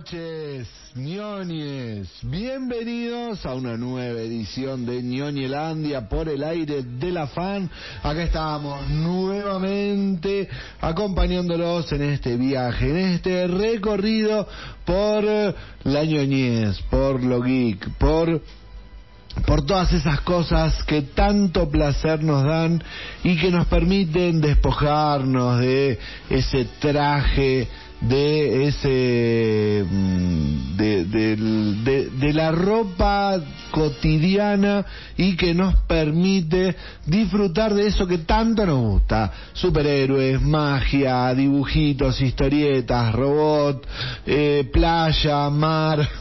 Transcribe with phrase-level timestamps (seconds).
[0.00, 2.08] Noches, ñoñes.
[2.22, 7.70] Bienvenidos a una nueva edición de Ñoñelandia por el aire de la fan.
[8.02, 10.48] Acá estamos nuevamente
[10.80, 14.48] acompañándolos en este viaje, en este recorrido
[14.86, 15.22] por
[15.84, 18.40] la ñoñez, por lo geek, por
[19.46, 22.82] por todas esas cosas que tanto placer nos dan
[23.22, 25.98] y que nos permiten despojarnos de
[26.28, 27.68] ese traje
[28.00, 33.38] de ese mm, de, de, la ropa
[33.70, 34.86] cotidiana
[35.16, 36.76] y que nos permite
[37.06, 39.32] disfrutar de eso que tanto nos gusta.
[39.52, 43.86] Superhéroes magia dibujitos historietas robot
[44.26, 46.08] eh, playa mar.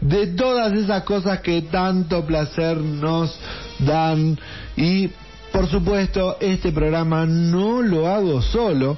[0.00, 3.36] De todas esas cosas que tanto placer nos
[3.80, 4.38] dan.
[4.76, 5.08] Y
[5.50, 8.96] por supuesto este programa no lo hago solo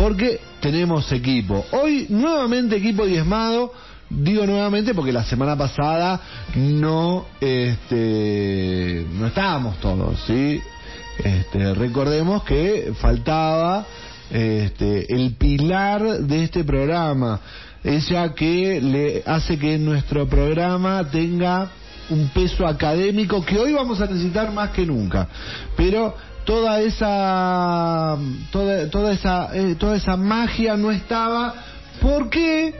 [0.00, 1.66] porque tenemos equipo.
[1.72, 3.72] Hoy nuevamente equipo diezmado.
[4.08, 6.20] Digo nuevamente porque la semana pasada
[6.56, 10.18] no este no estábamos todos.
[10.28, 13.86] Este, recordemos que faltaba
[14.30, 17.38] este, el pilar de este programa,
[17.84, 21.70] ella que le hace que nuestro programa tenga
[22.08, 25.28] un peso académico que hoy vamos a necesitar más que nunca.
[25.76, 28.16] Pero toda esa
[28.50, 31.54] toda, toda esa eh, toda esa magia no estaba
[32.00, 32.74] ¿por qué?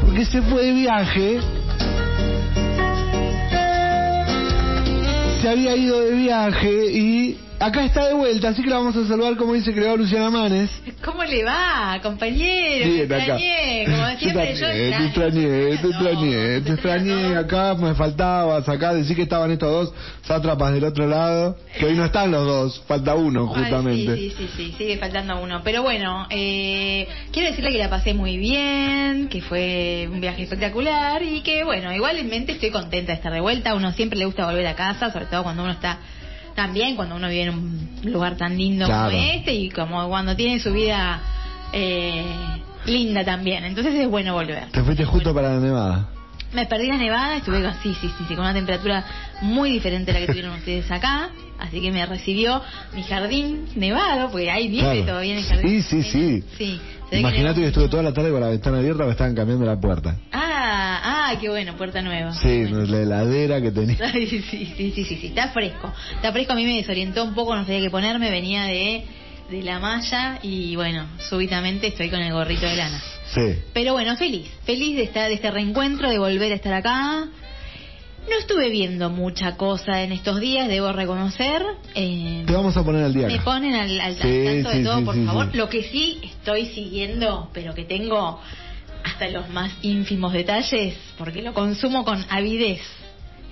[0.00, 1.40] porque se fue de viaje
[5.40, 9.06] se había ido de viaje y acá está de vuelta, así que la vamos a
[9.06, 10.70] saludar como dice creador Luciana Manes.
[11.04, 12.88] ¿Cómo le va, compañero?
[12.88, 18.68] Bien, te extrañé, como siempre yo Te extrañé, te extrañé, te extrañé, acá me faltabas,
[18.68, 22.44] acá decir que estaban estos dos sátrapas del otro lado, que hoy no están los
[22.44, 24.16] dos, falta uno justamente.
[24.16, 28.38] sí, sí, sí, sigue faltando uno, pero bueno, eh, quiero decirle que la pasé muy
[28.38, 33.40] bien, que fue un viaje espectacular y que bueno, igualmente estoy contenta de estar de
[33.40, 36.00] vuelta, a uno siempre le gusta volver a casa, sobre todo cuando uno está
[36.54, 40.58] también cuando uno vive en un lugar tan lindo como este y como cuando tiene
[40.60, 41.20] su vida
[41.72, 42.24] eh,
[42.86, 43.64] linda también.
[43.64, 44.70] Entonces es bueno volver.
[44.70, 46.08] ¿Te fuiste justo para la nevada?
[46.52, 49.04] Me perdí la nevada, estuve con, sí, sí, sí, con una temperatura
[49.40, 51.30] muy diferente a la que tuvieron ustedes acá.
[51.58, 52.60] Así que me recibió
[52.94, 55.82] mi jardín nevado, porque hay nieve todavía en el jardín.
[55.82, 56.80] Sí, sí, sí.
[57.18, 60.16] Imagínate que estuve toda la tarde con la ventana abierta, me estaban cambiando la puerta.
[60.32, 61.00] Ah,
[61.30, 62.32] ah, qué bueno, puerta nueva.
[62.34, 63.96] Sí, la heladera que tenía.
[64.12, 64.42] sí, sí,
[64.76, 65.92] sí, sí, sí, está fresco.
[66.14, 69.04] Está fresco, a mí me desorientó un poco, no sabía qué ponerme, venía de,
[69.50, 73.02] de la malla y bueno, súbitamente estoy con el gorrito de lana.
[73.34, 73.56] Sí.
[73.72, 77.28] Pero bueno, feliz, feliz de estar de este reencuentro, de volver a estar acá.
[78.28, 81.62] No estuve viendo mucha cosa en estos días, debo reconocer.
[81.94, 83.26] Eh, Te vamos a poner al día.
[83.26, 85.54] Me ponen al, tanto de todo, por favor.
[85.54, 88.40] Lo que sí estoy siguiendo, pero que tengo
[89.04, 92.80] hasta los más ínfimos detalles, porque lo consumo con avidez.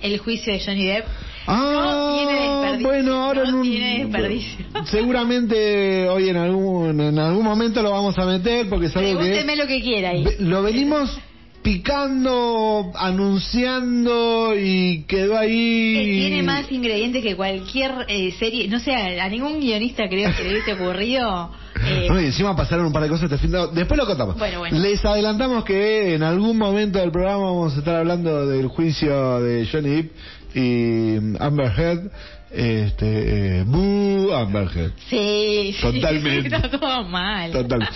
[0.01, 1.05] El juicio de Johnny Depp.
[1.45, 4.65] Ah, bueno, ahora no tiene desperdicio.
[4.85, 9.55] Seguramente hoy en algún en algún momento lo vamos a meter porque es algo Pregúnteme
[9.55, 10.25] lo que quiera ahí.
[10.39, 11.19] Lo venimos
[11.61, 15.95] picando, anunciando y quedó ahí.
[15.97, 20.43] Eh, tiene más ingredientes que cualquier eh, serie, no sé, a ningún guionista creo que
[20.43, 21.51] le hubiese ocurrido.
[21.87, 22.07] Eh...
[22.09, 23.67] No, y encima pasaron un par de cosas este fin de...
[23.73, 24.37] Después lo contamos.
[24.37, 24.77] Bueno, bueno.
[24.79, 29.67] Les adelantamos que en algún momento del programa vamos a estar hablando del juicio de
[29.71, 30.11] Johnny Depp
[30.55, 32.11] y Amber Heard
[32.53, 36.47] este eh, Boo Amberhead sí totalmente.
[36.55, 37.51] está todo mal.
[37.51, 37.87] Total.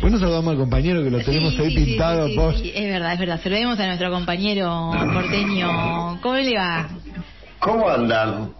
[0.00, 3.40] Bueno saludamos al compañero que lo tenemos ahí pintado sí, es verdad es verdad.
[3.42, 6.18] Saludemos a nuestro compañero porteño.
[6.22, 6.88] Cómo le va
[7.60, 8.52] cómo andan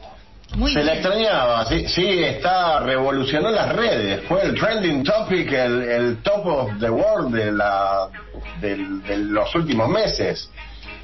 [0.57, 5.83] muy se le extrañaba, sí, sí, está, revolucionó las redes, fue el trending topic, el,
[5.83, 8.09] el top of the world de, la,
[8.61, 8.77] de
[9.17, 10.51] los últimos meses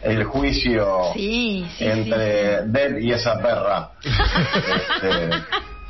[0.06, 3.90] el juicio entre Dead y esa perra.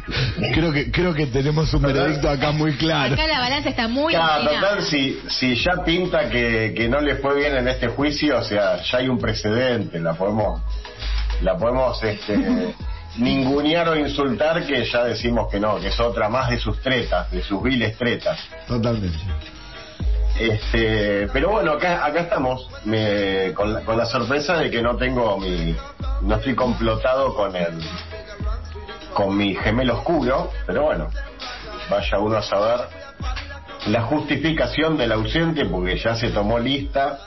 [0.06, 3.14] Este, creo que creo que tenemos un veredicto acá muy claro.
[3.14, 7.16] Acá la balanza está muy claro, total, si, si ya pinta que, que no le
[7.16, 10.60] fue bien en este juicio, o sea, ya hay un precedente, la podemos
[11.42, 12.38] la podemos este
[13.16, 17.30] ningunear o insultar que ya decimos que no, que es otra más de sus tretas,
[17.30, 18.38] de sus viles tretas.
[18.68, 19.18] Totalmente.
[20.38, 22.68] Este, pero bueno, acá, acá estamos,
[23.54, 25.74] con, la, con la sorpresa de que no tengo mi,
[26.20, 27.80] no estoy complotado con el,
[29.14, 31.08] con mi gemelo oscuro, pero bueno,
[31.88, 32.80] vaya uno a saber
[33.86, 37.18] la justificación del ausente porque ya se tomó lista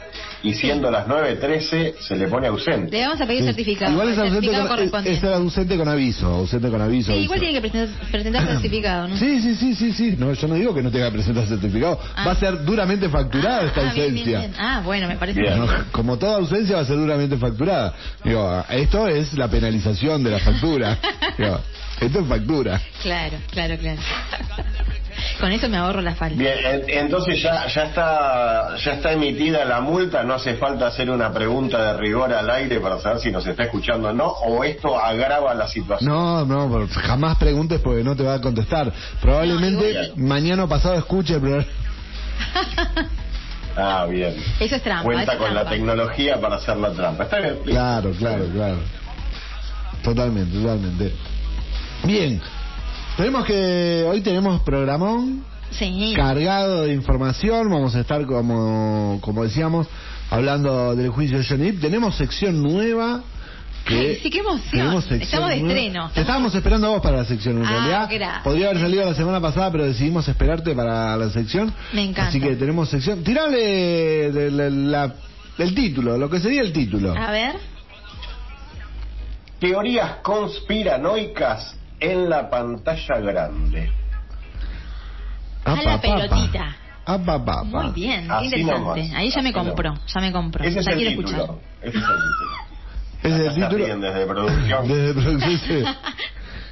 [0.44, 2.92] y siendo las 9.13 se le pone ausente.
[2.92, 3.48] Le vamos a pedir Sí.
[3.48, 3.92] certificado.
[3.92, 7.12] Igual es ausente certificado con, es, ausente con aviso, ausente con aviso.
[7.14, 7.52] Sí, igual aviso.
[7.52, 9.18] tiene que presentar, presentar certificado, ¿no?
[9.18, 10.16] Sí, sí, sí, sí, sí.
[10.18, 12.00] No, yo no digo que no tenga que presentar certificado.
[12.16, 12.26] Ah.
[12.26, 14.40] Va a ser duramente facturada esta Ah, bien, bien, ausencia.
[14.40, 14.54] bien.
[14.58, 15.56] Ah, bueno, me parece Bien.
[15.56, 15.66] bien.
[15.68, 17.94] No, como toda ausencia va a ser duramente facturada.
[18.24, 20.98] Digo, esto es la penalización de la factura.
[21.38, 21.60] Digo,
[22.02, 22.82] esto es factura.
[23.02, 24.02] Claro, claro, claro.
[25.40, 26.36] Con eso me ahorro la falta.
[26.38, 31.10] Bien, en- entonces ya, ya está ya está emitida la multa, no hace falta hacer
[31.10, 34.64] una pregunta de rigor al aire para saber si nos está escuchando o no, o
[34.64, 36.10] esto agrava la situación.
[36.10, 38.92] No, no, jamás preguntes porque no te va a contestar.
[39.22, 41.66] Probablemente No, mañana o pasado escuche el programa.
[43.82, 44.36] Ah, bien.
[44.60, 45.04] Eso es trampa.
[45.06, 47.24] Cuenta es con la tecnología para hacer la trampa.
[47.24, 47.60] Está bien.
[47.66, 48.78] Claro, claro, claro.
[50.04, 51.14] Totalmente, totalmente.
[52.04, 52.42] Bien.
[53.18, 54.06] Tenemos que.
[54.08, 56.14] Hoy tenemos programón Sí.
[56.16, 57.70] cargado de información.
[57.70, 59.88] Vamos a estar, como, como decíamos,
[60.30, 61.82] hablando del juicio de Johnny Depp.
[61.82, 63.22] Tenemos sección nueva.
[63.86, 64.88] Que Ay, sí, qué emoción.
[65.22, 65.74] Estamos de nueva.
[65.80, 66.12] estreno.
[66.14, 68.08] Te estábamos esperando a vos para la sección, en Ah, realidad.
[68.12, 68.44] gracias.
[68.44, 71.74] Podría haber salido la semana pasada, pero decidimos esperarte para la sección.
[71.94, 72.28] Me encanta.
[72.30, 73.24] Así que tenemos sección.
[73.24, 75.16] Tirale de la- la-
[75.58, 77.14] el título, lo que sería el título.
[77.18, 77.56] A ver.
[79.60, 83.92] Teorías conspiranoicas en la pantalla grande.
[85.66, 86.02] A la Apa, papa.
[86.30, 86.76] pelotita.
[87.06, 87.64] Apa, papa.
[87.64, 88.80] Muy bien, Así interesante.
[89.02, 90.14] nomás, Ahí ya me así compró, nomás.
[90.14, 90.64] ya me compró.
[90.64, 91.38] Ese es ya el quiero título.
[91.38, 91.56] escuchar.
[91.82, 92.50] Ese es el título.
[93.22, 93.86] Ese es el se título.
[93.86, 94.88] ríen desde producción.
[94.88, 95.60] Desde producción.
[95.60, 95.84] sí.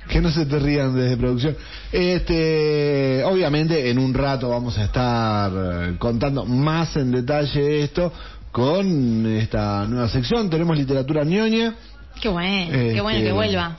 [0.07, 1.57] Que no se te rían desde producción.
[1.91, 8.13] Este, obviamente, en un rato vamos a estar eh, contando más en detalle esto
[8.53, 10.49] con esta nueva sección.
[10.49, 11.73] Tenemos literatura ñoña.
[12.21, 13.75] Qué bueno, Este, qué bueno que vuelva.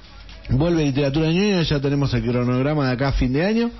[0.51, 3.71] Vuelve literatura ñoña, ya tenemos el cronograma de acá a fin de año.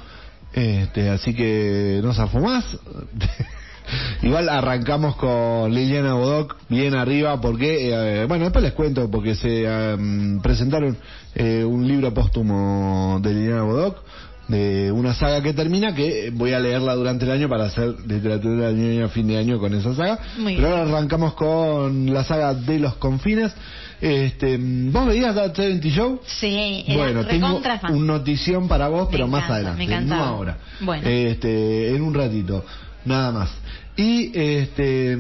[0.53, 2.65] Este, así que no zafo más.
[4.23, 9.65] Igual arrancamos con Liliana Bodoc bien arriba porque, eh, bueno, después les cuento porque se
[9.65, 10.97] em, presentaron
[11.35, 14.03] eh, un libro póstumo de Liliana Bodoc
[14.49, 18.73] de una saga que termina que voy a leerla durante el año para hacer literatura
[18.73, 20.19] ñoña a fin de año con esa saga.
[20.39, 23.53] Muy Pero ahora arrancamos con la saga de los confines.
[24.01, 26.21] Este, ¿Vos veías That 70 Show?
[26.25, 27.61] Sí, era Bueno, tengo
[27.91, 30.59] un notición para vos, Me pero más encanta, adelante, me no ahora.
[30.81, 31.09] Bueno.
[31.09, 32.65] Este, en un ratito,
[33.05, 33.51] nada más.
[33.97, 35.19] Y este,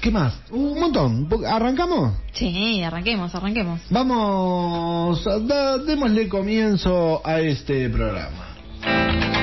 [0.00, 0.34] ¿qué más?
[0.50, 1.28] Un montón.
[1.46, 2.14] ¿Arrancamos?
[2.32, 3.80] Sí, arranquemos, arranquemos.
[3.90, 9.39] Vamos, da- démosle comienzo a este programa.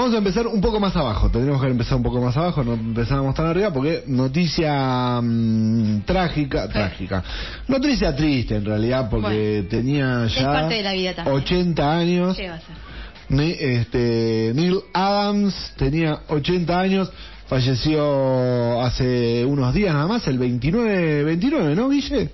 [0.00, 1.30] Vamos a empezar un poco más abajo.
[1.30, 6.66] Tendríamos que empezar un poco más abajo, no empezamos tan arriba porque noticia mm, trágica,
[6.70, 7.22] trágica.
[7.68, 11.36] Noticia triste en realidad porque Bueno, tenía es ya parte de la vida también.
[11.36, 12.34] 80 años.
[12.34, 13.60] ¿Qué va a ser?
[13.60, 17.12] Este, Neil Adams tenía 80 años,
[17.46, 22.30] falleció hace unos días nada más, el 29, 29, ¿no, Guille?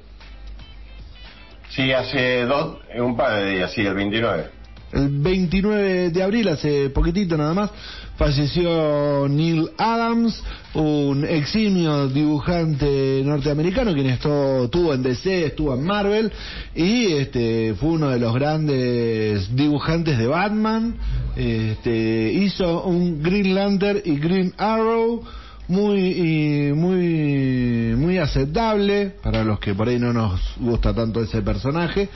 [1.71, 4.56] Sí, hace dos, un par de días, sí, el 29.
[4.97, 7.71] El 29 de abril, hace poquitito nada más,
[8.17, 16.33] falleció Neil Adams, un eximio dibujante norteamericano quien estuvo, estuvo en DC, estuvo en Marvel
[16.75, 20.95] y este fue uno de los grandes dibujantes de Batman.
[21.37, 25.23] Este, hizo un Green Lantern y Green Arrow
[25.69, 31.43] muy y muy muy aceptable para los que por ahí no nos gusta tanto ese
[31.43, 32.09] personaje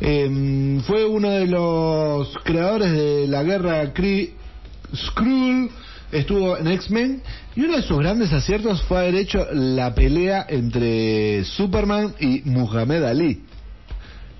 [0.00, 4.34] Em, fue uno de los creadores de la guerra Kree
[4.94, 5.70] Skrull
[6.12, 7.22] estuvo en X-Men
[7.54, 13.04] y uno de sus grandes aciertos fue haber hecho la pelea entre Superman y Muhammad
[13.04, 13.40] Ali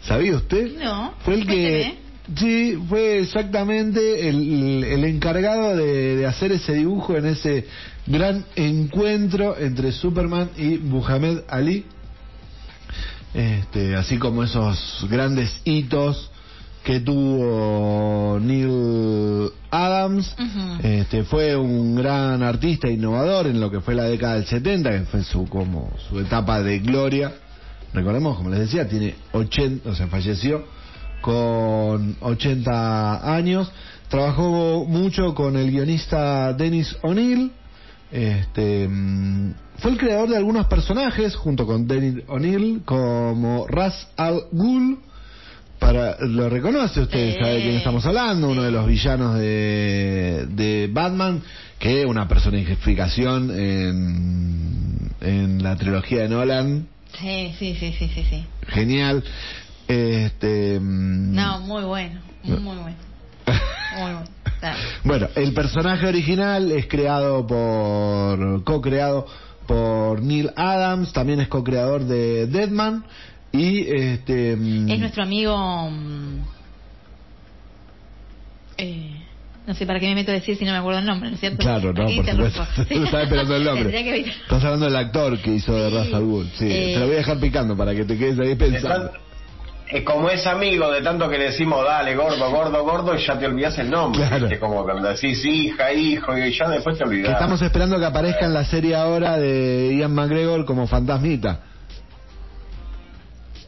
[0.02, 0.78] ¿sabía usted?
[0.78, 2.05] No, fue el que.
[2.35, 7.66] Sí, fue exactamente el, el encargado de, de hacer ese dibujo en ese
[8.06, 11.85] gran encuentro entre Superman y Muhammad Ali.
[13.33, 16.30] Este, así como esos grandes hitos
[16.83, 20.35] que tuvo Neil Adams.
[20.83, 25.00] Este, fue un gran artista innovador en lo que fue la década del 70, que
[25.06, 27.33] fue su como su etapa de gloria.
[27.92, 30.64] Recordemos, como les decía, tiene 80, o sea, falleció
[31.20, 33.70] con 80 años.
[34.08, 37.50] Trabajó mucho con el guionista Dennis O'Neill.
[38.12, 44.42] Este, mm, fue el creador de algunos personajes junto con Dennis O'Neill como Ras Al
[44.52, 44.99] Ghul.
[45.78, 50.88] Para, lo reconoce usted, sabe de quién estamos hablando, uno de los villanos de, de
[50.90, 51.42] Batman,
[51.78, 56.87] que es una personificación en, en la trilogía de Nolan,
[57.20, 58.44] Sí, sí, sí, sí, sí, sí.
[58.68, 59.25] genial.
[59.88, 62.80] Este, mm, No, muy bueno, muy bueno.
[62.82, 64.24] Muy bueno.
[65.04, 69.26] Bueno, el personaje original es creado por, co-creado
[69.66, 73.04] por Neil Adams, también es co-creador de Deadman
[73.52, 74.52] y este...
[74.54, 74.58] Es
[74.98, 75.56] nuestro amigo...
[75.90, 76.38] mm,
[78.78, 79.10] Eh,
[79.66, 81.34] no sé para qué me meto a decir si no me acuerdo el nombre, ¿no
[81.34, 81.58] es cierto?
[81.58, 82.82] Claro, no, Aquí por supuesto.
[82.90, 83.90] Estaba esperando el nombre.
[83.90, 84.20] Que.
[84.20, 85.96] Estás hablando del actor que hizo de Sí.
[85.96, 86.50] Ra's al Ghul.
[86.56, 86.92] Sí, Eh.
[86.94, 89.10] te lo voy a dejar picando para que te quedes ahí pensando.
[89.88, 93.38] Eh, como es amigo de tanto que le decimos dale gordo, gordo, gordo y ya
[93.38, 94.26] te olvidas el nombre.
[94.26, 94.46] Claro.
[94.46, 94.58] ¿viste?
[94.58, 97.32] Como cuando decís hija, hijo y ya después te olvidás.
[97.32, 101.60] estamos esperando que aparezca en la serie ahora de Ian McGregor como fantasmita.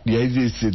[0.04, 0.70] Y ahí dice,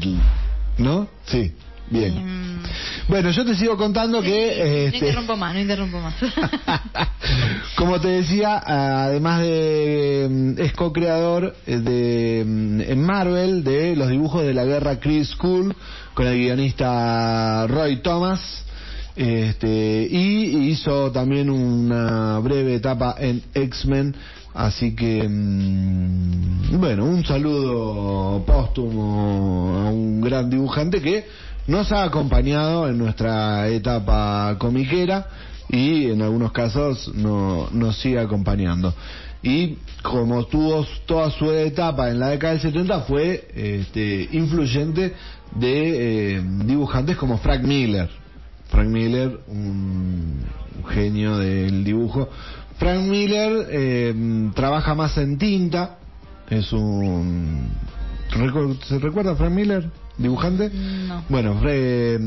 [0.77, 1.07] ¿no?
[1.25, 1.53] Sí,
[1.89, 2.17] bien.
[2.17, 2.63] Em,
[3.07, 4.57] Bueno, yo te sigo contando sí, que...
[4.57, 6.15] No este, interrumpo más, no interrumpo más.
[7.75, 14.09] Como te decía, además de mm, es co-creador eh, de mm, en Marvel de los
[14.09, 15.75] dibujos de la guerra Chris School
[16.13, 18.63] con el guionista Roy Thomas.
[19.15, 24.15] Este, y hizo también una breve etapa en X-Men,
[24.55, 25.27] así que
[26.71, 31.27] bueno, un saludo póstumo a un gran dibujante que
[31.67, 35.27] nos ha acompañado en nuestra etapa comiquera
[35.69, 38.93] y en algunos casos no, nos sigue acompañando.
[39.41, 45.13] Y como tuvo toda su etapa en la década del 70 fue este, influyente
[45.55, 48.09] de eh, dibujantes como Frank Miller.
[48.69, 50.39] Frank Miller, un
[50.89, 52.29] genio del dibujo.
[52.77, 55.97] Frank Miller eh, trabaja más en tinta,
[56.49, 57.69] es un...
[58.31, 59.89] ¿recu- ¿Se recuerda Frank Miller?
[60.17, 60.69] ¿Dibujante?
[60.69, 61.25] No.
[61.27, 62.19] Bueno, eh,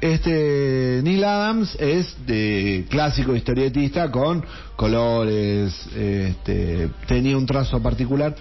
[0.00, 8.34] este Neil Adams es de clásico historietista con colores, este, tenía un trazo particular.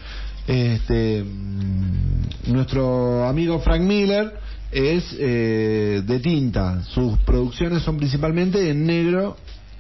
[0.47, 4.33] Este, mm, nuestro amigo Frank Miller
[4.71, 6.81] es eh, de tinta.
[6.83, 9.37] Sus producciones son principalmente en negro,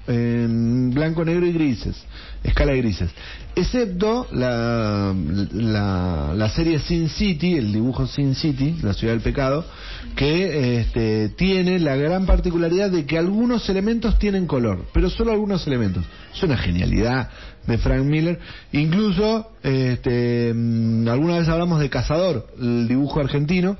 [0.07, 1.95] en blanco, negro y grises,
[2.43, 3.09] escala de grises.
[3.55, 5.13] Excepto la,
[5.53, 9.65] la, la serie Sin City, el dibujo Sin City, la ciudad del pecado,
[10.15, 15.65] que este, tiene la gran particularidad de que algunos elementos tienen color, pero solo algunos
[15.67, 16.05] elementos.
[16.33, 17.29] Es una genialidad
[17.67, 18.39] de Frank Miller.
[18.71, 23.77] Incluso, este, mm, alguna vez hablamos de Cazador, el dibujo argentino,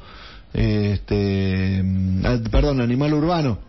[0.54, 3.60] este, mm, ah, perdón, Animal Urbano.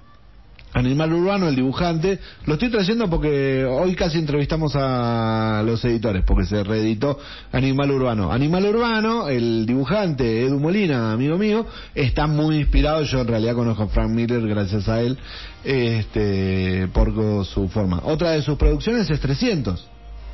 [0.75, 6.45] Animal Urbano, el dibujante, lo estoy trayendo porque hoy casi entrevistamos a los editores, porque
[6.45, 7.19] se reeditó
[7.53, 8.31] Animal Urbano.
[8.31, 13.85] Animal Urbano, el dibujante Edu Molina, amigo mío, está muy inspirado, yo en realidad conozco
[13.85, 15.17] a Frank Miller gracias a él,
[15.65, 17.15] este, por
[17.47, 18.03] su forma.
[18.05, 19.89] Otra de sus producciones es 300.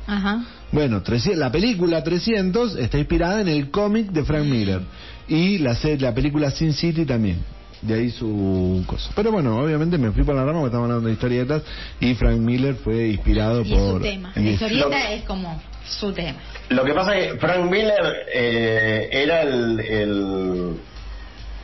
[0.07, 0.43] Ajá.
[0.71, 4.81] Bueno, 300 la película 300 está inspirada en el cómic de Frank Miller
[5.27, 7.37] y la, la película Sin City también.
[7.85, 9.11] De ahí su cosa.
[9.15, 11.61] Pero bueno, obviamente me fui por la rama porque estamos hablando de historietas
[11.99, 13.93] y Frank Miller fue inspirado Y es por...
[13.97, 14.31] su tema.
[14.35, 16.37] en La historieta Lo- es como su tema.
[16.69, 20.73] Lo que pasa es que Frank Miller eh, era el, el,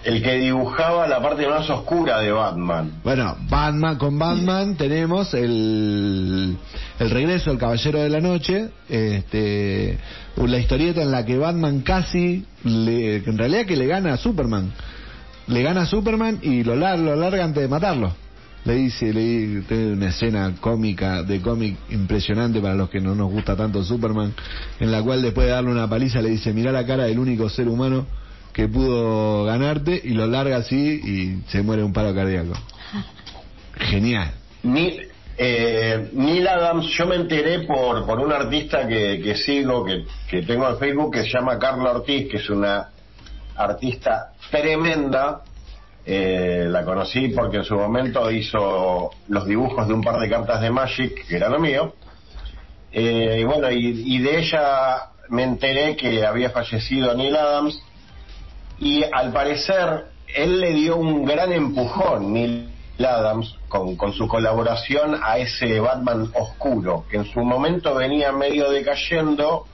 [0.04, 3.00] el que dibujaba la parte más oscura de Batman.
[3.04, 6.56] Bueno, Batman, con Batman tenemos el,
[7.00, 9.98] el regreso del Caballero de la Noche, este,
[10.38, 14.72] la historieta en la que Batman casi, le, en realidad que le gana a Superman,
[15.48, 18.14] le gana a Superman y lo, lar- lo larga antes de matarlo.
[18.64, 23.32] Le dice, le tiene una escena cómica, de cómic impresionante para los que no nos
[23.32, 24.34] gusta tanto Superman,
[24.80, 27.50] en la cual después de darle una paliza le dice, mirá la cara del único
[27.50, 28.06] ser humano
[28.54, 32.54] que pudo ganarte y lo larga así y se muere un paro cardíaco.
[33.78, 34.32] Genial.
[34.64, 35.08] Neil,
[35.38, 40.44] eh, Neil Adams, yo me enteré por, por un artista que, que sigo, que, que
[40.44, 42.90] tengo en Facebook, que se llama Carla Ortiz, que es una
[43.56, 45.42] artista tremenda.
[46.04, 50.62] Eh, la conocí porque en su momento hizo los dibujos de un par de cartas
[50.62, 51.94] de Magic, que era lo mío.
[52.92, 57.82] Eh, y bueno, y, y de ella me enteré que había fallecido Neil Adams.
[58.80, 65.20] Y al parecer, él le dio un gran empujón, Neil Adams, con, con su colaboración
[65.24, 69.68] a ese Batman oscuro, que en su momento venía medio decayendo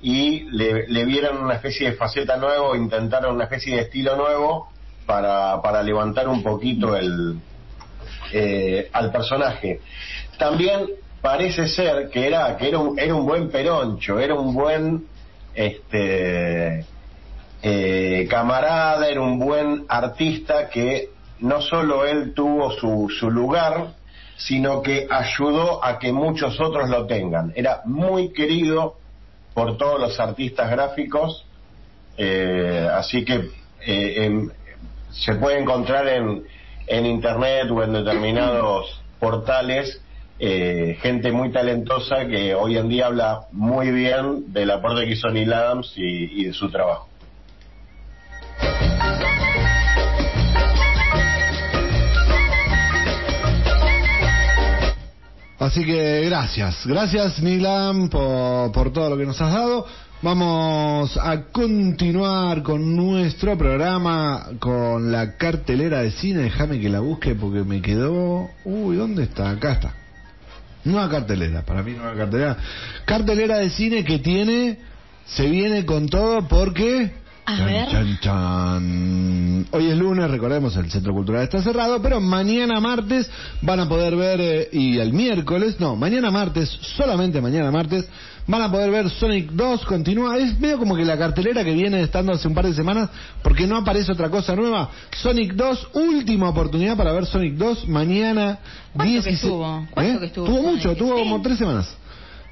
[0.00, 4.68] y le, le vieron una especie de faceta nueva, intentaron una especie de estilo nuevo
[5.06, 7.38] para, para levantar un poquito el,
[8.32, 9.80] eh, al personaje.
[10.38, 10.86] También
[11.20, 15.06] parece ser que era que era un, era un buen peroncho, era un buen
[15.54, 16.84] este
[17.62, 23.94] eh, camarada, era un buen artista que no solo él tuvo su, su lugar,
[24.36, 27.52] sino que ayudó a que muchos otros lo tengan.
[27.56, 28.96] Era muy querido
[29.58, 31.44] por todos los artistas gráficos,
[32.16, 33.34] eh, así que
[33.84, 34.52] eh, en-
[35.10, 36.44] se puede encontrar en,
[36.86, 38.86] en internet o en determinados
[39.18, 40.00] portales
[40.38, 45.28] eh, gente muy talentosa que hoy en día habla muy bien del aporte que hizo
[45.28, 47.08] Neil Adams y, y de su trabajo.
[55.58, 59.86] Así que gracias, gracias Nilam por, por todo lo que nos has dado.
[60.22, 66.42] Vamos a continuar con nuestro programa, con la cartelera de cine.
[66.42, 68.48] Déjame que la busque porque me quedó...
[68.64, 69.50] Uy, ¿dónde está?
[69.50, 69.94] Acá está.
[70.84, 72.56] Nueva cartelera, para mí nueva cartelera.
[73.04, 74.78] Cartelera de cine que tiene,
[75.26, 77.12] se viene con todo porque...
[77.48, 77.88] A Chan, ver.
[77.88, 79.66] chan, chan.
[79.70, 83.30] Hoy es lunes, recordemos, el Centro Cultural está cerrado, pero mañana martes
[83.62, 88.06] van a poder ver, eh, y el miércoles, no, mañana martes, solamente mañana martes,
[88.46, 92.02] van a poder ver Sonic 2, continúa, es medio como que la cartelera que viene
[92.02, 93.08] estando hace un par de semanas,
[93.42, 94.90] porque no aparece otra cosa nueva.
[95.16, 98.58] Sonic 2, última oportunidad para ver Sonic 2, mañana
[98.92, 99.86] ¿Cuánto que 16 estuvo?
[99.90, 100.18] ¿Cuánto ¿Eh?
[100.20, 101.22] que estuvo Tuvo mucho, tuvo Sí.
[101.22, 101.88] como tres semanas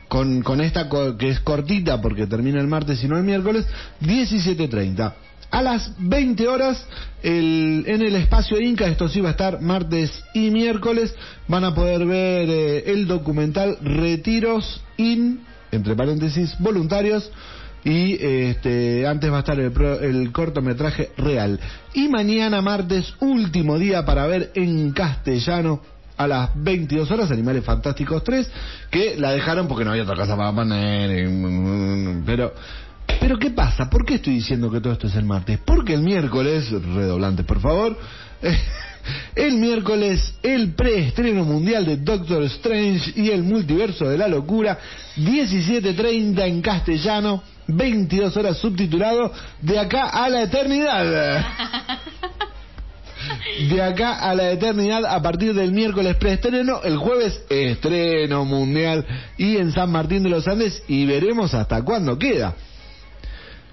[0.09, 3.67] con, con esta co- que es cortita porque termina el martes y no el miércoles,
[4.03, 5.13] 17.30.
[5.51, 6.85] A las 20 horas
[7.23, 11.15] el, en el espacio Inca, esto sí va a estar martes y miércoles,
[11.49, 17.31] van a poder ver eh, el documental Retiros in, entre paréntesis, voluntarios.
[17.85, 21.61] Y este, antes va a estar el, pro- el cortometraje real.
[21.95, 25.81] Y mañana martes, último día para ver en castellano
[26.17, 28.51] a las 22 horas Animales Fantásticos 3,
[28.91, 31.29] que la dejaron porque no había otra cosa para poner.
[31.29, 32.55] y- Pero,
[33.21, 33.89] pero ¿qué pasa?
[33.91, 35.59] ¿Por qué estoy diciendo que todo esto es el martes?
[35.65, 37.97] Porque el miércoles, redoblantes por favor,
[39.35, 44.79] el miércoles el preestreno mundial de Doctor Strange y el multiverso de la locura,
[45.17, 51.45] 17.30 en castellano, 22 horas subtitulado, de acá a la eternidad.
[53.71, 59.05] De acá a la eternidad a partir del miércoles preestreno, el jueves estreno mundial
[59.39, 62.55] y en San Martín de los Andes y veremos hasta cuándo queda.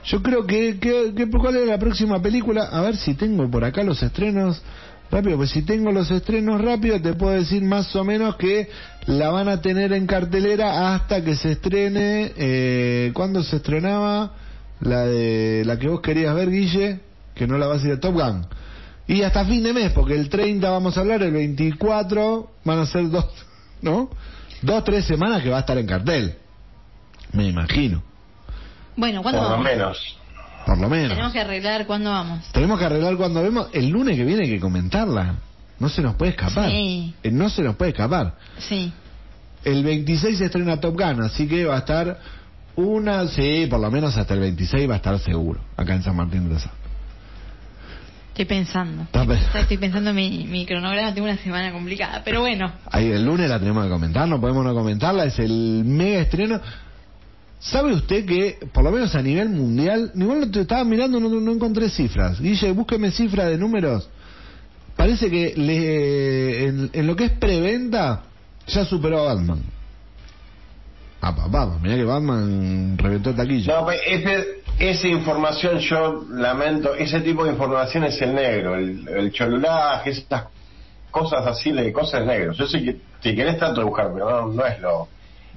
[0.06, 2.64] Yo creo que, que, que- ¿cuál es la próxima película?
[2.72, 4.62] A ver si tengo por acá los estrenos
[5.12, 8.68] rápido, pues si tengo los estrenos rápido te puedo decir más o menos que
[9.06, 14.34] la van a tener en cartelera hasta que se estrene, eh, ¿cuándo se estrenaba?
[14.82, 17.00] La de la que vos querías ver, Guille,
[17.36, 18.46] que no la vas a ir a Top Gun.
[19.08, 22.86] Y hasta fin de mes, porque el 30 vamos a hablar, el 24 van a
[22.86, 23.26] ser dos,
[23.82, 24.10] ¿no?
[24.62, 26.36] Dos, tres semanas que va a estar en cartel.
[27.34, 28.02] Me imagino,
[28.96, 29.66] Bueno, ¿cuándo Por lo vamos?
[29.72, 30.18] menos.
[30.66, 31.10] por lo menos.
[31.10, 32.46] Tenemos que arreglar cuándo vamos.
[32.52, 33.68] Tenemos que arreglar cuando vemos.
[33.74, 35.36] El lunes que viene hay que comentarla.
[35.80, 36.70] No se nos puede escapar.
[36.70, 37.14] Sí.
[37.24, 38.36] Eh, No se nos puede escapar.
[38.60, 38.94] Sí.
[39.66, 42.20] El 26 se estrena Top Gun, así que va a estar
[42.76, 43.28] una.
[43.28, 45.60] Sí, por lo menos hasta el 26 va a estar seguro.
[45.76, 46.83] Acá en San Martín de los Andes.
[48.34, 49.06] Estoy pensando.
[49.12, 51.14] Pe- Estoy pensando en mi, mi cronograma.
[51.14, 52.24] Tengo una semana complicada.
[52.26, 52.72] Pero bueno.
[52.92, 55.26] Ahí el lunes la tenemos que comentar, no podemos no comentarla.
[55.26, 56.60] Es el mega estreno.
[57.60, 61.52] ¿Sabe usted que, por lo menos a nivel mundial, igual te estaba mirando, no, no
[61.52, 62.42] encontré cifras.
[62.42, 64.10] Guille, búsqueme cifras de números.
[64.98, 68.24] Parece que le, en, en lo que es preventa,
[68.68, 69.62] ya superó a Batman.
[71.26, 73.76] Ah, papá, mira que Batman reventó taquilla.
[73.80, 79.08] No, pues, ese, esa información yo lamento, ese tipo de información es el negro, el,
[79.08, 80.44] el cholulaje, esas
[81.12, 82.58] cosas así de cosas negros.
[82.58, 85.08] Yo sé que si querés tanto de buscar, pero no, no es lo...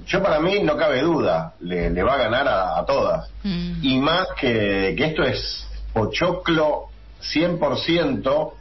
[0.07, 3.29] Yo para mí no cabe duda, le, le va a ganar a, a todas.
[3.43, 3.73] Mm.
[3.83, 6.91] Y más que, que esto es pochoclo
[7.23, 8.53] 100%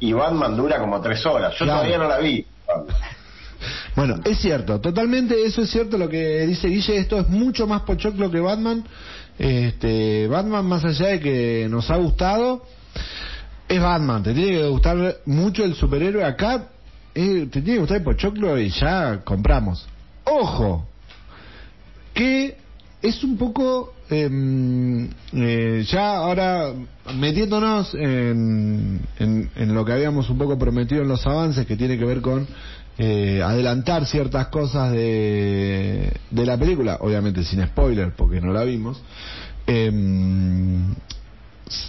[0.00, 1.52] y Batman dura como tres horas.
[1.58, 1.80] Yo Claro.
[1.82, 2.44] todavía no la vi.
[3.96, 7.82] Bueno, es cierto, totalmente eso es cierto lo que dice Guille, esto es mucho más
[7.82, 8.84] pochoclo que Batman.
[9.38, 12.64] Este, Batman más allá de que nos ha gustado,
[13.68, 16.68] es Batman, te tiene que gustar mucho el superhéroe acá,
[17.14, 19.86] eh, te tiene que gustar el pochoclo y ya compramos.
[20.24, 20.86] Ojo,
[22.14, 22.56] que
[23.00, 26.72] es un poco em, eh, ya ahora
[27.14, 31.98] metiéndonos en, en, en lo que habíamos un poco prometido en los avances que tiene
[31.98, 32.46] que ver con
[32.98, 39.00] eh, adelantar ciertas cosas de, de la película, obviamente sin spoiler porque no la vimos.
[39.66, 40.94] Em,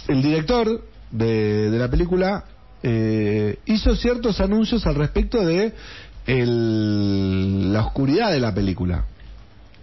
[0.08, 2.44] el director de, de la película
[2.82, 5.72] eh, hizo ciertos anuncios al respecto de
[6.26, 9.04] el- la oscuridad de la película.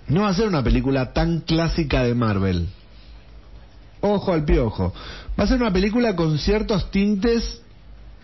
[0.07, 2.67] No va a ser una película tan clásica de Marvel.
[4.01, 4.93] Ojo al piojo.
[5.39, 7.61] Va a ser una película con ciertos tintes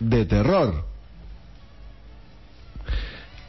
[0.00, 0.84] de terror.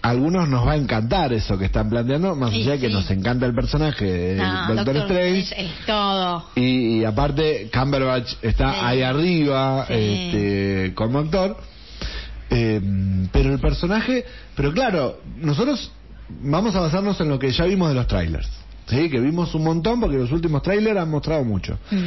[0.01, 2.89] A algunos nos va a encantar eso que están planteando, más Sí, allá de que
[2.89, 5.62] nos encanta el personaje de No, Doctor, Strange.
[5.62, 6.45] es todo.
[6.55, 8.79] Y, y aparte, Cumberbatch está Sí.
[8.81, 11.57] ahí arriba este, como actor.
[12.49, 12.81] Eh,
[13.31, 15.91] pero el personaje, pero claro, nosotros
[16.41, 18.47] vamos a basarnos en lo que ya vimos de los trailers.
[18.88, 21.77] Sí, que vimos un montón porque los últimos trailers han mostrado mucho.
[21.91, 21.97] Mm.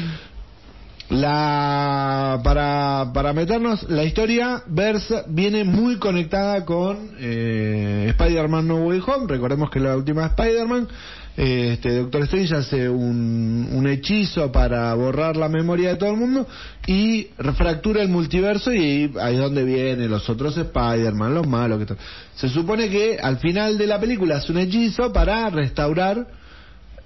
[1.12, 9.02] La para, para meternos, la historia versa, viene muy conectada con eh, Spider-Man No Way
[9.06, 9.26] Home.
[9.28, 10.88] Recordemos que la última Spider-Man,
[11.36, 16.16] eh, este Doctor Strange hace un, un hechizo para borrar la memoria de todo el
[16.16, 16.46] mundo
[16.86, 21.84] y fractura el multiverso y ahí es donde vienen los otros Spider-Man, los malos.
[21.84, 21.94] que
[22.36, 26.26] Se supone que al final de la película hace un hechizo para restaurar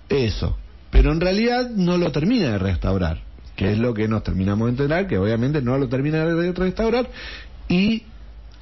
[0.08, 0.56] eso.
[0.92, 3.25] Pero en realidad no lo termina de restaurar,
[3.56, 7.08] que es lo que nos terminamos de enterar, que obviamente no lo termina de restaurar.
[7.68, 8.02] Y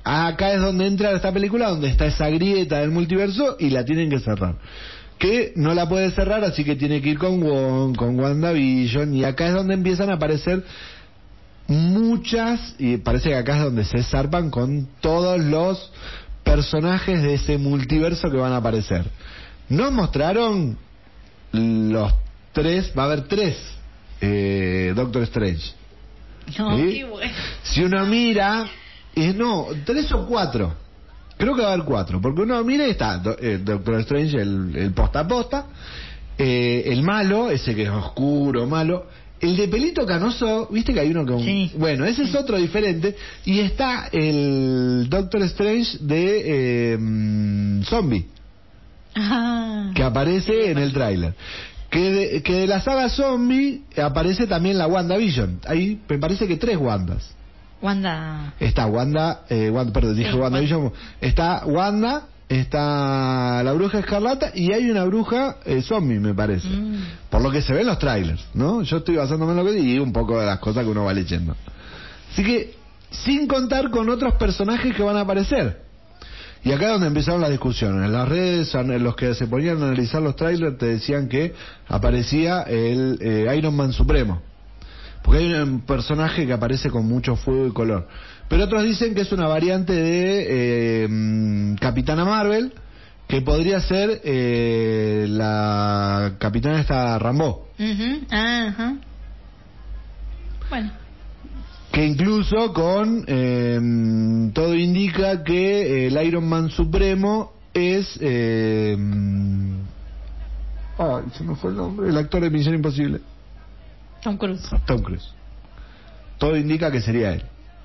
[0.04, 4.08] acá es donde entra esta película, donde está esa grieta del multiverso y la tienen
[4.08, 4.54] que cerrar.
[5.18, 9.24] Que no la puede cerrar, así que tiene que ir con Wong, con WandaVision, y
[9.24, 10.64] acá es donde empiezan a aparecer
[11.66, 15.92] muchas, y parece que acá es donde se zarpan con todos los
[16.44, 19.04] personajes de ese multiverso que van a aparecer.
[19.68, 20.76] Nos mostraron
[21.52, 22.12] los
[22.52, 23.56] tres, va a haber tres
[24.26, 25.72] eh, Doctor Strange.
[26.58, 26.94] No, ¿Sí?
[26.94, 27.32] qué bueno.
[27.62, 28.66] Si uno mira,
[29.14, 30.74] eh, no, tres o cuatro.
[31.36, 34.36] Creo que va a haber cuatro, porque uno mira y está do- eh, Doctor Strange,
[34.40, 35.66] el, el posta a posta,
[36.38, 39.06] eh, el malo, ese que es oscuro, malo,
[39.40, 41.40] el de pelito canoso, viste que hay uno con...
[41.40, 41.72] Sí.
[41.76, 48.26] Bueno, ese es otro diferente, y está el Doctor Strange de eh, mm, Zombie
[49.16, 49.90] Ah.
[49.94, 51.34] que aparece en el tráiler.
[51.94, 55.60] Que de, que de la saga Zombie aparece también la WandaVision.
[55.64, 57.34] Ahí me parece que tres Wandas.
[57.80, 58.52] Wanda.
[58.58, 60.92] Está Wanda, eh, Wanda perdón, dije Sí, WandaVision.
[61.20, 66.66] Está Wanda, está la bruja escarlata y hay una bruja eh, zombie, me parece.
[66.66, 67.04] Mm.
[67.30, 68.82] Por lo que se ve en los trailers, ¿no?
[68.82, 71.12] Yo estoy basándome en lo que y un poco de las cosas que uno va
[71.12, 71.54] leyendo.
[72.32, 72.74] Así que,
[73.10, 75.83] sin contar con otros personajes que van a aparecer.
[76.64, 78.10] Y acá es donde empezaron las discusiones.
[78.10, 81.52] Las redes, los que se ponían a analizar los trailers, te decían que
[81.88, 84.40] aparecía el eh, Iron Man Supremo.
[85.22, 88.08] Porque hay un personaje que aparece con mucho fuego y color.
[88.48, 92.72] Pero otros dicen que es una variante de eh, mm, Capitana Marvel,
[93.28, 97.68] que podría ser eh, la Capitana esta Rambo.
[97.78, 98.96] Ujú, Ajá.
[100.70, 101.03] Bueno.
[101.94, 108.96] Que incluso con eh, todo indica que el Iron Man Supremo es eh,
[110.98, 113.20] ay, se me fue el nombre, el actor de Misión Imposible,
[114.24, 114.68] Tom Cruise.
[114.86, 115.28] Tom Cruise.
[116.38, 117.44] Todo indica que sería él.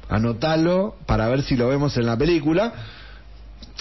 [0.10, 2.74] Anotalo para ver si lo vemos en la película.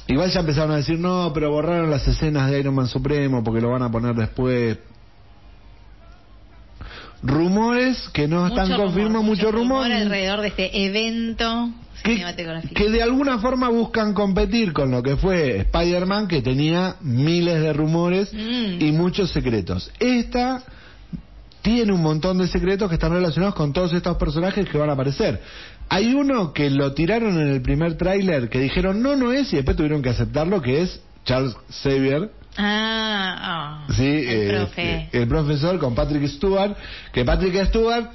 [0.09, 3.63] Igual ya empezaron a decir, no, pero borraron las escenas de Iron Man Supremo porque
[3.63, 4.77] lo van a poner después.
[7.23, 9.91] Rumores que no están Mucho confirmados, mucho rumor.
[9.91, 11.71] alrededor de este evento
[12.75, 17.73] que de alguna forma buscan competir con lo que fue Spider-Man, que tenía miles de
[17.73, 18.81] rumores Mm.
[18.81, 19.91] y muchos secretos.
[19.99, 20.63] Esta
[21.61, 24.93] tiene un montón de secretos que están relacionados con todos estos personajes que van a
[24.93, 25.41] aparecer.
[25.89, 29.57] Hay uno que lo tiraron en el primer tráiler que dijeron no, no es, y
[29.57, 33.93] después tuvieron que aceptarlo, que es Charles Xavier, Ah, ah.
[33.95, 34.83] Sí, el eh, profe.
[34.83, 36.77] eh, el profesor con Patrick Stewart,
[37.13, 38.09] que Patrick Stewart,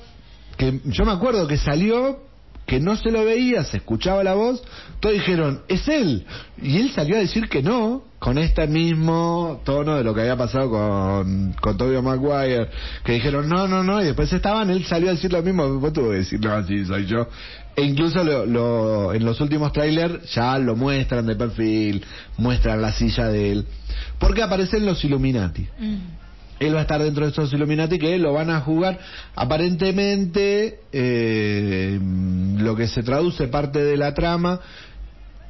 [0.58, 2.20] que yo me acuerdo que salió,
[2.66, 4.62] que no se lo veía, se escuchaba la voz,
[5.00, 6.26] todos dijeron, es él,
[6.62, 10.38] y él salió a decir que no, con este mismo tono de lo que había
[10.38, 12.70] pasado con, con Tobey Maguire,
[13.04, 15.94] que dijeron, no, no, no, y después estaban, él salió a decir lo mismo, después
[15.94, 17.28] tuvo que decir, no, sí, soy yo.
[17.76, 22.04] E incluso lo, lo- en los últimos trailers ya lo muestran de perfil,
[22.38, 23.66] muestran la silla de él,
[24.20, 25.68] porque aparecen los Illuminati.
[25.80, 25.96] Mm.
[26.60, 29.00] Él va a estar dentro de estos Illuminati que lo van a jugar.
[29.36, 32.00] Aparentemente, eh,
[32.58, 34.60] lo que se traduce parte de la trama,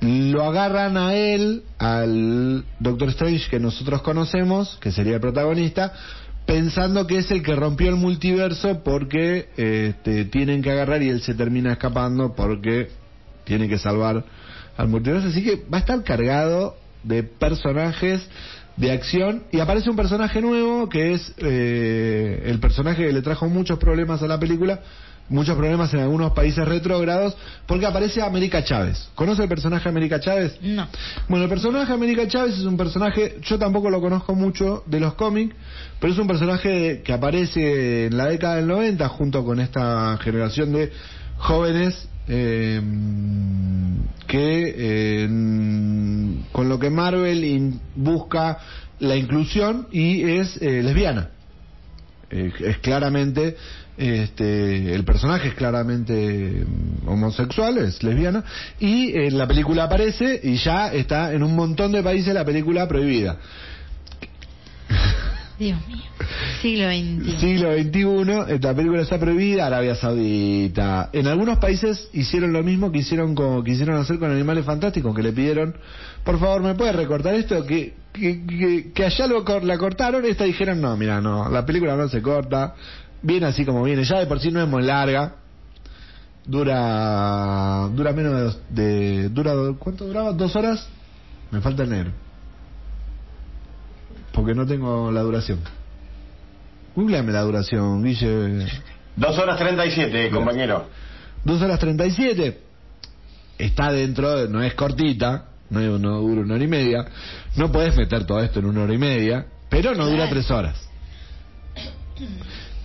[0.01, 5.93] lo agarran a él, al Doctor Strange que nosotros conocemos, que sería el protagonista,
[6.45, 11.21] pensando que es el que rompió el multiverso porque este, tienen que agarrar y él
[11.21, 12.89] se termina escapando porque
[13.43, 14.23] tiene que salvar
[14.77, 15.27] al multiverso.
[15.27, 18.27] Así que va a estar cargado de personajes
[18.75, 23.47] de acción y aparece un personaje nuevo que es eh, el personaje que le trajo
[23.47, 24.79] muchos problemas a la película
[25.29, 30.57] muchos problemas en algunos países retrógrados porque aparece América Chávez ¿conoce el personaje América Chávez?
[30.61, 30.87] No.
[31.29, 35.13] Bueno, el personaje América Chávez es un personaje, yo tampoco lo conozco mucho de los
[35.15, 35.55] cómics,
[35.99, 40.73] pero es un personaje que aparece en la década del 90 junto con esta generación
[40.73, 40.91] de
[41.37, 42.81] jóvenes eh,
[44.27, 45.27] que eh,
[46.51, 48.57] con lo que Marvel in- busca
[48.99, 51.29] la inclusión y es eh, lesbiana.
[52.29, 53.55] Eh, es claramente
[53.95, 58.43] Este, el personaje es claramente mm, homosexual, es lesbiana,
[58.79, 62.87] y en la película aparece y ya está en un montón de países la película
[62.87, 63.37] prohibida.
[65.59, 66.03] Dios mío.
[66.61, 67.39] Siglo XXI.
[67.39, 71.09] Siglo XXI, esta película está prohibida, Arabia Saudita.
[71.13, 75.21] En algunos países hicieron lo mismo que hicieron con, quisieron hacer con Animales Fantásticos, que
[75.21, 75.75] le pidieron,
[76.23, 77.65] por favor, ¿me puedes recortar esto?
[77.65, 81.95] Que, que, que, que allá lo, la cortaron, esta dijeron, no, mira, no, la película
[81.95, 82.75] no se corta,
[83.23, 85.35] viene así como viene, ya de por sí no es muy larga,
[86.45, 90.31] dura, dura menos de, dos- de dura, ¿cuánto duraba?
[90.33, 90.87] ¿Dos horas?
[91.51, 92.11] Me falta el negro.
[94.31, 95.59] Porque no tengo la duración.
[96.95, 98.67] Googleame la duración, Guille.
[99.15, 100.87] Dos horas 37, compañero.
[101.43, 102.59] Dos horas 37.
[103.57, 107.05] Está dentro, de- no es cortita, no, no dura una hora y media.
[107.55, 110.75] No puedes meter todo esto en una hora y media, pero no dura tres horas.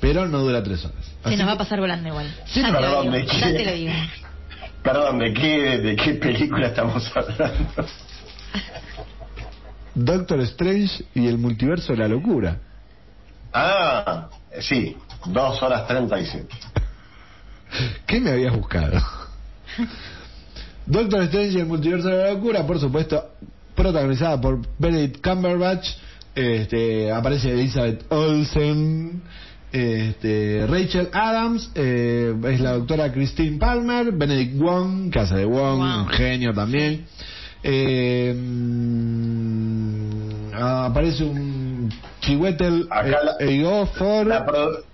[0.00, 1.12] Pero no dura tres horas.
[1.24, 2.32] Se nos va a pasar volando igual.
[2.46, 3.38] Sí, ya, te lo perdón, digo, ¿de qué?
[3.38, 3.92] ya te lo digo.
[4.82, 7.74] Perdón, ¿de qué, de qué película estamos hablando?
[9.94, 12.58] Doctor Strange y el multiverso de la locura.
[13.52, 14.28] Ah,
[14.60, 16.46] sí, dos horas 37.
[18.06, 19.00] ¿Qué me habías buscado?
[20.86, 23.32] Doctor Strange y el multiverso de la locura, por supuesto,
[23.74, 25.86] protagonizada por Benedict Cumberbatch,
[26.34, 29.22] este, aparece Elizabeth Olsen,
[29.72, 36.00] este, Rachel Adams, eh, es la doctora Christine Palmer, Benedict Wong, hace de Wong, Wow.
[36.02, 37.04] un genio también.
[37.62, 38.34] Eh,
[39.28, 43.36] mm, aparece un Chiwetel Acá la-
[44.46, 44.84] produ-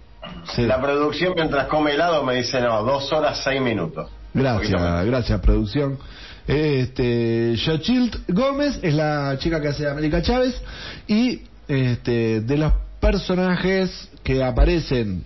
[0.55, 0.63] Sí.
[0.63, 4.09] la producción mientras come helado me dice, no, dos horas seis minutos.
[4.33, 5.99] Gracias, gracias producción.
[6.47, 10.61] Este, Xochitl Gómez es la chica que hace América Chávez
[11.07, 12.73] y este, de los
[13.05, 15.25] personajes que aparecen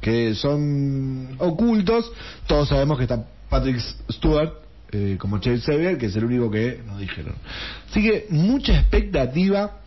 [0.00, 2.12] que son ocultos,
[2.46, 3.80] todos sabemos que está Patrick
[4.12, 4.52] Stewart
[4.92, 7.34] eh, como Chase Xavier, que es el único que nos dijeron.
[7.90, 9.80] Así que mucha expectativa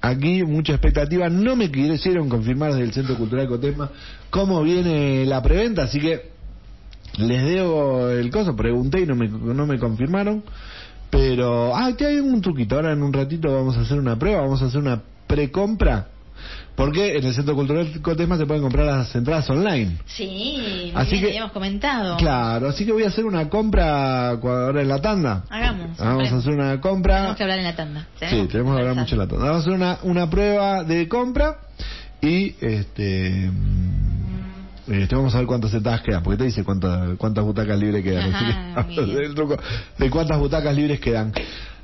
[0.00, 1.28] aquí mucha expectativa.
[1.28, 3.90] No me quisieron confirmar desde el Centro Cultural Cotesma
[4.30, 6.30] cómo viene la preventa, así que
[7.18, 8.54] les debo el coso.
[8.54, 10.44] Pregunté y no me, no me confirmaron.
[11.10, 12.76] Pero, ah, hay un truquito.
[12.76, 16.06] Ahora en un ratito vamos a hacer una prueba, vamos a hacer una precompra.
[16.80, 19.98] Porque en el Centro Cultural Cotesma se pueden comprar las entradas online.
[20.06, 22.16] Sí, Así bien, que- habíamos comentado.
[22.16, 25.44] Claro, así que voy a hacer una compra ahora en la tanda.
[25.50, 25.98] Hagamos.
[25.98, 27.16] Vamos a hacer una compra.
[27.16, 28.06] Tenemos que hablar en la tanda.
[28.18, 29.44] Sí, tenemos que hablar mucho en la tanda.
[29.44, 31.58] Vamos a hacer una, una prueba de compra
[32.22, 37.44] y este, mm, este vamos a ver cuántas entradas quedan, porque te dice cuántas cuántas
[37.44, 38.32] butacas libres quedan.
[38.76, 39.58] así que el truco
[39.98, 41.32] de cuántas butacas libres quedan.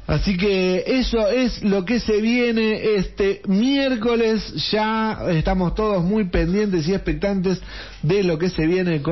[0.08, 4.70] Así que eso es lo que se viene este miércoles.
[4.70, 7.60] Ya estamos todos muy pendientes y expectantes
[8.02, 9.02] de lo que se viene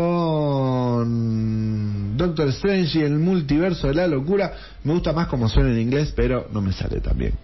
[1.04, 4.52] con Doctor Strange y el multiverso de la locura.
[4.84, 7.34] Me gusta más como suena en inglés, pero no me sale tan bien.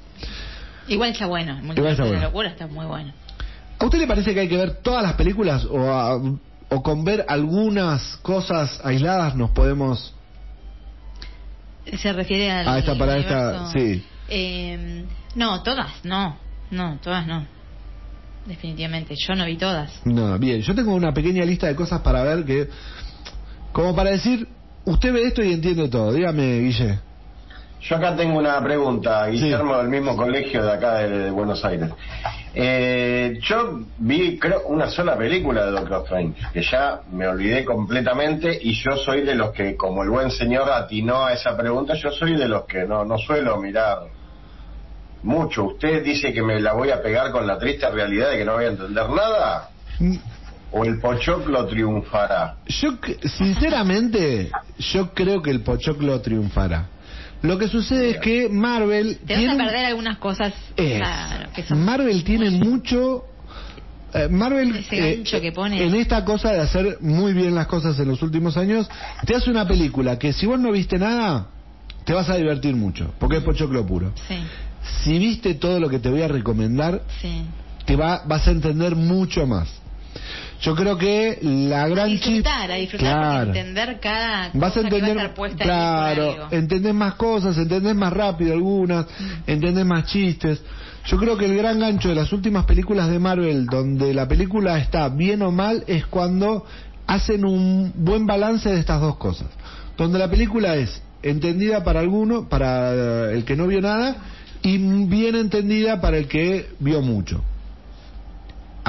[0.87, 1.57] Igual está bueno.
[1.59, 2.29] El multiverso está de la bueno.
[2.29, 3.13] locura está muy bueno.
[3.81, 6.15] ¿A usted le parece que hay que ver todas las películas o, a-
[6.69, 10.15] o con ver algunas cosas aisladas nos podemos...
[11.99, 14.05] Se refiere al Ah, esta para esta, sí.
[14.29, 16.37] Eh, no, todas, no.
[16.71, 17.47] No, todas no.
[18.47, 19.15] Definitivamente.
[19.17, 20.01] Yo no vi todas.
[20.05, 22.69] No, bien, yo tengo una pequeña lista de cosas para ver que...
[23.73, 24.49] Como para decir,
[24.85, 26.13] usted ve esto y entiende todo.
[26.13, 26.99] Dígame, Guille.
[27.83, 31.89] Yo acá tengo una pregunta, Guillermo, del mismo colegio de acá de, Buenos Aires.
[32.55, 38.59] Eh, yo vi, creo, una sola película de Doctor Strange, que ya me olvidé completamente
[38.61, 42.11] y yo soy de los que, como el buen señor atinó a esa pregunta, yo
[42.11, 44.01] soy de los que no, no suelo mirar
[45.23, 45.65] mucho.
[45.65, 48.55] ¿Usted dice que me la voy a pegar con la triste realidad de que no
[48.55, 49.71] voy a entender nada?
[50.01, 50.17] Mm,
[50.73, 52.57] ¿O el pochoclo triunfará?
[52.67, 52.91] Yo,
[53.39, 56.87] sinceramente, yo creo que el Pochoclo triunfará.
[57.43, 59.19] Lo que sucede es que Marvel...
[59.27, 60.53] Te vas tiene a un- perder algunas cosas.
[60.77, 60.97] Es.
[60.99, 63.25] Claro, que son Marvel tiene mucho.
[64.13, 65.83] eh, Marvel gancho que pone.
[65.87, 68.89] en esta cosa de hacer muy bien las cosas en los últimos años,
[69.27, 71.47] te hace una película que si vos no viste nada,
[72.05, 74.13] te vas a divertir mucho, porque es pochoclo puro.
[74.29, 74.37] Sí,
[75.05, 77.43] Si viste todo lo que te voy a recomendar, sí.
[77.87, 79.80] te va, vas a entender mucho más.
[80.61, 82.31] Yo creo que la A gran chiste...
[82.31, 85.65] disfrutar, a disfrutar, porque entender cada Vas a cosa que va entender, a estar puesta
[85.65, 89.07] claro, entendés más cosas, entendés más rápido algunas,
[89.47, 90.61] entendés más chistes.
[91.07, 94.79] Yo creo que el gran gancho de las últimas películas de Marvel, donde la película
[94.79, 96.67] está bien o mal, es cuando
[97.07, 99.49] hacen un buen balance de estas dos cosas.
[99.97, 104.17] Donde la película es entendida para alguno, para el que no vio nada,
[104.63, 107.43] y bien entendida para el que vio mucho.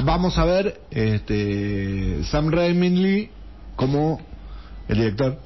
[0.04, 3.30] Vamos a ver este, Sam Raimi
[3.76, 4.20] como
[4.88, 5.40] el director,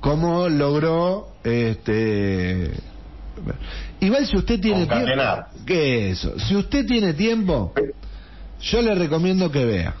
[0.00, 2.70] cómo logró este
[4.00, 5.12] igual si usted tiene tiempo.
[5.66, 6.38] ¿qué es eso?
[6.38, 7.72] Si usted tiene tiempo,
[8.60, 9.94] yo le recomiendo que vea.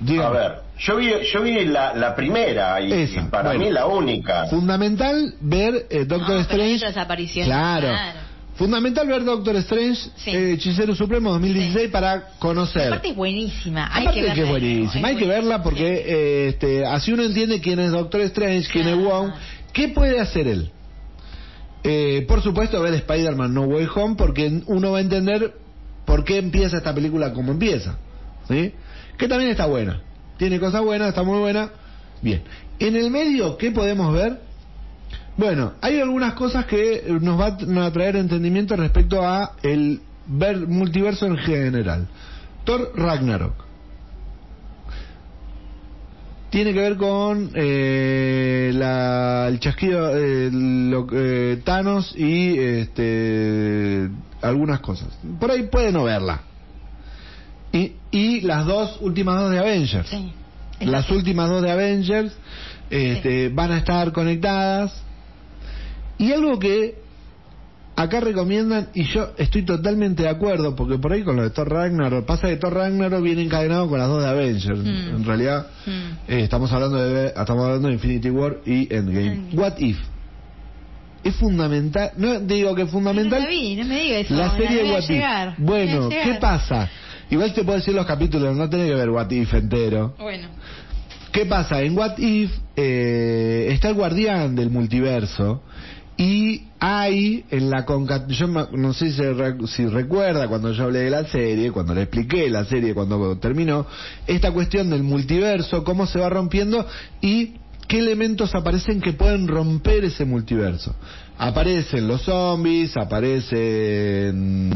[0.00, 0.26] Dígame.
[0.26, 3.64] A ver, yo vi, yo vi la, la primera y, Esa, para bueno.
[3.64, 4.46] mí la única.
[4.46, 6.76] Fundamental ver eh, Doctor No, hay Strange.
[6.76, 7.88] otras apariciones, Claro.
[7.88, 8.18] claro.
[8.56, 10.30] Fundamental ver Doctor Strange, Sí.
[10.30, 11.88] eh, Hechicero Supremo 2016 Sí.
[11.88, 12.86] para conocer.
[12.86, 13.88] Aparte es buenísima.
[13.92, 17.12] Hay Aparte que de que es verla buenísima, hay que verla porque eh, este, así
[17.12, 18.96] uno entiende quién es Doctor Strange, quién es.
[18.96, 19.30] Wong,
[19.72, 20.70] qué puede hacer él.
[21.82, 25.52] Eh, por supuesto ver Spider-Man No Way Home porque uno va a entender
[26.06, 27.98] por qué empieza esta película como empieza.
[28.48, 28.72] ¿sí?
[29.18, 30.00] Que también está buena.
[30.38, 31.70] Tiene cosas buenas, está muy buena.
[32.22, 32.42] Bien.
[32.78, 34.40] En el medio, ¿qué podemos ver?
[35.36, 41.26] Bueno, hay algunas cosas que nos van a traer entendimiento respecto a el ver multiverso
[41.26, 42.06] en general.
[42.64, 43.54] Thor Ragnarok.
[46.50, 54.08] Tiene que ver con eh, la, el chasquido eh, lo- eh, Thanos y este,
[54.40, 55.08] algunas cosas.
[55.40, 56.42] Por ahí puede no verla.
[57.72, 60.08] Y, y las dos últimas dos de Avengers.
[60.08, 60.32] Sí.
[60.80, 62.32] Las últimas dos de Avengers
[62.88, 65.02] este, van a estar conectadas.
[66.18, 66.96] Y algo que
[67.96, 71.70] acá recomiendan, y yo estoy totalmente de acuerdo, porque por ahí con lo de Thor
[71.70, 74.80] Ragnarok, pasa que Thor Ragnarok viene encadenado con las dos de Avengers.
[74.80, 75.16] Mm.
[75.16, 75.90] En realidad, Mm.
[76.28, 79.26] eh, estamos hablando de estamos hablando de Infinity War y Endgame.
[79.26, 79.56] Endgame.
[79.56, 79.98] What If.
[81.22, 83.40] Es fundamental, no digo que es fundamental.
[83.40, 84.34] No la vi, no me diga eso.
[84.34, 85.58] La serie a What If.
[85.58, 86.08] Bueno.
[86.10, 86.90] ¿qué pasa?
[87.30, 90.14] Igual te puedo decir los capítulos, no tenés que ver What If entero.
[90.18, 90.48] Bueno.
[91.32, 91.80] ¿Qué pasa?
[91.80, 95.62] En What If eh, está el guardián del multiverso
[96.16, 99.22] y hay en la concat yo no sé si,
[99.66, 103.86] si recuerda cuando yo hablé de la serie, cuando le expliqué la serie cuando terminó,
[104.26, 106.86] esta cuestión del multiverso, cómo se va rompiendo
[107.20, 107.54] y
[107.88, 110.94] qué elementos aparecen que pueden romper ese multiverso.
[111.36, 114.70] Aparecen los zombies, aparecen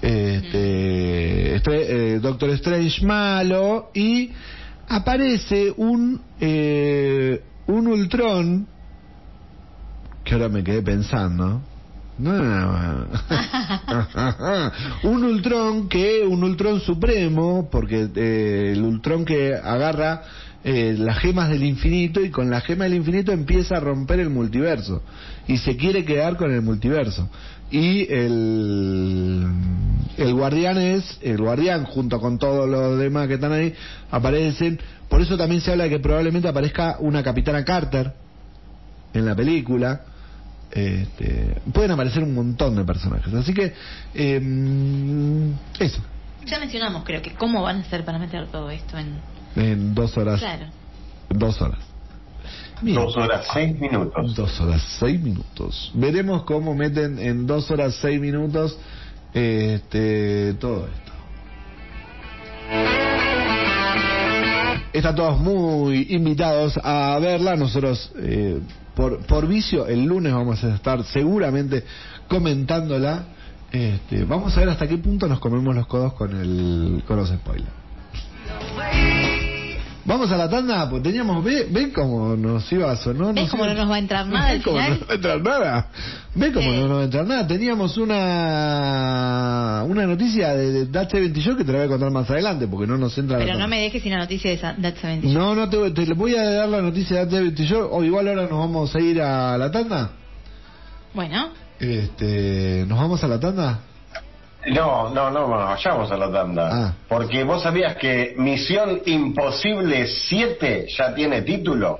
[0.00, 4.30] este, eh, Doctor Strange malo y
[4.88, 8.66] aparece un eh, un Ultron
[10.24, 11.62] que ahora me quedé pensando
[15.02, 20.22] un Ultron que un Ultron supremo porque eh, el Ultron que agarra
[20.62, 24.30] eh, las gemas del infinito y con la gema del infinito empieza a romper el
[24.30, 25.02] multiverso.
[25.48, 27.28] Y se quiere quedar con el multiverso.
[27.70, 29.46] Y el
[30.18, 33.72] el guardián es el guardián junto con todos los demás que están ahí
[34.10, 34.78] aparecen.
[35.08, 38.12] Por eso también se habla de que probablemente aparezca una capitana Carter
[39.14, 40.11] en la película
[40.72, 43.72] este, pueden aparecer un montón de personajes así que
[44.14, 46.00] eh, eso
[46.46, 49.14] Ya mencionamos, creo que cómo van a hacer para meter todo esto en.
[49.54, 50.66] en dos horas Claro.
[51.30, 51.78] dos horas.
[52.82, 54.34] Dos horas, seis minutos.
[54.34, 55.92] Dos horas seis minutos.
[55.94, 58.76] Veremos cómo meten en dos horas seis minutos
[59.34, 63.11] este todo esto.
[64.92, 67.56] Están todos muy invitados a verla.
[67.56, 68.60] Nosotros, eh,
[68.94, 71.84] por, por vicio, el lunes vamos a estar seguramente
[72.28, 73.24] comentándola.
[73.70, 77.30] Este, vamos a ver hasta qué punto nos comemos los codos con el con los
[77.30, 77.72] spoilers.
[80.04, 83.34] Vamos a la tanda, pues teníamos, ve, ve cómo nos iba a sonar.
[83.34, 84.90] ¿Ves cómo no nos va a entrar nada ¿Ve al cómo final?
[84.90, 85.86] no nos va a entrar nada?
[86.34, 86.76] ¿Ve cómo Sí.
[86.76, 87.46] no nos va a entrar nada?
[87.46, 92.10] Teníamos una una noticia de, de That 70 Show que te la voy a contar
[92.10, 94.76] más adelante porque no nos entra Pero no me dejes sin la noticia de That
[94.96, 95.32] 70 Show.
[95.32, 98.26] No, no te, te voy a dar la noticia de That 70 Show o igual
[98.28, 100.10] ahora nos vamos a ir a la tanda.
[101.14, 103.80] Bueno, Este, ¿nos vamos a la tanda?
[104.66, 106.68] No, no, no, no, vayamos a la tanda.
[106.72, 106.94] Ah.
[107.08, 111.98] Porque vos sabías que Misión Imposible 7 ya tiene título.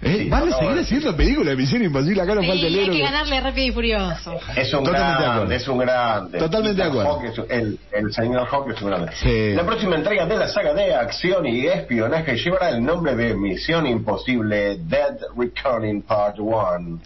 [0.00, 0.16] ¿Eh?
[0.20, 2.22] Sí, ¿Van a no, seguir no, haciendo películas de Misión Imposible?
[2.22, 2.96] Acá nos sí, falta el hay héroe.
[2.96, 4.40] que ganarle a Rápido y Furioso.
[4.56, 6.38] Es un Totalmente grande, es un grande.
[6.38, 7.20] Totalmente de acuerdo.
[7.50, 9.12] El, el señor Hawke es un grande.
[9.16, 9.52] Sí.
[9.54, 13.86] La próxima entrega de la saga de acción y espionaje llevará el nombre de Misión
[13.86, 17.00] Imposible Dead Reckoning Part 1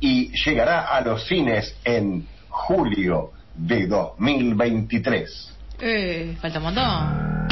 [0.00, 5.52] y llegará a los cines en julio de 2023.
[5.80, 7.46] Eh, falta un montón.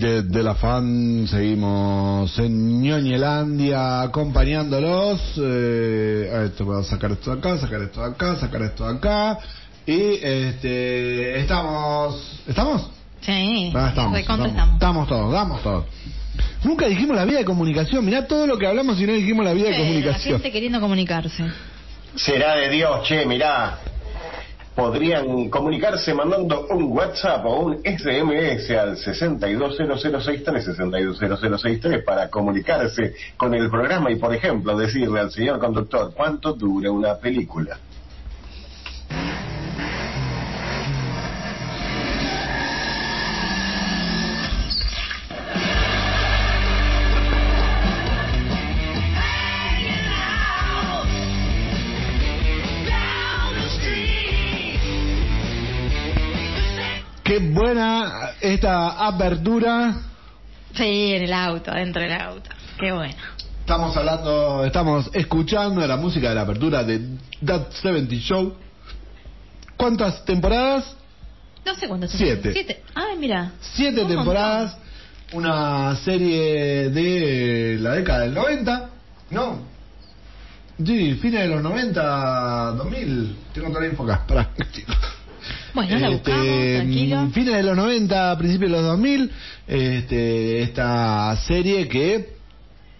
[0.00, 5.20] De la fan, seguimos en Ñoñelandia acompañándolos.
[5.38, 8.84] Eh, a esto, voy a sacar esto de acá, sacar esto de acá, sacar esto
[8.90, 9.38] de acá.
[9.86, 12.40] Y este, estamos.
[12.46, 12.88] ¿Estamos?
[13.20, 14.74] Sí, Ah, estamos, estamos, estamos.
[14.74, 15.84] estamos todos, damos todos.
[16.64, 18.04] Nunca dijimos la vía de comunicación.
[18.04, 20.34] Mirá todo lo que hablamos y no dijimos la vía de Eh, La comunicación.
[20.34, 21.44] gente queriendo comunicarse.
[22.14, 23.78] Será de Dios, che, mirá.
[24.80, 33.68] Podrían comunicarse mandando un WhatsApp o un SMS al 620063, 620063 para comunicarse con el
[33.68, 37.78] programa y, por ejemplo, decirle al señor conductor cuánto dura una película.
[57.40, 59.94] Buena esta apertura.
[60.74, 62.50] Sí, en el auto, dentro del auto.
[62.78, 63.14] Qué bueno.
[63.60, 67.00] Estamos hablando, estamos escuchando la música de la apertura de
[67.44, 68.54] That 70 Show.
[69.76, 70.96] ¿Cuántas temporadas?
[71.64, 72.18] No sé cuántos son.
[72.18, 72.52] Siete.
[72.52, 72.82] Siete.
[72.94, 73.52] Ay, mira.
[73.60, 74.76] Siete temporadas.
[75.32, 78.90] Una serie de la década del 90.
[79.30, 79.60] No.
[80.84, 83.36] Sí, fines de los 90, 2000.
[83.52, 84.24] Tengo toda la info acá.
[84.26, 84.50] Pará.
[85.74, 87.20] Bueno, la Este, buscamos, tranquilo.
[87.22, 89.30] mm, Fines de los 90, principios de los 2000,
[89.66, 92.34] este, esta serie que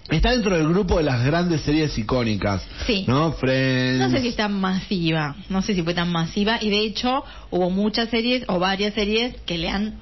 [0.08, 2.62] está dentro del grupo de las grandes series icónicas.
[2.86, 3.04] Sí.
[3.06, 3.32] ¿No?
[3.32, 4.00] Friends.
[4.00, 7.24] No sé si es tan masiva, no sé si fue tan masiva y de hecho
[7.50, 9.94] hubo muchas series o varias series que le han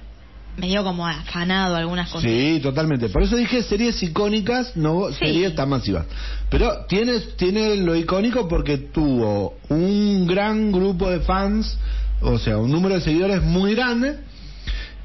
[0.56, 2.28] medio como afanado algunas cosas.
[2.28, 3.08] Sí, totalmente.
[3.10, 5.18] Por eso dije series icónicas, no Sí.
[5.20, 6.06] series tan masivas.
[6.50, 11.78] Pero tiene, tiene lo icónico porque tuvo un gran grupo de fans,
[12.20, 14.16] o sea, un número de seguidores muy grande,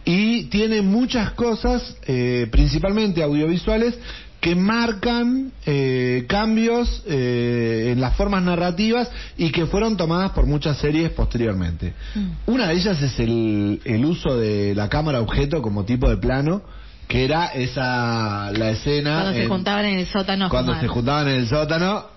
[0.05, 3.97] y tiene muchas cosas, eh, principalmente audiovisuales,
[4.41, 10.77] que marcan eh, cambios eh, en las formas narrativas y que fueron tomadas por muchas
[10.79, 11.93] series posteriormente.
[12.13, 12.29] Mm.
[12.47, 16.61] Una de ellas es el, el uso de la cámara objeto como tipo de plano,
[17.07, 20.81] que era esa la escena Cuando se juntaban en el sótano cuando fumar.
[20.81, 22.12] se juntaban en el sótano.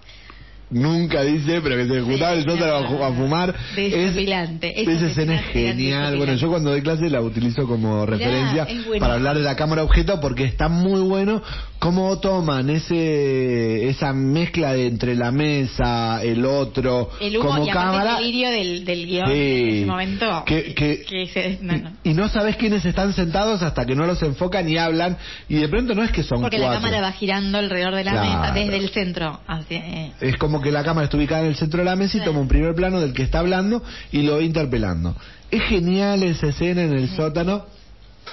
[0.69, 3.55] Nunca dice, pero que se juntaban en el Sí, sótano a a, fumar.
[3.77, 4.81] desopilante.
[4.83, 6.17] Es- Esa escena es genial.
[6.17, 8.99] Bueno, yo cuando doy clase la utilizo como referencia buenísimo.
[8.99, 11.41] para hablar de la cámara objeto porque está muy bueno
[11.79, 17.71] cómo toman ese esa mezcla de entre la mesa, el otro, El humo como y
[17.71, 18.13] cámara.
[18.19, 19.33] el delirio del, del guion Sí.
[19.35, 20.43] en ese momento.
[20.47, 21.91] Que- que- se- no, no.
[22.03, 25.17] Y no sabes quiénes están sentados hasta que no los enfocan y hablan.
[25.49, 26.83] Y de pronto no es que son Porque la cuatro.
[26.83, 28.41] cámara va girando alrededor de la Claro.
[28.41, 29.41] mesa, desde el centro.
[29.47, 30.13] Así, eh.
[30.21, 32.41] Es como que la cámara está ubicada en el centro de la mesa y toma
[32.41, 33.83] un primer plano del que está hablando
[34.13, 35.15] y lo va interpelando.
[35.51, 37.67] Es genial esa escena en el sótano.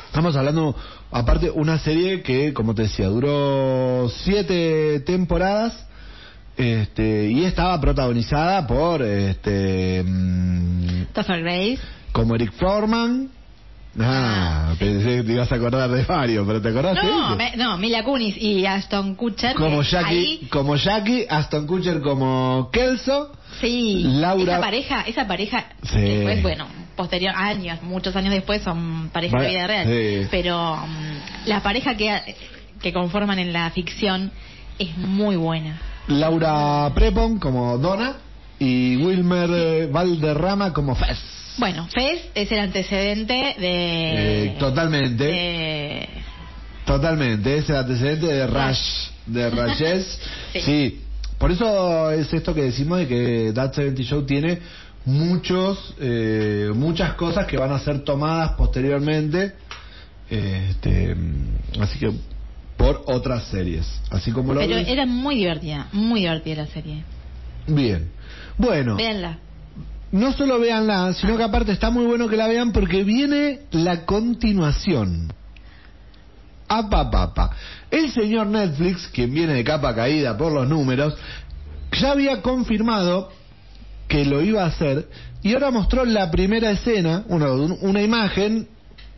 [0.07, 0.75] Estamos hablando,
[1.11, 5.87] aparte, una serie que, como te decía, duró siete temporadas.
[6.55, 11.79] Este, y estaba protagonizada por este mm, Topher Grace.
[12.11, 13.29] como Eric Foreman.
[13.99, 17.35] Ah, Ah, pensé que te ibas a acordar de varios, pero ¿te acordás de No,
[17.35, 19.55] me- no, Mila Kunis y Ashton Kutcher.
[19.55, 23.31] Como eh, Jackie, ahí, como Jackie, Aston Kutcher como Kelso.
[23.61, 24.03] sí.
[24.07, 25.99] Laura- Esa pareja, esa pareja, Sí.
[25.99, 26.65] después, bueno,
[26.95, 29.85] posterior, años, muchos años después son pareja de vida real.
[29.87, 30.27] sí.
[30.31, 32.35] Pero mm, la pareja que,
[32.81, 34.31] que conforman en la ficción
[34.79, 35.79] es muy buena.
[36.07, 38.15] Laura Prepon como Donna
[38.59, 41.19] y Wilmer eh, Valderrama como Fez.
[41.57, 44.45] Bueno, Fez es el antecedente de...
[44.45, 46.09] Eh, totalmente, de-
[46.85, 47.57] totalmente.
[47.57, 50.19] Es el antecedente de Rush, de Rashes.
[50.53, 50.61] Sí.
[50.61, 50.99] sí.
[51.37, 54.59] Por eso es esto que decimos de que That 70 Show tiene
[55.05, 59.53] muchos, eh, muchas cosas que van a ser tomadas posteriormente.
[60.29, 61.15] Este,
[61.79, 62.11] así que
[62.77, 63.85] por otras series.
[64.09, 64.87] Así como lo Pero ves.
[64.87, 67.03] era muy divertida, muy divertida la serie.
[67.67, 68.09] Bien.
[68.57, 68.95] Bueno.
[68.95, 69.39] Véanla.
[70.13, 74.05] No solo véanla, sino que aparte está muy bueno que la vean porque viene la
[74.05, 75.33] continuación.
[76.67, 77.49] Apa, papa.
[77.89, 81.15] El señor Netflix, quien viene de capa caída por los números,
[81.91, 83.31] ya había confirmado
[84.07, 85.09] que lo iba a hacer
[85.41, 88.67] y ahora mostró la primera escena, una, una imagen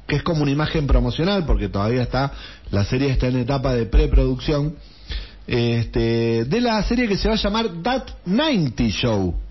[0.08, 2.32] que es como una imagen promocional porque todavía está,
[2.72, 4.76] la serie está en etapa de preproducción,
[5.46, 9.45] este, de la serie que se va a llamar That 90 Show.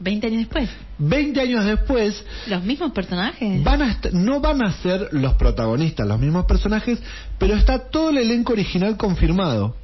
[0.00, 0.68] 20 años después.
[0.98, 3.62] 20 años después, Los mismos personajes.
[3.62, 6.98] van a no van a ser los protagonistas, los mismos personajes,
[7.38, 9.76] pero está todo el elenco original confirmado.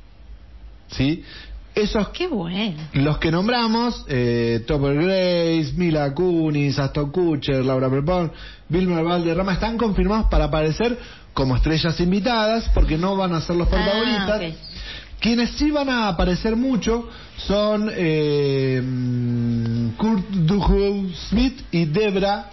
[0.89, 1.23] ¿Sí?
[1.75, 2.83] Esos Qué bueno.
[2.95, 8.33] los que nombramos, eh, Topper Grace, Mila Kunis, Aston Kutcher, Laura Prepon,
[8.71, 10.99] Vilma Valderrama, están confirmados para aparecer
[11.35, 14.41] como estrellas invitadas porque no van a ser los protagonistas.
[14.43, 14.55] Ah, ok.
[15.21, 18.83] Quienes sí van a aparecer mucho son eh,
[19.97, 22.51] Kurt Duhou Smith y Debra,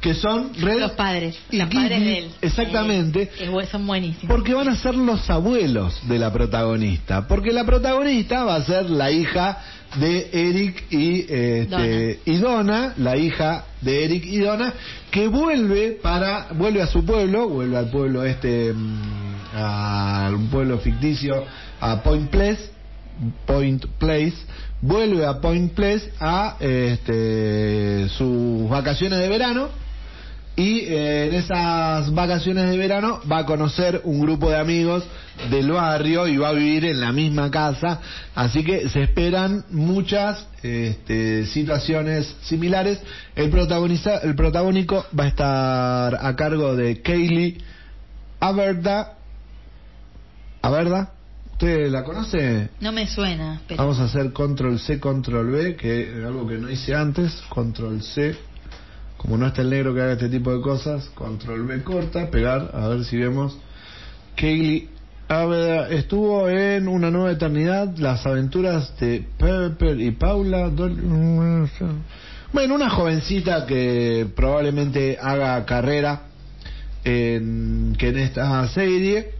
[0.00, 1.38] que son Red Los padres.
[1.50, 2.30] y Los padres de él.
[2.40, 3.30] Exactamente.
[3.38, 4.28] Eh, son buenísimos.
[4.28, 7.26] Porque van a ser los abuelos de la protagonista.
[7.26, 9.58] Porque la protagonista va a ser la hija
[9.96, 12.16] de Eric y, este, Donna.
[12.24, 14.74] y Donna, la hija de Eric y Donna,
[15.10, 19.25] que vuelve para vuelve a su pueblo, vuelve al pueblo este, mm,
[19.56, 21.44] a un pueblo ficticio,
[21.80, 22.70] a Point Place,
[23.46, 24.36] Point Place,
[24.80, 29.68] vuelve a Point Place a este, sus vacaciones de verano
[30.56, 35.04] y eh, en esas vacaciones de verano va a conocer un grupo de amigos
[35.50, 38.00] del barrio y va a vivir en la misma casa.
[38.34, 43.02] Así que se esperan muchas este, situaciones similares.
[43.34, 47.58] El, protagoniza, el protagónico va a estar a cargo de Kaylee
[48.40, 49.15] Averda.
[50.66, 51.12] ¿Averda?
[51.52, 52.70] ¿Usted la conoce?
[52.80, 53.60] No me suena.
[53.68, 53.80] Pero...
[53.80, 57.40] Vamos a hacer control C, control B, que es algo que no hice antes.
[57.48, 58.34] Control C.
[59.16, 62.72] Como no está el negro que haga este tipo de cosas, control B corta, pegar,
[62.74, 63.56] a ver si vemos.
[64.34, 64.90] Kaylee
[65.28, 70.68] Aveda estuvo en Una Nueva Eternidad, las aventuras de Pepper y Paula.
[72.52, 76.22] Bueno, una jovencita que probablemente haga carrera
[77.04, 79.36] en, que en esta serie.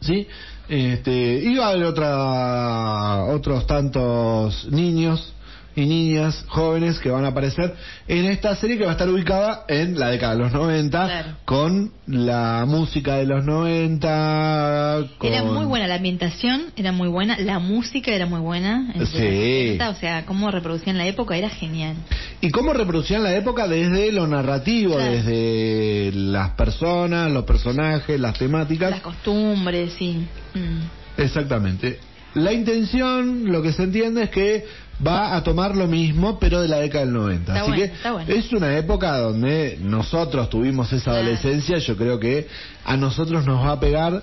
[0.00, 0.26] ¿Sí?
[0.68, 5.34] Este, iba a haber otra, otros tantos niños
[5.76, 7.74] y niñas jóvenes que van a aparecer
[8.08, 11.28] en esta serie que va a estar ubicada en la década de los 90 Claro.
[11.44, 15.32] con la música de los 90 con...
[15.32, 18.92] Era muy buena la ambientación, era muy buena, la música era muy buena.
[18.98, 19.06] Sí.
[19.06, 21.96] 70, o sea, cómo reproducían la época era genial.
[22.40, 25.12] y cómo reproducían la época desde lo narrativo Claro.
[25.12, 30.26] desde las personas los personajes las temáticas Las costumbres, sí.
[30.54, 31.20] Mm.
[31.20, 31.98] Exactamente.
[32.34, 34.64] La intención, lo que se entiende es que
[35.06, 37.52] va a tomar lo mismo, pero de la década del 90.
[37.52, 38.32] Está Así bueno, que está bueno.
[38.34, 41.78] es una época donde nosotros tuvimos esa adolescencia.
[41.78, 42.46] Yo creo que
[42.84, 44.22] a nosotros nos va a pegar,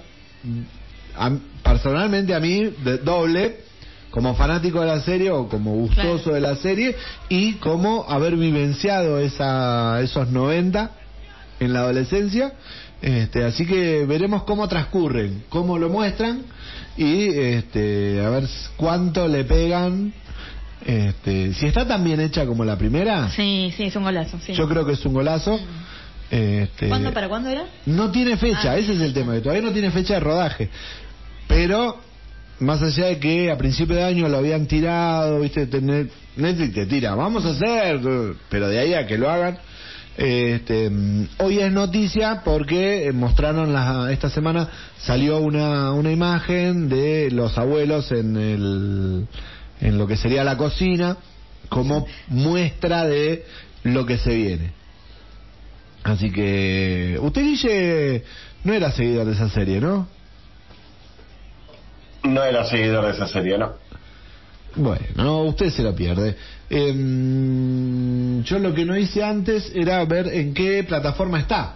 [1.18, 1.32] a-
[1.64, 3.58] personalmente a mí, de doble,
[4.12, 6.36] como fanático de la serie o como gustoso Claro.
[6.36, 6.96] de la serie,
[7.30, 10.92] y como haber vivenciado esa, esos 90
[11.60, 12.54] en la adolescencia.
[13.02, 16.42] Este, así que veremos cómo transcurren, cómo lo muestran
[16.98, 20.14] y este, a ver cuánto le pegan.
[20.86, 24.40] Este, si está tan bien hecha como la primera, Sí, sí, es un golazo.
[24.46, 24.54] Sí.
[24.54, 25.60] yo creo que es un golazo.
[26.30, 27.64] Este, ¿Cuándo, para cuándo era?
[27.86, 30.70] no tiene fecha, Ah, ese es el tema, que todavía no tiene fecha de rodaje.
[31.48, 31.98] Pero,
[32.60, 36.86] más allá de que a principio de año lo habían tirado, viste, tener, Netflix te
[36.86, 38.02] tira, vamos a hacer,
[38.50, 39.58] pero de ahí a que lo hagan.
[40.18, 40.90] Este,
[41.38, 44.68] hoy es noticia porque eh, mostraron la, esta semana
[44.98, 49.28] salió una, una imagen de los abuelos en el
[49.82, 51.18] en lo que sería la cocina
[51.70, 53.46] como muestra de
[53.84, 54.72] lo que se viene.
[56.04, 58.24] Así que usted Guille
[58.64, 60.08] no era seguidor de esa serie, ¿no?
[62.24, 63.74] No era seguidor de esa serie, ¿no?
[64.76, 66.36] Bueno, no, usted se la pierde.
[66.70, 71.76] Em, yo lo que no hice antes era ver en qué plataforma está.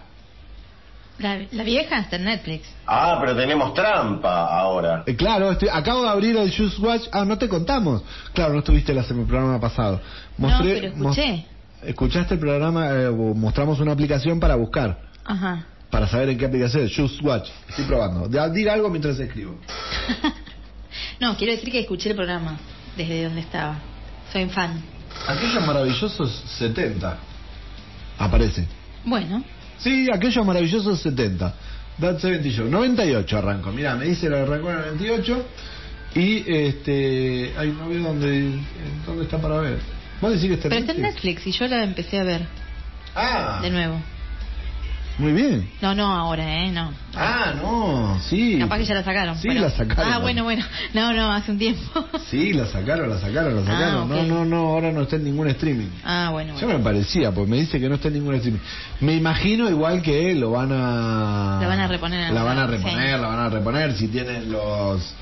[1.22, 2.68] La, la vieja está en Netflix.
[2.88, 5.04] Ah, pero tenemos trampa ahora.
[5.06, 7.04] Eh, claro, estoy, acabo de abrir el Just Watch.
[7.12, 8.02] Ah, no te contamos.
[8.34, 10.02] Claro, no estuviste la- en el programa pasado.
[10.38, 11.32] No, pero escuché.
[11.34, 11.46] mos-
[11.84, 15.66] escuchaste el programa, eh, mostramos una aplicación para buscar, Ajá.
[15.90, 16.96] para saber en qué aplicación es.
[16.96, 17.50] Just Watch.
[17.70, 18.30] Estoy probando.
[18.30, 19.56] Ya, Diga algo mientras escribo.
[21.20, 22.58] no, quiero decir que escuché el programa
[22.98, 23.76] desde donde estaba.
[24.32, 24.82] Soy fan.
[25.28, 27.18] Aquellos maravillosos 70.
[28.18, 28.66] Aparece.
[29.06, 29.44] Bueno,
[29.84, 31.54] Sí, aquellos maravillosos 70.
[32.00, 32.68] That 70 Show.
[32.70, 33.72] 98 arranco.
[33.72, 35.46] Mirá, me dice la arrancó en el 98.
[36.16, 37.54] Y este.
[37.58, 38.60] Ay, no veo dónde,
[39.06, 39.80] dónde está para ver.
[40.20, 42.42] ¿Vos decís que está pero está en Netflix y yo la empecé a ver
[43.16, 44.02] Ah, de nuevo.
[45.18, 45.70] Muy bien.
[45.82, 46.72] No, no ahora, ¿eh?
[46.72, 46.91] No.
[47.16, 48.57] Ah, no, sí.
[48.59, 49.38] Capaz que ya la sacaron.
[49.38, 50.14] Sí, pero- la sacaron.
[50.14, 50.64] Ah, bueno, bueno.
[50.93, 51.82] No, no, hace un tiempo.
[52.30, 53.95] Sí, la sacaron, la sacaron, la sacaron.
[53.95, 54.09] Ah, ok.
[54.09, 55.89] No, no, no, ahora no está en ningún streaming.
[56.05, 56.78] Ah, bueno, bueno.
[56.78, 58.59] me parecía, pues me dice que no está en ningún streaming.
[59.01, 61.57] Me imagino igual que lo van a...
[61.62, 63.22] La van a reponer La van a reponer, sí.
[63.22, 65.14] la van a reponer si tienen los...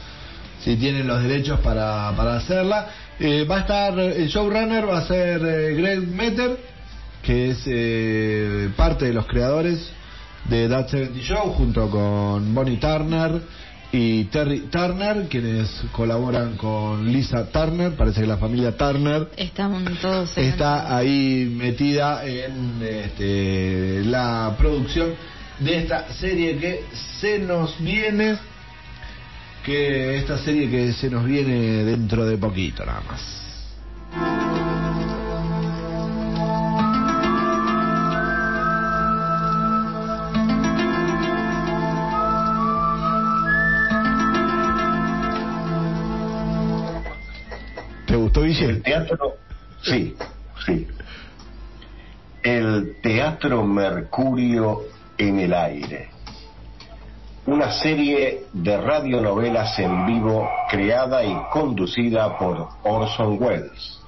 [0.63, 2.87] Si tienen los derechos para, para hacerla.
[3.19, 6.57] Eh, va a estar, el showrunner va a ser eh, Greg Metter,
[7.23, 9.91] que es eh, parte de los creadores
[10.45, 13.41] de That 70 Show, junto con Bonnie Turner
[13.91, 20.37] y Terry Turner, quienes colaboran con Lisa Turner, parece que la familia Turner Están todos
[20.37, 25.13] está ahí metida en este, la producción
[25.59, 26.83] de esta serie que
[27.19, 28.37] se nos viene,
[29.65, 34.68] que esta serie que se nos viene dentro de poquito nada más.
[48.39, 49.35] ¿Te gustó, El teatro,
[49.81, 50.15] sí,
[50.65, 50.87] sí.
[52.41, 54.83] El Teatro Mercurio
[55.17, 56.09] en el aire.
[57.45, 63.99] Una serie de radionovelas en vivo creada y conducida por Orson Welles.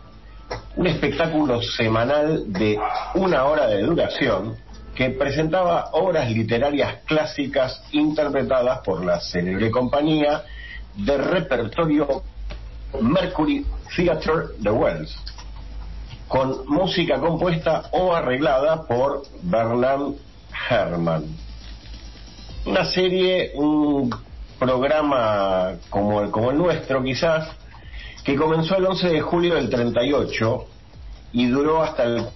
[0.78, 2.80] Un espectáculo semanal de
[3.16, 4.56] una hora de duración
[4.96, 10.44] que presentaba obras literarias clásicas interpretadas por la célebre compañía
[10.96, 12.24] de repertorio
[13.00, 13.66] Mercury
[13.96, 15.16] Theatre de Wells,
[16.28, 20.14] con música compuesta o arreglada por Bernard
[20.70, 21.26] Herrmann.
[22.66, 24.14] Una serie, un
[24.60, 27.50] programa como el, como el nuestro quizás,
[28.24, 30.66] que comenzó el 11 de julio del 38
[31.34, 32.28] y duró hasta el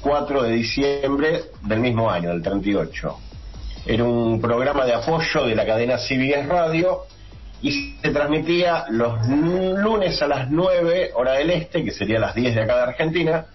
[0.00, 3.18] 4 de diciembre del mismo año, del 38.
[3.86, 7.02] Era un programa de apoyo de la cadena CBS Radio
[7.62, 12.54] y se transmitía los lunes a las 9 hora del este, que sería las 10
[12.54, 13.46] de acá de Argentina,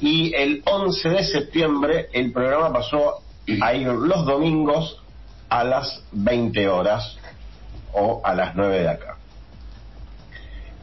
[0.00, 3.22] y el 11 de septiembre el programa pasó
[3.60, 5.02] a ir los domingos
[5.48, 7.16] a las 20 horas
[7.92, 9.16] o a las 9 de acá.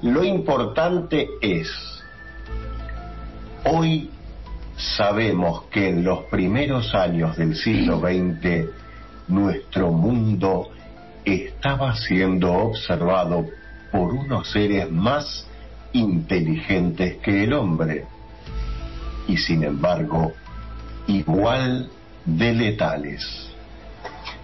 [0.02, 1.70] Lo importante es,
[3.66, 4.10] hoy
[4.78, 8.70] sabemos que en los primeros años del siglo XX
[9.28, 10.70] nuestro mundo
[11.34, 13.46] estaba siendo observado
[13.92, 15.46] por unos seres más
[15.94, 18.06] inteligentes que el hombre
[19.28, 20.34] y sin embargo
[21.08, 21.90] igual
[22.26, 23.50] de letales.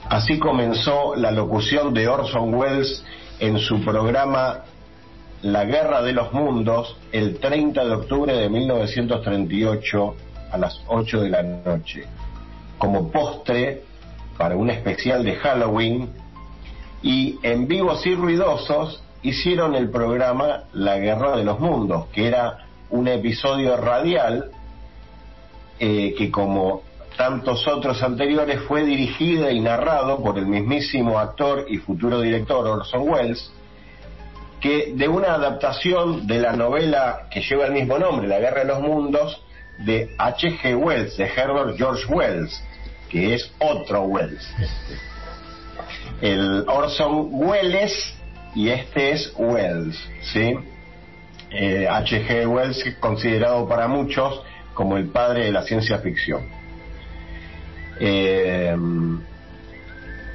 [0.10, 3.04] Así comenzó la locución de Orson Welles
[3.40, 4.64] en su programa
[5.42, 10.16] La Guerra de los Mundos el 30 de octubre de 1938
[10.52, 12.06] a las 8 de la noche,
[12.78, 13.84] como postre
[14.38, 16.10] para un especial de Halloween
[17.06, 22.66] y en vivos y ruidosos hicieron el programa La Guerra de los Mundos, que era
[22.90, 24.50] un episodio radial
[25.80, 26.82] eh, que como
[27.16, 33.08] tantos otros anteriores fue dirigido y narrado por el mismísimo actor y futuro director Orson
[33.08, 33.52] Welles,
[34.60, 38.66] que de una adaptación de la novela que lleva el mismo nombre, La Guerra de
[38.66, 39.44] los Mundos,
[39.78, 40.76] de H.G.
[40.76, 42.64] Wells, de Herbert George Wells,
[43.10, 44.44] que es otro Wells.
[46.22, 48.16] El Orson Welles
[48.56, 50.56] y este es Wells, ¿sí?
[51.52, 52.48] Eh, H.G.
[52.48, 54.42] Wells considerado para muchos
[54.74, 56.42] como el padre de la ciencia ficción.
[58.00, 58.76] Eh,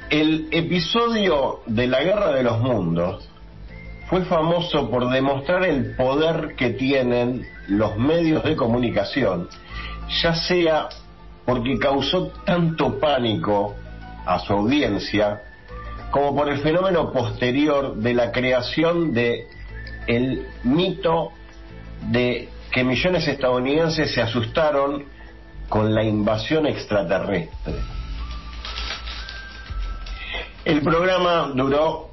[0.09, 3.27] el episodio de la Guerra de los Mundos
[4.07, 9.47] fue famoso por demostrar el poder que tienen los medios de comunicación,
[10.21, 10.89] ya sea
[11.45, 13.75] porque causó tanto pánico
[14.25, 15.41] a su audiencia,
[16.11, 19.47] como por el fenómeno posterior de la creación de
[20.07, 21.31] el mito
[22.09, 25.05] de que millones de estadounidenses se asustaron
[25.69, 27.75] con la invasión extraterrestre.
[30.65, 32.11] El programa duró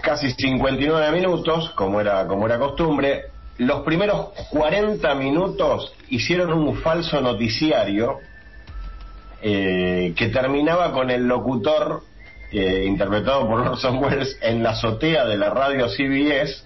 [0.00, 3.24] casi 59 minutos, como era, como era costumbre.
[3.58, 8.18] Los primeros 40 minutos hicieron un falso noticiario
[9.42, 12.02] eh, que terminaba con el locutor
[12.52, 16.64] interpretado por Orson Welles en la azotea de la radio CBS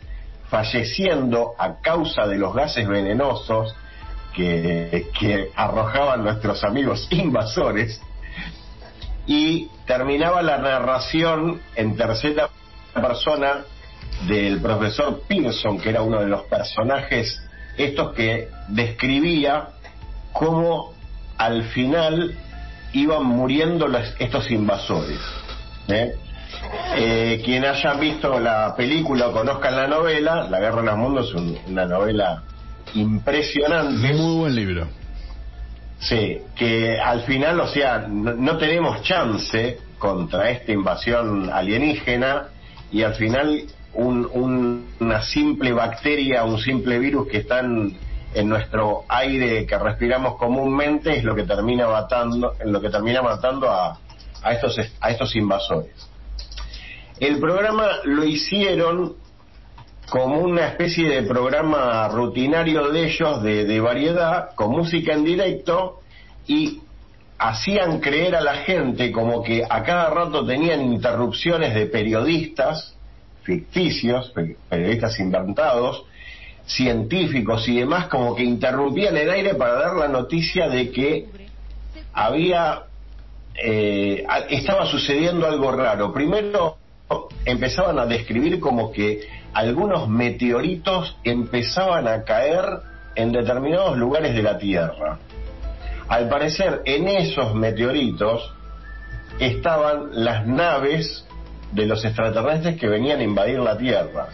[0.49, 3.75] falleciendo a causa de los gases venenosos
[4.35, 8.01] que, que arrojaban nuestros amigos invasores
[9.27, 12.49] y terminaba la narración en tercera
[12.95, 13.65] persona
[14.29, 17.43] del profesor Pearson, que era uno de los personajes
[17.77, 19.69] estos que describía
[20.33, 20.93] cómo
[21.39, 22.37] al final
[22.93, 25.19] iban muriendo los- estos invasores.
[25.89, 26.15] ¿Eh?
[26.97, 31.29] Eh, quien haya visto la película o conozcan la novela, La Guerra de los Mundos
[31.29, 32.43] es un- una novela
[32.95, 34.13] impresionante.
[34.15, 34.87] Muy buen libro.
[35.99, 42.49] Sí, que al final, o sea, no, no tenemos chance contra esta invasión alienígena
[42.93, 43.63] y al final
[43.95, 47.93] un- un- una simple bacteria, un simple virus que están
[48.35, 53.71] en nuestro aire que respiramos comúnmente es lo que termina matando, lo que termina matando
[53.71, 53.99] a,
[54.45, 55.93] a estos a estos invasores.
[57.19, 59.15] El programa lo hicieron
[60.11, 66.01] como una especie de programa rutinario de ellos, de, de variedad, con música en directo,
[66.47, 66.81] y
[67.39, 72.95] hacían creer a la gente como que a cada rato tenían interrupciones de periodistas
[73.43, 74.33] ficticios,
[74.69, 76.05] periodistas inventados,
[76.67, 81.27] científicos y demás, como que interrumpían el aire para dar la noticia de que
[82.13, 82.85] había
[83.55, 86.13] eh, estaba sucediendo algo raro.
[86.13, 86.77] Primero
[87.45, 89.21] empezaban a describir como que
[89.53, 92.65] algunos meteoritos empezaban a caer
[93.15, 95.19] en determinados lugares de la Tierra.
[96.09, 98.53] Al parecer, en esos meteoritos
[99.39, 101.25] estaban las naves
[101.73, 104.29] de los extraterrestres que venían a invadir la Tierra,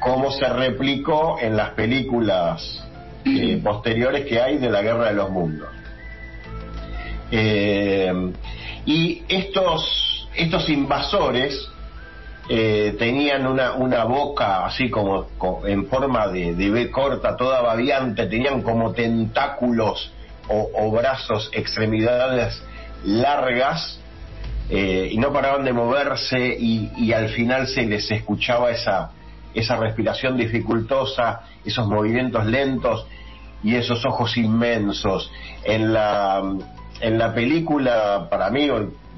[0.00, 2.84] como se replicó en las películas
[3.24, 5.68] eh, posteriores que hay de la Guerra de los Mundos.
[7.30, 8.32] Eh,
[8.86, 11.68] y estos, estos invasores
[12.48, 15.26] eh, tenían una, una boca así como,
[15.66, 20.12] en forma de, de B corta, toda babiante, tenían como tentáculos
[20.48, 22.62] o, brazos, extremidades
[23.04, 24.00] largas,
[24.70, 29.10] eh, y no paraban de moverse y, y, al final se les escuchaba esa,
[29.54, 33.06] esa respiración dificultosa, esos movimientos lentos
[33.62, 35.30] y esos ojos inmensos.
[35.64, 36.42] En la,
[37.00, 38.68] en la película, para mí,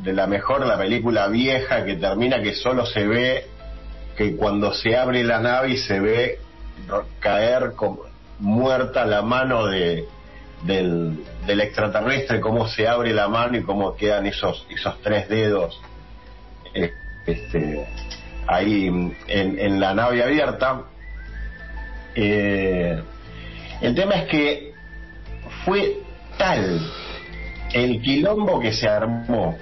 [0.02, 3.46] de la mejor, la película vieja que termina que solo se ve
[4.16, 6.38] que cuando se abre la nave y se ve
[7.20, 8.00] caer como
[8.38, 10.06] muerta la mano de,
[10.64, 15.80] del, extraterrestre, cómo se abre la mano y cómo quedan esos, esos tres dedos
[16.74, 16.92] eh,
[17.26, 17.86] este,
[18.46, 20.82] ahí en, en, la nave abierta.
[22.14, 23.02] Eh,
[23.80, 24.72] el tema es que
[25.64, 25.98] fue
[26.36, 26.80] tal
[27.72, 29.56] el quilombo que se armó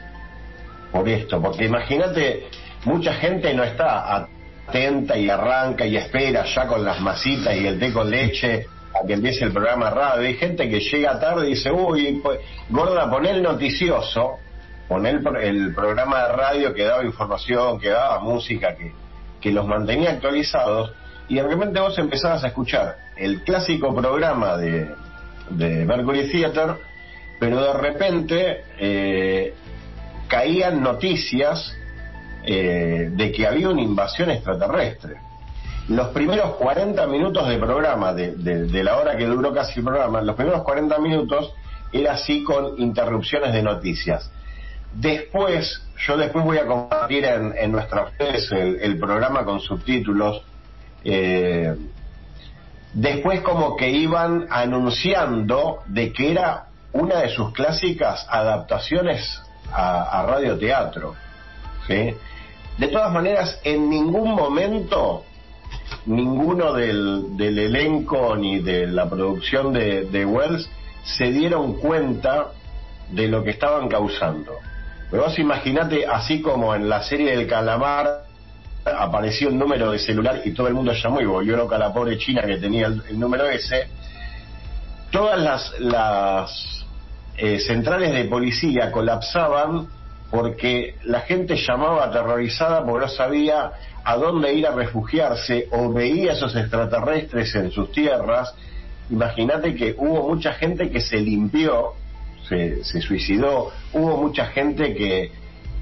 [0.92, 2.46] por esto, porque imagínate,
[2.84, 4.28] mucha gente no está
[4.68, 9.06] atenta y arranca y espera ya con las masitas y el té con leche a
[9.06, 10.26] que empiece el programa radio.
[10.26, 12.40] Hay gente que llega tarde y dice, uy, pues,
[12.70, 14.38] gorda, pon el noticioso,
[14.88, 18.92] pon el, el programa de radio que daba información, que daba música, que,
[19.40, 20.92] que los mantenía actualizados,
[21.28, 24.90] y de repente vos empezabas a escuchar el clásico programa de,
[25.50, 26.76] de Mercury Theater,
[27.38, 29.54] pero de repente eh,
[30.28, 31.76] caían noticias
[32.44, 35.28] eh, de que había una invasión extraterrestre
[35.88, 40.36] los primeros 40 minutos de programa, de, la hora que duró casi el programa, los
[40.36, 41.52] primeros 40 minutos
[41.92, 44.30] era así con interrupciones de noticias.
[44.92, 50.42] Después, yo después voy a compartir en, en nuestras redes el, programa con subtítulos.
[51.04, 51.74] Eh,
[52.92, 60.26] después como que iban anunciando de que era una de sus clásicas adaptaciones a, a
[60.26, 61.14] radioteatro.
[61.86, 62.14] ¿sí?
[62.78, 65.24] De todas maneras, en ningún momento
[66.06, 70.68] ninguno del, del elenco ni de la producción de, de, Wells
[71.02, 72.48] se dieron cuenta
[73.10, 74.54] de lo que estaban causando.
[75.10, 78.24] Pero vos imaginate, así como en la serie del calamar
[78.84, 82.16] apareció un número de celular y todo el mundo llamó y volvió loca la pobre
[82.18, 83.88] china que tenía el, número ese,
[85.10, 86.77] todas las, las
[87.38, 89.86] eh, centrales de policía colapsaban
[90.30, 93.70] porque la gente llamaba aterrorizada porque no sabía
[94.04, 98.54] a dónde ir a refugiarse o veía esos extraterrestres en sus tierras,
[99.10, 101.92] imagínate que hubo mucha gente que se limpió,
[102.48, 105.30] se, suicidó, hubo mucha gente que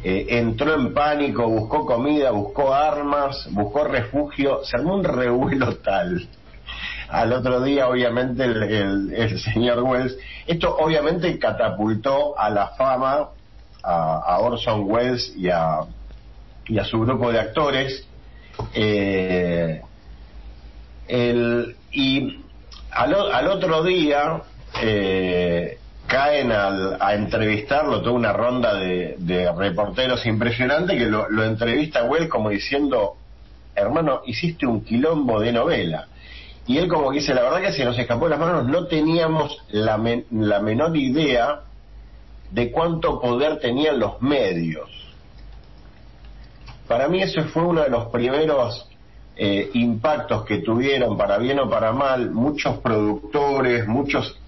[0.05, 6.29] eh, entró en pánico, buscó comida, buscó armas, buscó refugio, se armó un revuelo tal.
[7.09, 13.29] Al otro día, obviamente, el, señor Wells, esto obviamente catapultó a la fama
[13.83, 15.87] a, Orson Welles y a,
[16.85, 18.07] su grupo de actores,
[18.75, 19.83] eh,
[21.07, 22.41] el, y
[22.91, 24.43] al, al, otro día
[24.83, 25.79] eh,
[26.09, 32.01] caen al, a entrevistarlo toda una ronda de, de reporteros impresionante que lo, lo entrevista
[32.01, 33.17] a como diciendo,
[33.77, 36.09] hermano, hiciste un quilombo de novela.
[36.67, 39.57] Y él como dice, la verdad que se nos escapó de las manos, no teníamos
[39.69, 40.01] la,
[40.31, 41.61] la menor idea
[42.51, 45.07] de cuánto poder tenían los medios
[46.87, 48.89] para mí ese fue uno de los primeros
[49.37, 54.39] eh, impactos que tuvieron, para bien o para mal, muchos productores, muchos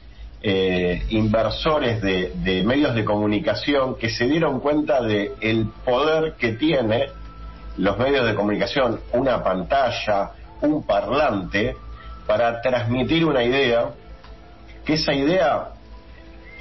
[0.40, 7.08] eh, inversores de, medios de comunicación que se dieron cuenta de el poder que tiene
[7.76, 10.30] los medios de comunicación, una pantalla,
[10.62, 11.76] un parlante,
[12.28, 13.86] para transmitir una idea,
[14.84, 15.70] que esa idea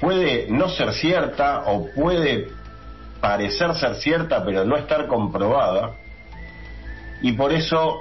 [0.00, 2.48] puede no ser cierta o puede
[3.20, 5.92] parecer ser cierta pero no estar comprobada,
[7.20, 8.00] y por eso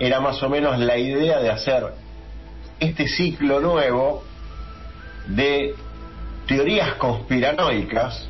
[0.00, 1.94] era más o menos la idea de hacer
[2.80, 4.24] este ciclo nuevo
[5.28, 5.76] de
[6.48, 8.26] teorías conspiranoicas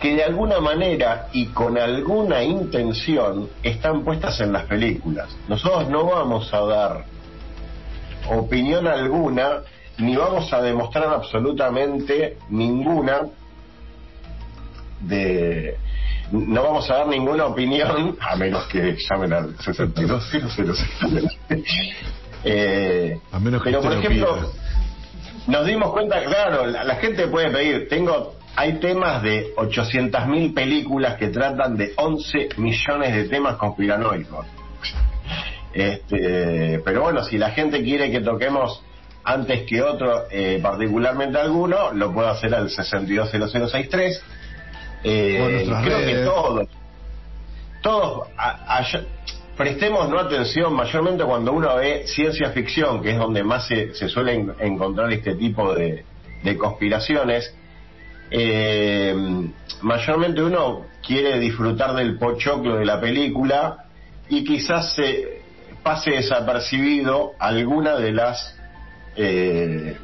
[0.00, 5.28] que de alguna manera y con alguna intención están puestas en las películas.
[5.46, 7.04] Nosotros no vamos a dar
[8.28, 9.62] opinión alguna
[9.98, 13.22] ni vamos a demostrar absolutamente ninguna
[15.00, 15.76] de
[16.32, 20.86] no vamos a dar ninguna opinión a menos que llamen al 6200
[22.44, 24.52] eh, A menos que pero por ejemplo
[25.46, 31.16] nos dimos cuenta claro la, la gente puede pedir tengo hay temas de 800.000 películas
[31.16, 34.46] que tratan de 11 millones de temas conspiranoicos
[35.74, 38.82] este, pero bueno, si la gente quiere que toquemos
[39.24, 44.22] antes que otro, eh, particularmente alguno, lo puedo hacer al 620063.
[45.04, 46.68] Eh, creo que todos,
[47.82, 48.86] todos, a- a-
[49.56, 54.08] prestemos no atención, mayormente cuando uno ve ciencia ficción, que es donde más se, se
[54.08, 56.04] suelen encontrar este tipo de,
[56.42, 57.54] de conspiraciones.
[58.30, 59.14] eh,
[59.82, 63.86] mayormente uno quiere disfrutar del pochoclo de la película
[64.28, 65.39] y quizás se
[65.82, 68.56] pase desapercibido alguna de las
[69.16, 69.96] eh,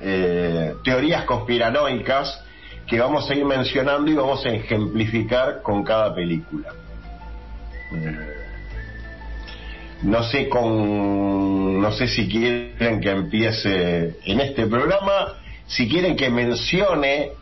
[0.00, 2.42] eh, teorías conspiranoicas
[2.86, 6.72] que vamos a ir mencionando y vamos a ejemplificar con cada película.
[7.92, 8.36] Eh,
[10.02, 15.34] no sé con no sé si quieren que empiece en este programa,
[15.66, 17.32] si quieren que mencione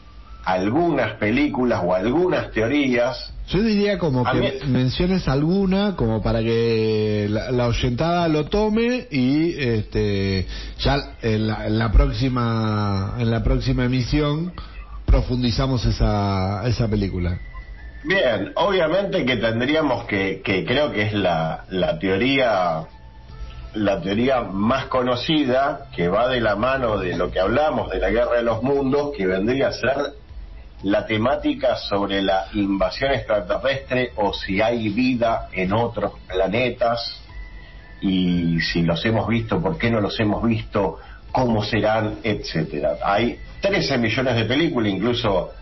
[0.45, 7.26] algunas películas o algunas teorías Yo diría como que mí- menciones alguna como para que
[7.30, 10.47] la, la oyentada lo tome y este
[10.78, 14.53] ya en la, en la próxima en la próxima emisión
[15.07, 17.38] profundizamos esa esa película.
[18.05, 22.82] Bien, obviamente que tendríamos que, que creo que es la, la teoría
[23.74, 28.11] la teoría más conocida que va de la mano de lo que hablamos de la
[28.11, 29.97] guerra de los mundos, que vendría a ser
[30.85, 37.20] la temática sobre la invasión extraterrestre o si hay vida en otros planetas
[38.03, 40.99] y si los hemos visto, por qué no los hemos visto,
[41.32, 42.99] cómo serán, etcétera.
[43.03, 45.53] Hay 13 millones de películas, incluso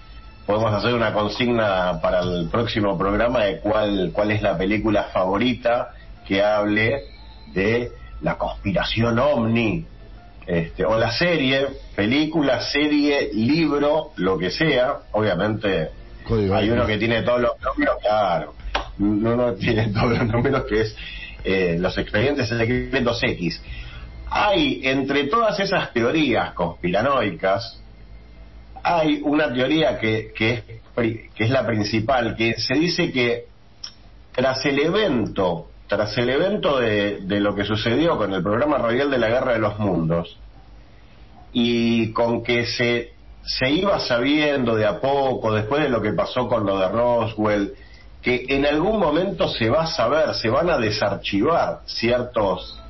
[0.44, 5.92] podemos hacer una consigna para el próximo programa de cuál, cuál es la película favorita
[6.26, 7.04] que hable
[7.54, 7.92] de
[8.22, 9.86] la conspiración ovni,
[10.46, 15.90] este, o la serie, película, serie, libro, lo que sea, obviamente
[16.24, 18.54] Código hay uno que tiene todos los números, claro,
[18.98, 20.96] uno tiene todos los números que es
[21.44, 23.62] eh, los expedientes secretos X.
[24.30, 27.80] Hay entre todas esas teorías conspiranoicas,
[28.82, 30.62] hay una teoría que, que, es,
[31.34, 33.46] que es la principal, que se dice que
[34.32, 39.10] tras el evento, tras el evento de, de lo que sucedió con el programa radial
[39.10, 40.38] de la Guerra de los Mundos,
[41.52, 43.12] y con que se,
[43.44, 47.74] se iba sabiendo de a poco, después de lo que pasó con lo de Roswell,
[48.22, 52.80] que en algún momento se va a saber, se van a desarchivar ciertos,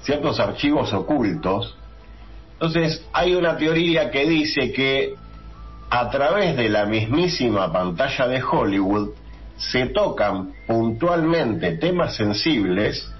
[0.00, 1.76] ciertos archivos ocultos.
[2.54, 5.16] Entonces, hay una teoría que dice que
[5.90, 9.10] a través de la mismísima pantalla de Hollywood
[9.58, 13.12] se tocan puntualmente temas sensibles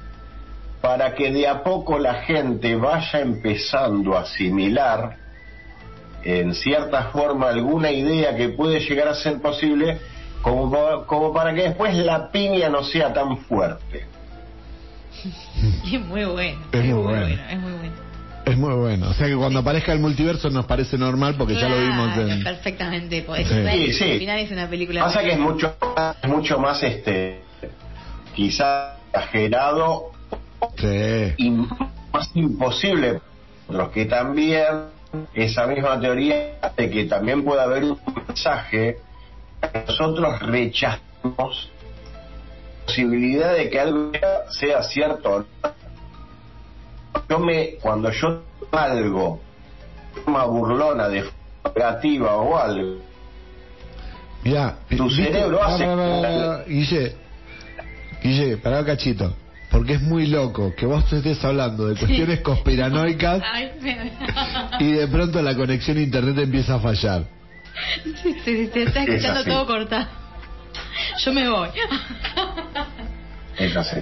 [0.80, 5.16] para que de a poco la gente vaya empezando a asimilar
[6.22, 9.99] en cierta forma alguna idea que puede llegar a ser posible
[10.43, 14.07] como, pa- como para que después la piña no sea tan fuerte.
[15.93, 16.61] Es muy bueno.
[16.72, 17.26] Es muy bueno.
[17.51, 17.95] Es muy bueno.
[18.49, 19.11] Es muy bueno.
[19.11, 22.42] O sea que cuando aparezca el multiverso nos parece normal porque ya lo vimos en...
[22.44, 23.22] Perfectamente.
[23.22, 23.55] Podés Sí.
[23.55, 24.12] ver, Sí, sí.
[24.12, 25.01] Al final es una película.
[25.03, 25.74] Pasa que es mucho,
[26.24, 27.42] mucho más este
[28.34, 30.12] quizá exagerado
[30.76, 31.34] Sí.
[31.36, 33.20] y más imposible
[33.68, 34.64] los que también
[35.34, 38.99] esa misma teoría de que también puede haber un mensaje
[39.61, 44.12] que nosotros rechazamos la posibilidad de que algo
[44.51, 45.46] sea cierto o no.
[47.29, 48.43] Yo me cuando yo
[48.73, 49.41] algo
[50.15, 52.99] de forma burlona de forma negativa o algo
[54.45, 55.25] Mirá, Tu ¿viste?
[55.25, 57.17] cerebro hace- Guille,
[58.23, 59.35] Guille, pará un cachito.
[59.71, 64.13] Porque es muy loco que vos te estés hablando de cuestiones conspiranoicas Ay, me...
[64.81, 67.25] y de pronto la conexión a internet empieza a fallar.
[68.23, 70.07] Sí, sí, te está Es escuchando todo cortado.
[71.19, 71.69] Yo me voy.
[73.59, 73.97] es así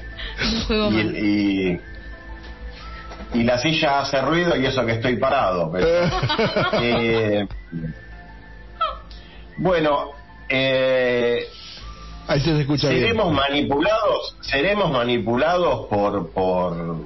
[0.52, 1.80] No juego y, y,
[3.36, 5.70] y la silla hace ruido y eso que estoy parado.
[5.70, 5.86] pero,
[6.80, 7.46] eh,
[9.58, 10.10] bueno,
[10.48, 11.46] eh,
[12.28, 17.04] Ahí se escucha seremos manipulados, seremos manipulados por por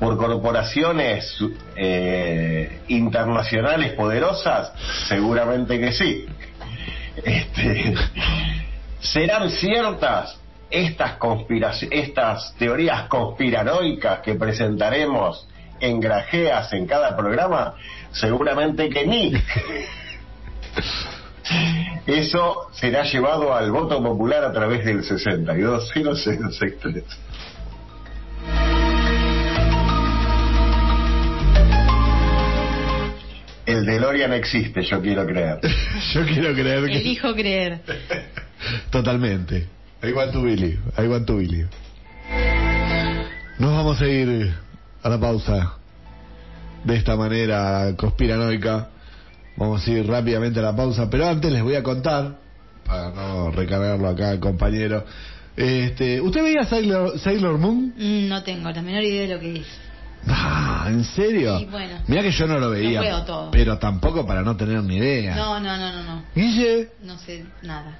[0.00, 1.36] por corporaciones
[1.76, 4.72] eh, internacionales poderosas,
[5.06, 6.26] seguramente que sí.
[7.22, 7.94] Este,
[9.00, 10.41] serán ciertas
[10.72, 11.18] estas
[11.90, 15.46] estas teorías conspiranoicas que presentaremos
[15.80, 17.74] en grajeas en cada programa,
[18.12, 19.32] seguramente que ni.
[22.06, 25.92] Eso será llevado al voto popular a través del 62
[33.64, 35.60] El DeLorean existe, yo quiero creer.
[36.14, 36.98] yo quiero creer que...
[36.98, 37.80] Elijo creer.
[38.90, 39.68] Totalmente.
[40.04, 40.80] I want to believe.
[40.98, 41.68] I want to believe.
[43.58, 44.52] Nos vamos a ir
[45.00, 45.74] a la pausa
[46.82, 48.88] de esta manera conspiranoica.
[49.56, 52.36] Vamos a ir rápidamente a la pausa, pero antes les voy a contar,
[52.84, 55.04] para no recargarlo acá compañero.
[55.56, 57.94] Este, ¿Usted veía Sailor, Sailor Moon?
[57.96, 59.66] Mm, no tengo la menor idea de lo que es.
[60.26, 61.60] Ah, ¿en serio?
[61.60, 62.00] Sí, bueno.
[62.08, 63.02] Mira que yo no lo veía.
[63.02, 63.50] No todo.
[63.52, 65.36] Pero tampoco para no tener ni idea.
[65.36, 66.02] No, no, no, no.
[66.02, 66.24] no.
[66.34, 66.88] ¿Guille?
[67.04, 67.98] No sé nada.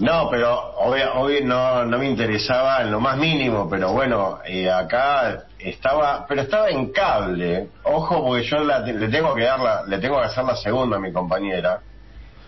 [0.00, 4.70] No, pero hoy, hoy no, no me interesaba en lo más mínimo, pero bueno, eh,
[4.70, 7.68] acá estaba, pero estaba en cable.
[7.82, 11.00] Ojo, porque yo le tengo que dar la, le tengo que hacer la segunda a
[11.00, 11.80] mi compañera.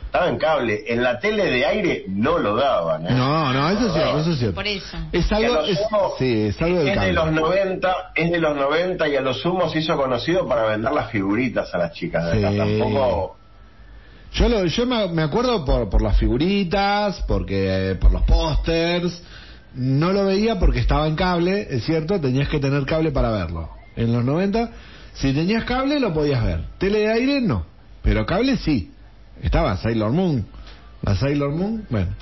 [0.07, 0.83] Estaba en cable.
[0.87, 3.07] En la tele de aire no lo daban.
[3.07, 3.11] ¿eh?
[3.11, 4.55] No, no, eso es cierto, eso es cierto.
[4.55, 4.97] Por eso.
[5.13, 5.79] Es algo, es,
[6.19, 7.07] sí, es algo del es cable.
[7.09, 10.65] de los 90, es de los 90 y a lo sumo se hizo conocido para
[10.65, 12.51] vender las figuritas a las chicas de acá.
[12.51, 12.79] Sí.
[12.79, 13.37] Tampoco
[14.35, 19.23] Yo, lo, yo me, acuerdo por, por las figuritas, porque por los pósters.
[19.75, 23.71] No lo veía porque estaba en cable, es cierto, tenías que tener cable para verlo.
[23.97, 24.71] En los 90,
[25.15, 26.65] si tenías cable lo podías ver.
[26.79, 27.65] Tele de aire no,
[28.03, 28.91] pero cable sí.
[29.43, 30.47] Estaba Sailor Moon.
[31.03, 32.13] La Sailor Moon, bueno.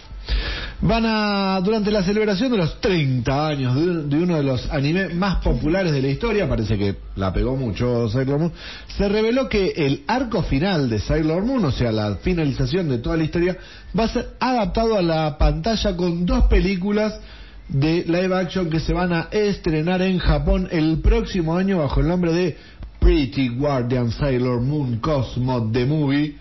[0.82, 3.74] Van a, durante la celebración de los 30 años
[4.08, 8.08] de, uno de los animes más populares de la historia, parece que la pegó mucho
[8.08, 8.52] Sailor Moon,
[8.96, 13.18] se reveló que el arco final de Sailor Moon, o sea, la finalización de toda
[13.18, 13.58] la historia,
[13.98, 17.20] va a ser adaptado a la pantalla con dos películas
[17.68, 22.08] de live action que se van a estrenar en Japón el próximo año bajo el
[22.08, 22.56] nombre de
[22.98, 26.36] Pretty Guardian Sailor Moon Cosmo The Movie.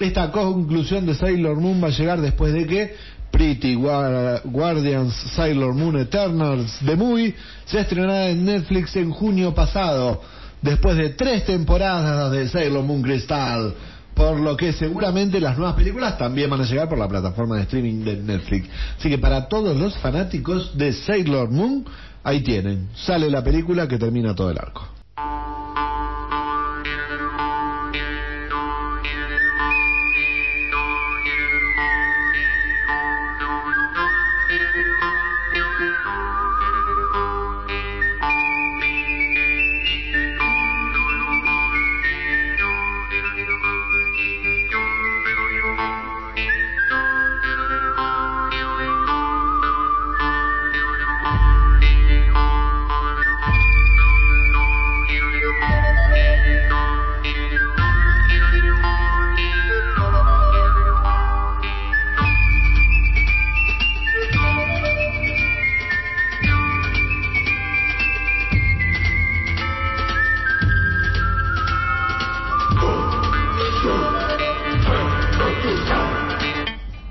[0.00, 2.94] Esta conclusión de Sailor Moon va a llegar después de que
[3.30, 7.34] Pretty Guar- Guardians Sailor Moon Eternals The Movie
[7.66, 10.22] se estrenara en Netflix en junio pasado,
[10.62, 13.74] después de tres temporadas de Sailor Moon Crystal.
[14.14, 17.62] Por lo que seguramente las nuevas películas también van a llegar por la plataforma de
[17.62, 18.68] streaming de Netflix.
[18.98, 21.84] Así que para todos los fanáticos de Sailor Moon,
[22.24, 22.88] ahí tienen.
[22.94, 24.88] Sale la película que termina todo el arco.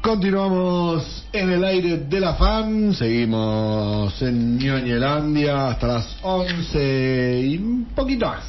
[0.10, 7.86] Continuamos en el aire de la fan, seguimos en Ñoñelandia hasta las 11 y un
[7.94, 8.44] poquito más.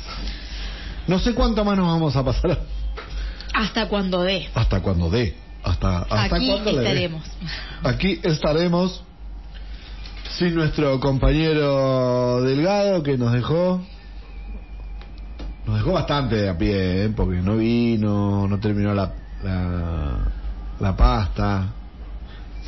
[1.07, 2.61] No sé cuánto más nos vamos a pasar.
[3.53, 4.49] Hasta cuando dé.
[4.55, 5.35] Hasta cuando dé.
[5.63, 7.25] Hasta, hasta Aquí le estaremos.
[7.83, 9.03] Aquí estaremos
[10.39, 13.83] sin nuestro compañero Delgado que nos dejó.
[15.67, 17.11] Nos dejó bastante de a pie, ¿eh?
[17.15, 19.13] porque no vino, no terminó la,
[19.45, 20.40] la,
[20.81, 21.69] la pasta.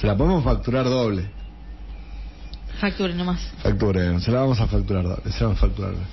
[0.00, 1.28] Se la podemos facturar doble.
[2.80, 3.40] Facture nomás.
[3.62, 5.30] Facturen, se la vamos a facturar doble.
[5.32, 6.06] Se la vamos a facturar doble.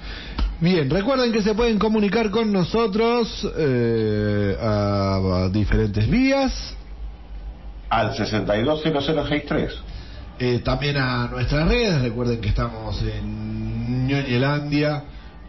[0.61, 6.75] Bien, recuerden que se pueden comunicar con nosotros eh, a, a diferentes vías.
[7.89, 9.73] al 620063.
[10.41, 15.03] Eh, también a nuestras redes, recuerden que estamos en Ñoñelandia,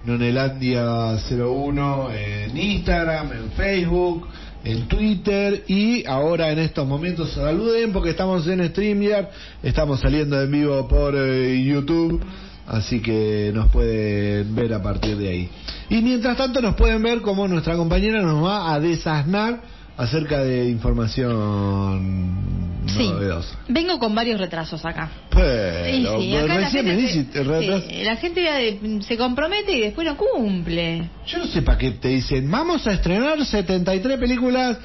[0.06, 4.26] Ñoñelandia01 en Instagram, en Facebook,
[4.64, 9.28] en Twitter y ahora en estos momentos saluden porque estamos en StreamYard,
[9.62, 12.22] estamos saliendo en vivo por eh, YouTube,
[12.66, 15.50] así que nos pueden ver a partir de ahí.
[15.88, 20.68] Y mientras tanto nos pueden ver como nuestra compañera nos va a desasnar acerca de
[20.68, 23.08] información Sí.
[23.08, 23.56] novedosa.
[23.68, 25.10] Vengo con varios retrasos acá.
[25.30, 30.16] Pero, Y sí, acá la gente me se- sí, la gente compromete y después no
[30.16, 31.08] cumple.
[31.26, 34.78] Yo no sé para qué te dicen, vamos a estrenar 73 películas.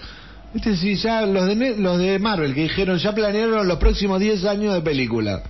[0.53, 4.45] Viste, si ya los de, los de Marvel que dijeron, ya planearon los próximos 10
[4.45, 5.43] años de película.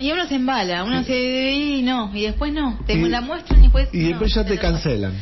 [0.00, 1.52] Y uno se embala, uno se...
[1.52, 2.78] y no, y después no.
[2.86, 3.88] Te Y- la muestran y después...
[3.92, 5.12] Y no, después ya te lo- cancelan.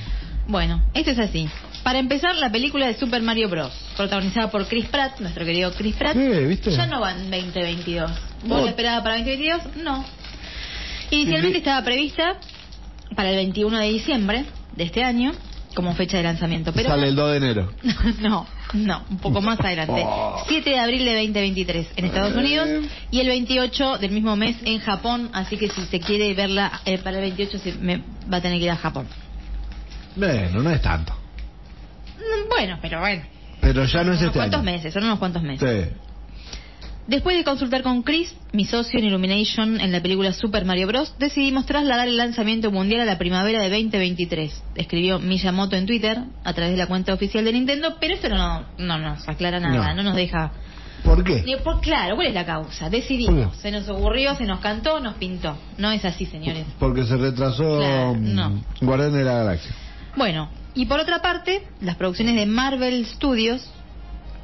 [0.48, 1.48] Bueno, esto es así.
[1.86, 3.72] Para empezar, la película de Super Mario Bros.
[3.96, 6.14] Protagonizada por Chris Pratt, nuestro querido Chris Pratt.
[6.14, 6.72] Sí, ¿viste?
[6.72, 8.10] Ya no va en 2022.
[8.42, 8.64] ¿Vos No.
[8.64, 9.76] la esperabas para 2022?
[9.84, 10.04] No.
[11.12, 12.38] Inicialmente estaba prevista
[13.14, 15.30] para el 21 de diciembre de este año
[15.76, 16.72] como fecha de lanzamiento.
[16.72, 17.72] Pero Sale el 2 de enero.
[18.20, 20.02] no, no, un poco más adelante.
[20.04, 20.42] Oh.
[20.48, 22.38] 7 de abril de 2023 en Estados Eh.
[22.40, 22.68] Unidos
[23.12, 25.30] y el 28 del mismo mes en Japón.
[25.32, 28.58] Así que si se quiere verla eh, para el 28 se me va a tener
[28.58, 29.06] que ir a Japón.
[30.16, 31.14] Bueno, no es tanto.
[32.26, 33.22] Mm, Bueno, pero bueno.
[33.60, 34.64] Pero ya no es este cuantos año.
[34.70, 35.88] meses, son unos cuantos meses.
[35.88, 35.96] Sí.
[37.08, 41.14] Después de consultar con Chris, mi socio en Illumination en la película Super Mario Bros.,
[41.20, 44.62] decidimos trasladar el lanzamiento mundial a la primavera de 2023.
[44.74, 48.64] Escribió Miyamoto en Twitter a través de la cuenta oficial de Nintendo, pero esto no,
[48.78, 50.02] no nos aclara nada, No.
[50.02, 50.50] no, nos deja.
[51.04, 51.44] ¿Por qué?
[51.44, 52.90] Ni por, claro, ¿cuál es la causa?
[52.90, 55.56] Decidimos, se nos ocurrió, se nos cantó, nos pintó.
[55.78, 56.66] No es así, señores.
[56.80, 58.64] Porque se retrasó Claro, mm, no.
[58.80, 59.72] Guardián de la Galaxia.
[60.16, 63.68] Bueno, y por otra parte, las producciones de Marvel Studios,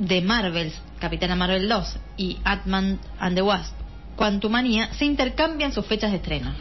[0.01, 3.75] de Marvels, Capitana Marvel 2 y Ant-Man and the Wasp,
[4.17, 6.53] Quantumania, se intercambian sus fechas de estreno.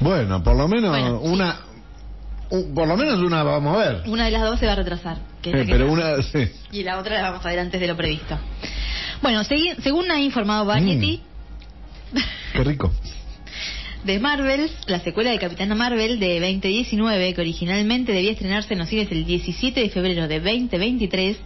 [0.00, 1.28] Bueno, por lo menos Bueno, sí.
[1.28, 1.56] una...
[2.74, 4.02] por lo menos una vamos a ver.
[4.06, 5.18] Una de las dos se va a retrasar.
[5.42, 6.22] que la Eh, que pero una...
[6.22, 6.50] Sí.
[6.72, 8.38] Y la otra la vamos a ver antes de lo previsto.
[9.22, 11.22] Bueno, segui- según ha informado Variety,
[12.52, 12.92] Qué rico.
[14.06, 18.88] de Marvels, la secuela de Capitana Marvel de 2019, que originalmente debía estrenarse en los
[18.88, 21.36] cines el 17 de febrero de 2023,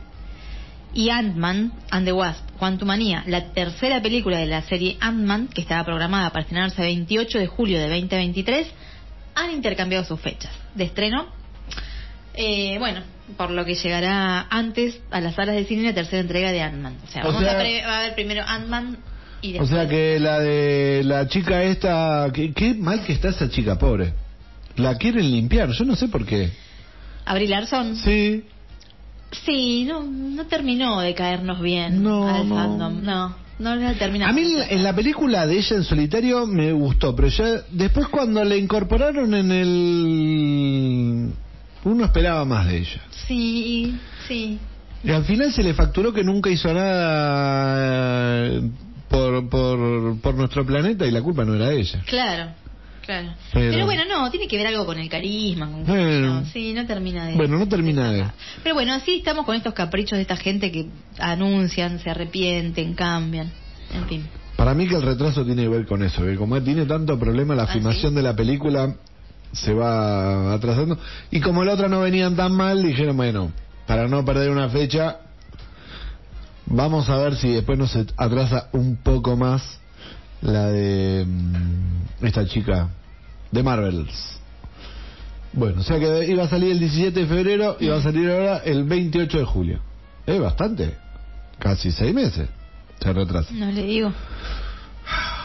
[0.93, 5.85] y Ant-Man and the Wasp, Quantumania, la tercera película de la serie Ant-Man, que estaba
[5.85, 8.67] programada para estrenarse el 28 de julio de 2023,
[9.37, 11.27] han intercambiado sus fechas de estreno.
[12.35, 13.01] Eh, bueno,
[13.37, 16.99] por lo que llegará antes a las salas de cine la tercera entrega de Ant-Man.
[17.05, 18.99] O sea, O vamos sea- a, a ver primero Ant-Man
[19.43, 22.31] y O sea que la de la chica esta...
[22.33, 24.13] Qué, qué mal que está esa chica, pobre.
[24.77, 26.51] La quieren limpiar, yo no sé por qué.
[27.25, 27.97] Abril Larson.
[27.97, 28.45] Sí.
[29.33, 32.55] Sí, no, no terminó de caernos bien No, al no.
[32.57, 33.03] fandom.
[33.03, 34.33] No, no la terminamos.
[34.33, 38.43] A mí en- la película de ella en solitario me gustó, pero ya después cuando
[38.45, 41.31] la incorporaron en el...
[41.85, 43.01] Uno esperaba más de ella.
[43.27, 43.95] Sí,
[44.27, 44.59] sí.
[45.05, 48.51] Y al final se le facturó que nunca hizo nada
[49.11, 52.01] por, por, por nuestro planeta y la culpa no era de ella.
[52.07, 52.53] Claro,
[53.05, 53.29] claro.
[53.53, 55.67] Pero- Pero, bueno, no, tiene que ver algo con el carisma.
[55.71, 55.85] Con
[56.23, 57.35] no, sí, no termina de.
[57.35, 58.25] Bueno, no termina de...
[58.63, 60.87] Pero bueno, así estamos con estos caprichos de esta gente que
[61.19, 63.51] anuncian, se arrepienten, cambian.
[63.93, 64.27] En fin.
[64.57, 67.55] Para mí que el retraso tiene que ver con eso, que como tiene tanto problema
[67.55, 68.17] la ¿Ah, filmación sí?
[68.17, 68.95] de la película,
[69.53, 70.97] se va atrasando.
[71.33, 73.51] Y como la otra no venían tan mal, dijeron, bueno,
[73.87, 75.17] para no perder una fecha,
[76.67, 79.81] vamos a ver si después nos atrasa un poco más
[80.43, 82.89] la de mm, esta chica
[83.51, 84.39] de Marvels.
[85.53, 88.31] Bueno, o sea que iba a salir el 17 de febrero y va a salir
[88.31, 89.81] ahora el 28 de julio.
[90.27, 90.97] Es bastante,
[91.59, 92.49] casi seis meses
[93.01, 93.53] se retrasa.
[93.53, 94.13] No le digo.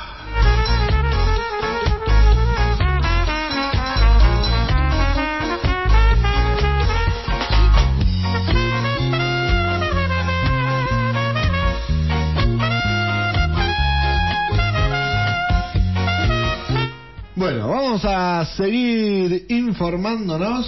[17.36, 20.66] Bueno, vamos a seguir informándonos.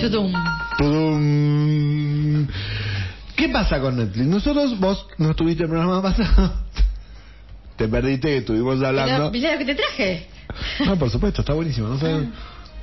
[0.00, 0.32] Tudum.
[0.76, 2.48] Tudum.
[3.36, 4.26] ¿Qué pasa con Netflix?
[4.26, 6.54] Nosotros, vos no estuviste en el programa pasado.
[7.76, 9.30] Te perdiste estuvimos hablando.
[9.30, 10.26] Mirá lo que te traje.
[10.84, 11.88] No, por supuesto, está buenísimo.
[11.88, 12.28] No sé.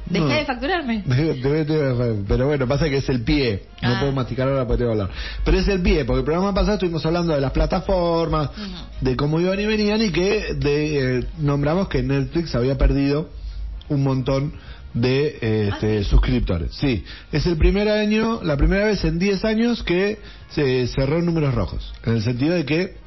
[0.08, 0.34] Deja no.
[0.34, 1.04] de facturarme.
[1.08, 3.64] Debe- debe- debe- Pero bueno, pasa que es el pie.
[3.82, 3.98] No Ah.
[4.00, 5.16] puedo masticar ahora porque tengo que hablar.
[5.46, 8.50] Pero es el pie, porque el programa pasado estuvimos hablando de las plataformas,
[9.00, 13.30] de cómo iban y venían y que de, eh, nombramos que Netflix había perdido
[13.90, 14.54] un montón
[14.94, 16.10] de eh, ¿Ah, este, sí?
[16.10, 16.74] suscriptores.
[16.76, 20.20] Sí, es el primer año, la primera vez en 10 años que
[20.50, 21.94] se cerró en números rojos.
[22.06, 23.01] En el sentido de que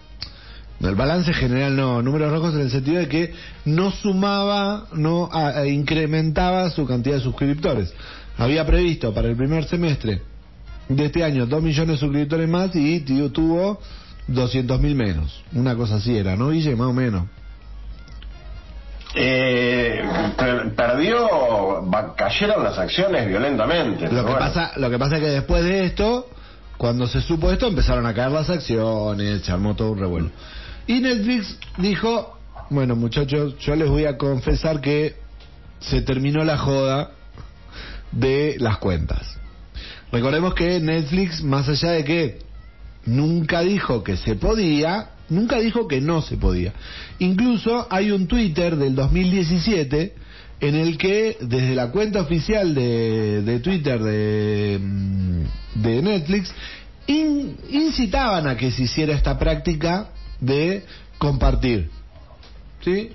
[0.80, 3.32] el balance general no, números rojos en el sentido de que
[3.64, 7.92] no sumaba, no a- a- incrementaba su cantidad de suscriptores.
[8.36, 10.20] Había previsto para el primer semestre
[10.88, 13.80] de este año 2 millones de suscriptores más y tío, tuvo
[14.26, 15.42] 200 mil menos.
[15.52, 16.74] Una cosa así era, ¿no, Guille?
[16.76, 17.24] Más o menos.
[19.16, 20.02] Eh,
[20.36, 21.28] per- perdió,
[22.16, 24.05] cayeron las acciones violentamente.
[24.06, 24.38] Lo que, bueno.
[24.38, 26.28] pasa, lo que pasa es que después de esto
[26.76, 30.30] cuando se supo esto empezaron a caer las acciones, se armó todo un revuelo.
[30.86, 32.39] Y Netflix dijo,
[32.70, 35.15] bueno muchachos, yo les voy a confesar que
[35.81, 37.11] se terminó la joda
[38.12, 39.39] de las cuentas.
[40.12, 42.39] Recordemos que Netflix, más allá de que
[43.06, 46.73] nunca dijo que se podía, nunca dijo que no se podía.
[47.19, 50.15] Incluso hay un Twitter del 2017
[50.61, 55.43] en el que desde la cuenta oficial de, de Twitter de, mm,
[55.82, 56.55] de Netflix
[57.06, 60.85] in- incitaban a que se hiciera esta práctica de
[61.19, 61.90] compartir.
[62.82, 63.11] ¿Sí?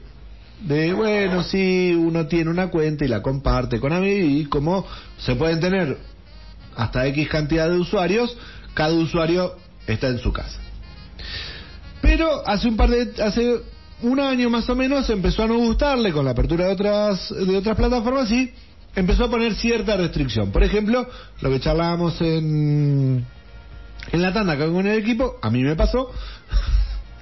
[0.62, 4.86] De, bueno, si uno tiene una cuenta y la comparte con amigos y como
[5.18, 5.98] se pueden tener
[6.76, 8.36] hasta X cantidad de usuarios,
[8.74, 9.56] cada usuario
[9.88, 10.60] está en su casa.
[12.02, 13.62] Pero hace un par de hace
[14.02, 17.58] un año más o menos empezó a no gustarle con la apertura de otras de
[17.58, 18.52] otras plataformas y
[18.96, 20.52] empezó a poner cierta restricción.
[20.52, 21.08] Por ejemplo,
[21.42, 23.26] lo que charlábamos en
[24.12, 26.12] en la tanda con el equipo, a mí me pasó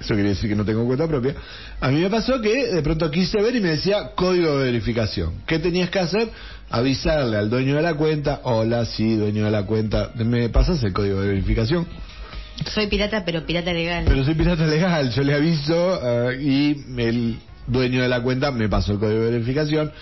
[0.00, 1.34] eso quiere decir que no tengo cuenta propia.
[1.80, 5.42] A mí me pasó que de pronto quise ver y me decía código de verificación.
[5.46, 6.28] ¿Qué tenías que hacer?
[6.70, 10.92] Avisarle al dueño de la cuenta, hola, sí, dueño de la cuenta, ¿me pasas el
[10.92, 11.86] código de verificación?
[12.66, 14.04] Soy pirata, pero pirata legal.
[14.06, 18.68] Pero soy pirata legal, yo le aviso eh, y el dueño de la cuenta me
[18.68, 19.92] pasó el código de verificación.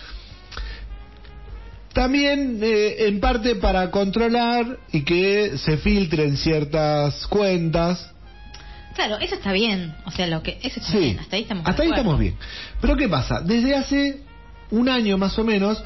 [1.93, 8.13] También, eh, en parte, para controlar y que se filtren ciertas cuentas.
[8.97, 9.95] Claro, eso está bien.
[10.07, 11.19] O sea, lo que eso está Sí, bien.
[11.21, 11.67] Hasta ahí estamos.
[11.67, 12.35] hasta ahí estamos bien.
[12.81, 13.41] Pero ¿qué pasa?
[13.41, 14.21] Desde hace
[14.71, 15.83] un año más o menos,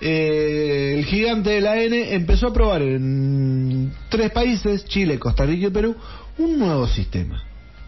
[0.00, 5.68] eh, el gigante de la N empezó a probar en tres países, Chile, Costa Rica
[5.68, 5.96] y Perú,
[6.38, 7.42] un nuevo sistema.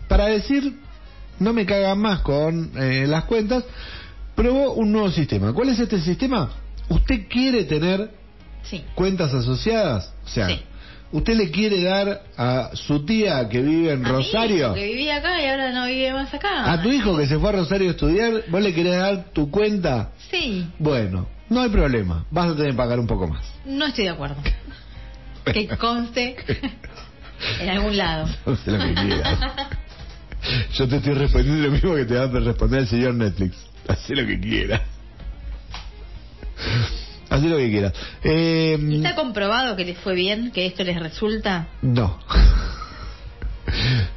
[0.06, 0.78] Para decir,
[1.38, 3.64] no me cagan más con eh, las cuentas,
[4.34, 5.52] probó un nuevo sistema.
[5.52, 6.50] ¿Cuál es este sistema?
[6.88, 8.10] ¿Usted quiere tener
[8.62, 8.84] Sí.
[8.94, 10.12] cuentas asociadas?
[10.24, 10.60] O sea, Sí.
[11.12, 14.66] ¿Usted le quiere dar a su tía que vive en A mi Rosario?
[14.66, 16.72] hijo Que vivía acá y ahora no vive más acá.
[16.72, 19.50] A tu hijo que se fue a Rosario a estudiar, ¿vos le querés dar tu
[19.50, 20.10] cuenta?
[20.30, 23.44] Sí, Bueno, no hay problema, vas a tener que pagar un poco más.
[23.64, 24.36] no estoy de acuerdo.
[25.44, 26.36] Que conste
[27.60, 28.28] en algún lado.
[28.44, 29.38] Lo que quieras.
[30.74, 33.56] Yo te estoy respondiendo lo mismo que te va a responder el señor Netflix.
[33.88, 34.82] Haz lo que quieras.
[37.30, 37.92] Haz lo que quieras.
[38.24, 41.68] Eh, ¿Está comprobado que les fue bien, que esto les resulta?
[41.82, 42.18] No.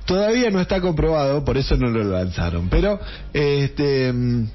[0.06, 2.70] Todavía no está comprobado, por eso no lo lanzaron.
[2.70, 3.00] Pero
[3.34, 4.46] este mm,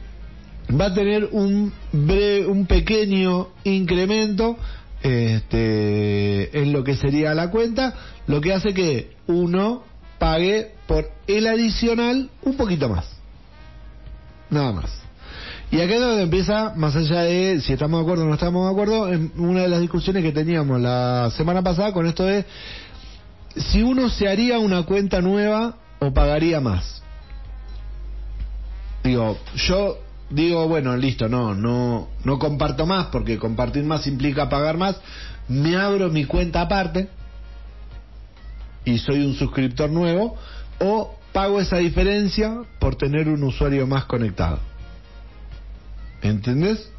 [0.80, 4.56] va a tener un bre- un pequeño incremento
[5.02, 7.94] este en lo que sería la cuenta,
[8.26, 9.84] lo que hace que uno
[10.18, 13.06] pague por el adicional un poquito más.
[14.48, 14.90] Nada más.
[15.70, 18.66] Y acá es donde empieza, más allá de si estamos de acuerdo o no estamos
[18.66, 22.44] de acuerdo, en una de las discusiones que teníamos la semana pasada con esto de
[23.56, 27.02] si uno se haría una cuenta nueva o pagaría más.
[29.02, 29.98] Digo, yo
[30.30, 35.00] digo, bueno, listo, no, no, no comparto más porque compartir más implica pagar más.
[35.48, 37.08] Me abro mi cuenta aparte
[38.84, 40.36] y soy un suscriptor nuevo
[40.80, 44.58] o pago esa diferencia por tener un usuario más conectado.
[46.28, 46.90] ¿Entendés?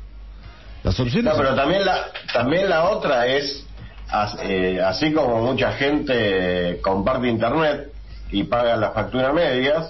[0.83, 1.31] Las opciones.
[1.33, 3.65] No, pero también la, también la otra es,
[4.09, 7.91] as- eh, así como mucha gente comparte internet
[8.31, 9.89] y paga la factura medias,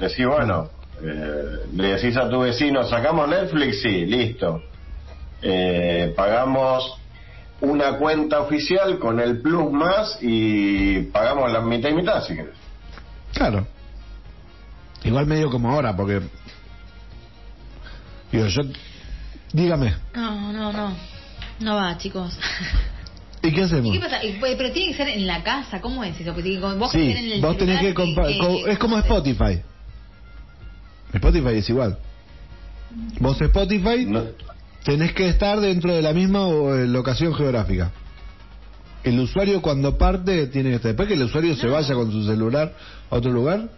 [0.00, 0.70] decís, bueno,
[1.02, 4.62] eh, le decís a tu vecino, sacamos Netflix, sí, listo.
[5.42, 6.98] Eh, pagamos
[7.60, 12.54] una cuenta oficial con el plus más y pagamos la mitad y mitad, si querés.
[13.34, 13.66] Claro.
[15.04, 16.20] Igual medio como ahora, porque.
[18.32, 18.62] Digo, yo.
[19.52, 20.96] Dígame, No, no, no.
[21.60, 22.38] No va, chicos.
[23.42, 23.94] ¿y qué hacemos?
[23.94, 24.22] ¿Y qué pasa?
[24.24, 25.80] Y, pues, Pero tiene que ser en la casa.
[25.80, 26.34] ¿Cómo es eso?
[26.34, 28.26] Porque vos Sí, que en el vos tenés que comprar.
[28.38, 28.98] co- es como.
[28.98, 29.60] Spotify.
[31.12, 31.98] Spotify es igual.
[33.20, 34.24] Vos Spotify No-
[34.84, 37.92] tenés que estar dentro de la misma eh, locación geográfica.
[39.04, 40.90] El usuario cuando parte tiene que estar.
[40.90, 42.74] Después que el usuario se vaya con su celular
[43.10, 43.68] a otro lugar.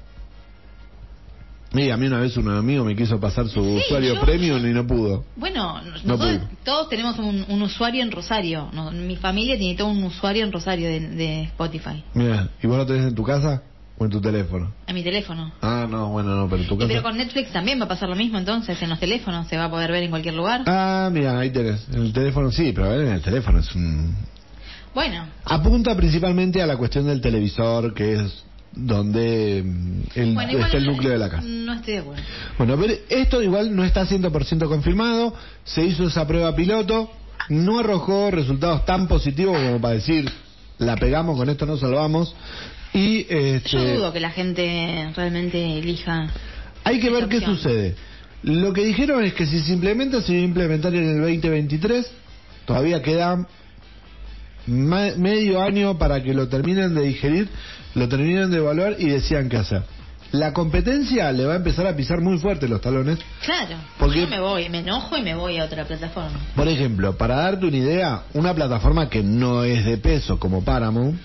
[1.73, 4.67] Mira, a mí una vez un amigo me quiso pasar su Sí, usuario yo- premium
[4.67, 5.25] y no pudo.
[5.37, 6.41] Bueno, No nosotros puedo.
[6.65, 8.71] todos tenemos un, un usuario en Rosario.
[8.73, 12.03] No, mi familia tiene todo un usuario en Rosario de, de Spotify.
[12.15, 13.63] Mira, ¿y vos lo tenés en tu casa
[13.99, 14.73] o en tu teléfono?
[14.87, 15.53] En mi teléfono.
[15.61, 16.89] Ah, no, bueno, no, pero en tu Y casa.
[16.89, 18.81] pero con Netflix también va a pasar lo mismo entonces.
[18.81, 20.63] En los teléfonos se va a poder ver en cualquier lugar.
[20.67, 21.87] Ah, mira, ahí tenés.
[21.91, 24.15] En el teléfono sí, pero a ver, en el teléfono es un...
[24.95, 28.43] Bueno, Apunta principalmente a la cuestión del televisor, que es
[28.73, 31.43] donde mm, el, bueno está el núcleo de la casa.
[31.47, 32.23] No estoy de acuerdo.
[32.59, 35.35] Bueno, pero esto igual no está 100% confirmado.
[35.65, 37.11] Se hizo esa prueba piloto.
[37.49, 40.31] No arrojó resultados tan positivos como para decir
[40.79, 42.35] la pegamos, con esto nos salvamos.
[42.93, 46.29] Y este, Yo dudo que la gente realmente elija.
[46.85, 47.95] hay que ver qué sucede.
[48.43, 52.07] Lo que dijeron es que si se implementa, se va a implementar en el 2023.
[52.67, 53.49] Todavía queda ma-
[54.69, 57.49] medio año para que lo terminen de digerir,
[57.95, 59.83] lo terminen de evaluar y decían qué hacer.
[60.31, 63.19] La competencia le va a empezar a pisar muy fuerte los talones.
[63.45, 63.77] Claro.
[63.99, 66.39] Porque- Yo me voy, me enojo y me voy a otra plataforma.
[66.55, 71.19] Por ejemplo, para darte una idea, una plataforma que no es de peso como Paramount,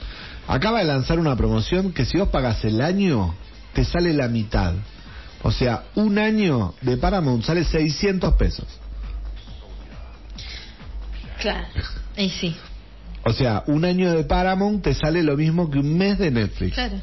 [0.48, 3.36] acaba de lanzar una promoción que si vos pagas el año,
[3.74, 4.74] te sale la mitad.
[5.42, 8.66] O sea, un año de Paramount sale 600 pesos.
[11.42, 11.68] Claro.
[12.16, 12.56] Y sí,
[13.26, 16.74] O sea, un año de Paramount te sale lo mismo que un mes de Netflix.
[16.76, 16.96] claro.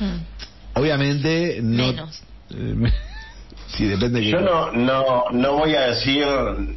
[0.00, 0.78] Mm.
[0.78, 1.86] Obviamente no...
[1.92, 2.22] Menos.
[3.68, 6.26] Sí, depende de Yo no, no, no voy a decir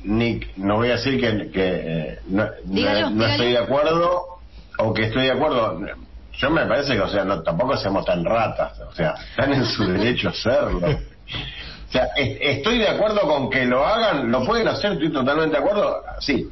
[0.06, 3.32] ni no voy a decir que, que eh, no, Dígalo, no- no dígalo.
[3.34, 4.22] estoy de acuerdo
[4.78, 5.82] o que estoy de acuerdo.
[6.38, 9.66] Yo me parece que, o sea, no, tampoco seamos tan ratas, o sea, están en
[9.66, 10.80] su derecho a hacerlo.
[11.96, 15.64] Sea, es- estoy de acuerdo con que lo hagan, lo pueden hacer, estoy totalmente de
[15.64, 16.46] acuerdo, sí.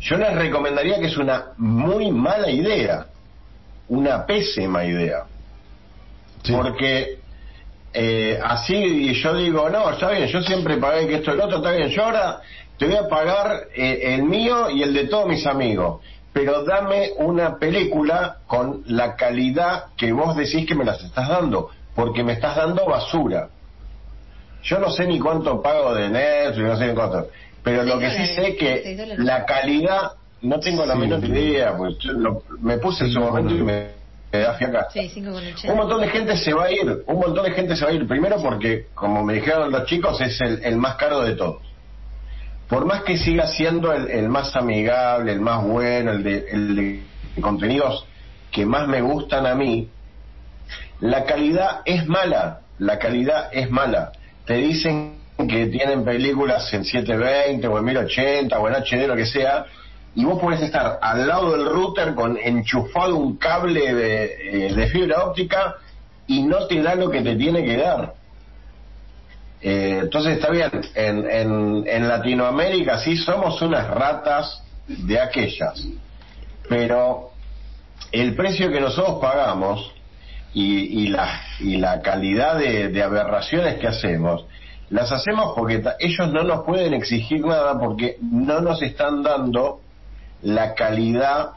[0.00, 3.06] Yo les recomendaría que es una muy mala idea,
[3.88, 5.24] una pésima idea.
[6.42, 6.52] Sí.
[6.52, 7.18] Porque
[7.92, 11.58] eh, así yo digo, no, está bien, yo siempre pagué que esto y el otro,
[11.58, 12.40] está bien, yo ahora
[12.78, 16.00] te voy a pagar eh, el mío y el de todos mis amigos,
[16.32, 21.68] pero dame una película con la calidad que vos decís que me las estás dando,
[21.94, 23.48] porque me estás dando basura.
[24.66, 27.28] Yo no sé ni cuánto pago de Netflix, no sé ni cuánto,
[27.62, 29.24] pero lo que sí sé que seis dólares.
[29.24, 30.12] la calidad,
[30.42, 31.00] no tengo la Sí.
[31.00, 33.90] menor idea, pues yo lo- me puse en su momento y me,
[34.32, 34.88] me da fiaca.
[34.92, 37.50] Sí, 5 con el Un montón de gente se va a ir, un montón de
[37.52, 38.06] gente se va a ir.
[38.08, 41.62] Primero porque, como me dijeron los chicos, es el, el más caro de todos.
[42.68, 46.74] Por más que siga siendo el, el más amigable, el más bueno, el de, el
[46.76, 47.02] de
[47.40, 48.04] contenidos
[48.50, 49.88] que más me gustan a mí,
[51.00, 54.10] la calidad es mala, la calidad es mala.
[54.46, 55.16] Te dicen
[55.48, 59.66] que tienen películas en 720 o en 1080 o en HD, lo que sea,
[60.14, 64.86] y vos podés estar al lado del router con enchufado un cable de, eh, de
[64.86, 65.76] fibra óptica
[66.26, 68.14] y no te da lo que te tiene que dar.
[69.60, 75.86] Eh, entonces está bien, en, en, en Latinoamérica sí somos unas ratas de aquellas,
[76.68, 77.30] pero
[78.12, 79.92] el precio que nosotros pagamos
[80.56, 84.46] y, y, la, y la calidad de, de aberraciones que hacemos,
[84.88, 89.82] las hacemos porque ellos no nos pueden exigir nada porque no nos están dando
[90.40, 91.50] la calidad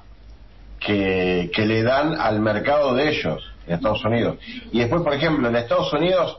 [0.82, 4.38] que, le dan al mercado de ellos en Estados Unidos.
[4.74, 6.38] Y después, por ejemplo, en Estados Unidos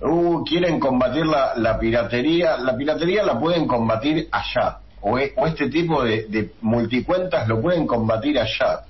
[0.00, 2.56] uh, quieren combatir la, la piratería.
[2.56, 4.78] La piratería la pueden combatir allá.
[5.00, 8.84] O, e- este tipo de multicuentas lo pueden combatir allá.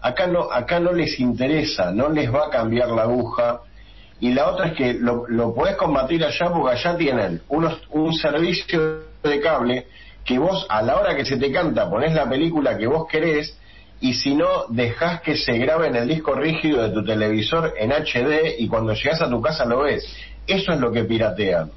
[0.00, 3.60] Acá no, acá no les interesa, no les va a cambiar la aguja.
[4.20, 8.14] Y la otra es que lo, lo podés combatir allá porque allá tienen unos, un
[8.14, 9.86] servicio de cable
[10.24, 13.56] que vos a la hora que se te canta ponés la película que vos querés
[14.00, 17.92] y si no dejás que se grabe en el disco rígido de tu televisor en
[17.92, 20.04] HD y cuando llegas a tu casa lo ves.
[20.46, 21.70] Eso es lo que piratean.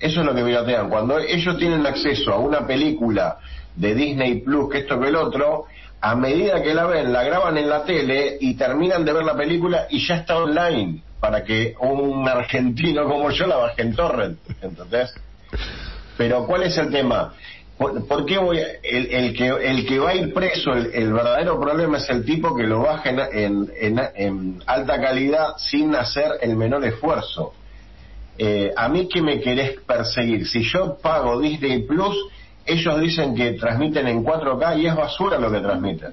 [0.00, 0.88] Eso es lo que piratean.
[0.88, 3.38] Cuando ellos tienen acceso a una película
[3.76, 5.66] de Disney Plus, que esto que el otro,
[6.00, 9.36] a medida que la ven, la graban en la tele y terminan de ver la
[9.36, 14.38] película y ya está online para que un argentino como yo la baje en torrent.
[14.62, 15.12] ¿Entendés?
[16.16, 17.34] Pero ¿cuál es el tema?
[17.76, 21.60] ¿Por, qué voy a- el, el que el que va a ir preso, el, verdadero
[21.60, 26.32] problema es el tipo que lo baja en, en- en- en alta calidad sin hacer
[26.40, 27.54] el menor esfuerzo?
[28.36, 32.16] Eh, a mí que me querés perseguir, si yo pago Disney Plus,
[32.68, 36.10] ellos dicen que transmiten en 4K y es basura lo que transmiten.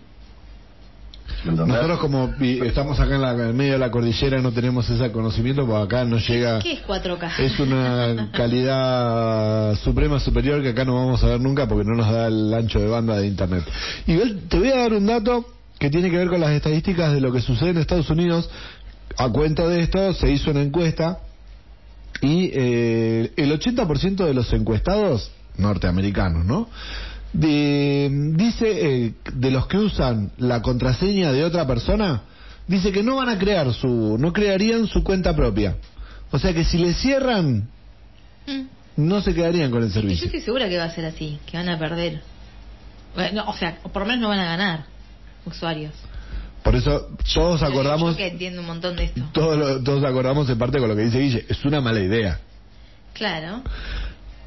[1.43, 4.89] Nosotros como vi- estamos acá en, la, en el medio de la cordillera no tenemos
[4.89, 6.59] ese conocimiento porque acá no llega...
[6.59, 7.39] ¿Qué es 4K?
[7.39, 12.11] Es una calidad suprema superior que acá no vamos a ver nunca porque no nos
[12.11, 13.63] da el ancho de banda de internet.
[14.07, 14.17] Y
[14.47, 15.45] te voy a dar un dato
[15.77, 18.49] que tiene que ver con las estadísticas de lo que sucede en Estados Unidos.
[19.17, 21.19] A cuenta de esto se hizo una encuesta
[22.21, 26.69] y eh, el 80% de los encuestados norteamericanos, ¿no?
[27.33, 28.65] De- dice
[29.05, 32.21] eh, de los que usan la contraseña de otra persona,
[32.67, 35.75] dice que no van a crear su, no crearían su cuenta propia.
[36.31, 37.67] O sea que si le cierran,
[38.47, 38.61] Mm.
[38.97, 40.25] no se quedarían con el Y yo servicio.
[40.27, 42.21] estoy segura que va a ser así, que van a perder.
[43.15, 44.85] Bueno, o sea, por lo menos no van a ganar
[45.45, 45.93] usuarios.
[46.63, 49.21] Por eso todos Yo- acordamos, Yo que entiendo un montón de esto.
[49.33, 52.39] todos, todos acordamos en parte con lo que dice Guille, es una mala idea.
[53.13, 53.61] Claro.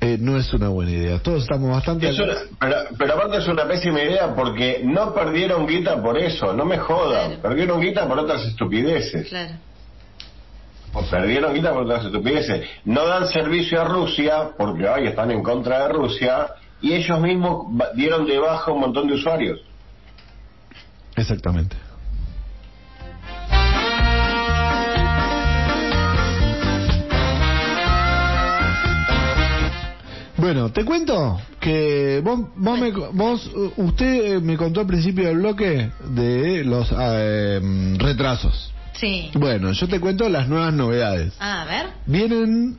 [0.00, 1.18] Eh, no es una buena idea.
[1.20, 2.08] Todos estamos bastante...
[2.08, 6.52] Es una- pero, pero aparte es una pésima idea porque no perdieron guita por eso,
[6.52, 7.28] no me jodan.
[7.30, 7.42] Claro.
[7.42, 9.28] Perdieron guita por otras estupideces.
[9.28, 9.54] Claro.
[10.92, 12.66] Pues perdieron guita por otras estupideces.
[12.84, 16.48] No dan servicio a Rusia porque hoy están en contra de Rusia
[16.80, 19.60] y ellos mismos dieron de baja un montón de usuarios.
[21.16, 21.76] Exactamente.
[30.38, 35.90] Bueno, te cuento que vos, vos, me- vos, usted me contó al principio del bloque
[36.10, 37.60] de los eh,
[37.98, 38.72] retrasos.
[39.00, 39.30] Sí.
[39.34, 41.32] Bueno, yo te cuento las nuevas novedades.
[41.38, 41.86] Ah, a ver.
[42.06, 42.76] Vienen,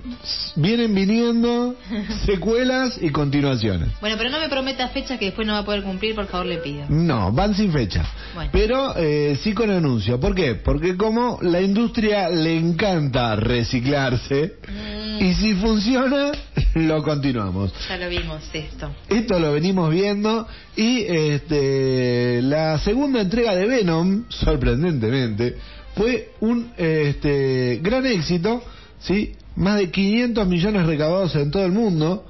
[0.55, 1.75] vienen viniendo
[2.25, 3.89] secuelas y continuaciones.
[4.01, 6.45] Bueno, pero no me prometa fechas que después no va a poder cumplir, por favor,
[6.47, 6.85] le pido.
[6.89, 8.05] No, van sin fecha.
[8.35, 8.49] Bueno.
[8.53, 10.19] Pero eh, sí con anuncio.
[10.19, 10.55] ¿Por qué?
[10.55, 16.31] Porque como la industria le encanta reciclarse Mm, y si funciona,
[16.75, 17.73] lo continuamos.
[17.87, 18.91] ya lo vimos esto.
[19.09, 25.55] Esto lo venimos viendo y este, la segunda entrega de Venom, sorprendentemente,
[25.99, 28.63] fue un este, gran éxito,
[29.01, 29.33] ¿sí?
[29.57, 32.25] Más de 500 millones recaudados en todo el mundo.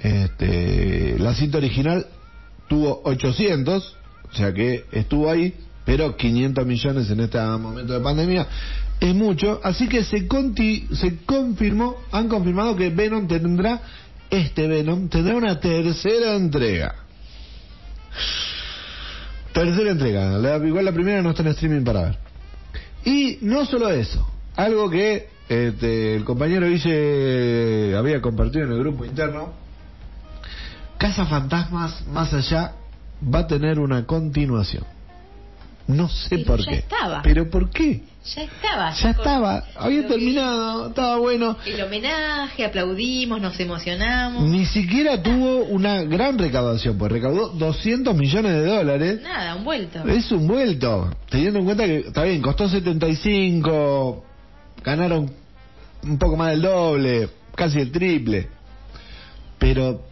[0.00, 2.06] Este, la cinta original
[2.68, 3.96] tuvo 800,
[4.32, 5.52] o sea que estuvo ahí,
[5.84, 8.46] pero 500 millones en este momento de pandemia
[9.00, 13.80] es mucho, así que se, conti- se confirmó, han confirmado que Venom tendrá,
[14.30, 16.94] este Venom tendrá una tercera entrega.
[19.52, 22.29] Tercera entrega, la- igual la primera no está en streaming para ver.
[23.04, 29.04] Y no solo eso, algo que este, el compañero Guille había compartido en el grupo
[29.04, 29.52] interno,
[30.98, 32.72] Casa Fantasmas Más Allá
[33.22, 34.84] va a tener una continuación.
[35.96, 36.76] No sé Pero por ya qué.
[36.78, 37.22] estaba.
[37.22, 38.02] ¿Pero por qué?
[38.34, 38.92] Ya estaba.
[38.92, 41.56] Ya con- estaba, había terminado, estaba bueno.
[41.64, 44.42] El homenaje, aplaudimos, nos emocionamos.
[44.44, 49.20] Ni siquiera tuvo una gran recaudación, pues recaudó 200 millones de dólares.
[49.22, 50.06] Nada, un vuelto.
[50.06, 54.24] Es un vuelto, teniendo en cuenta que, está bien, costó 75,
[54.84, 55.32] ganaron
[56.02, 58.48] un poco más del doble, casi el triple.
[59.58, 60.02] Pero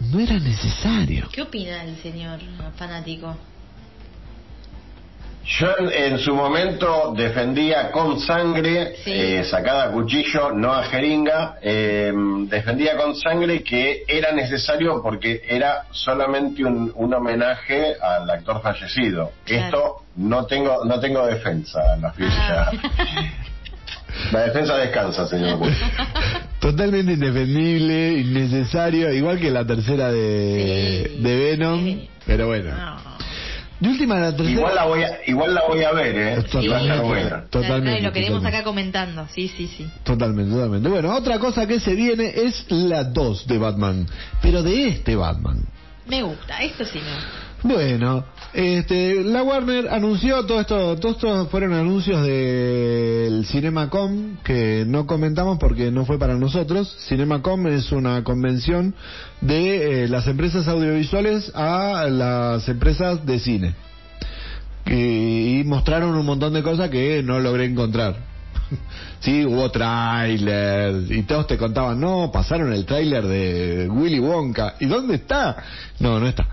[0.00, 1.28] no era necesario.
[1.32, 2.40] ¿Qué opina el señor
[2.76, 3.36] fanático?
[5.44, 9.10] Yo en, en su momento defendía con sangre, Sí.
[9.12, 12.12] eh, sacada a cuchillo, no a jeringa, eh,
[12.46, 19.32] defendía con sangre que era necesario porque era solamente un, un homenaje al actor fallecido.
[19.44, 19.64] Claro.
[19.66, 22.70] Esto no tengo no tengo defensa, la Ah.
[24.30, 25.58] La defensa descansa, señor.
[26.60, 31.22] Totalmente indefendible, innecesario, igual que la tercera de, Sí.
[31.22, 31.84] de Venom.
[31.84, 32.08] Sí.
[32.26, 32.70] Pero bueno.
[32.76, 33.11] No.
[33.82, 34.50] De última, la tercera.
[34.50, 36.42] Igual la voy a, igual la voy a ver, ¿eh?
[36.44, 37.04] Totalmente.
[37.04, 37.44] Buena.
[37.50, 38.56] Totalmente, Y lo queremos totalmente.
[38.58, 39.26] acá comentando.
[39.34, 39.90] Sí, sí, sí.
[40.04, 40.88] Totalmente, totalmente.
[40.88, 44.06] Bueno, otra cosa que se viene es la 2 de Batman,
[44.40, 45.66] pero de este Batman.
[46.06, 47.28] Me gusta, esto sí me gusta.
[47.64, 55.06] Bueno, este, la Warner anunció todo esto, todos estos fueron anuncios del CinemaCom que no
[55.06, 56.94] comentamos porque no fue para nosotros.
[57.08, 58.94] CinemaCom es una convención
[59.40, 63.74] de eh, las empresas audiovisuales a las empresas de cine.
[64.84, 68.16] Que- y mostraron un montón de cosas que no logré encontrar.
[69.20, 74.74] Sí, hubo tráiler y todos te contaban, no, pasaron el tráiler de Willy Wonka.
[74.80, 75.62] ¿Y dónde está?
[76.00, 76.48] No, no está.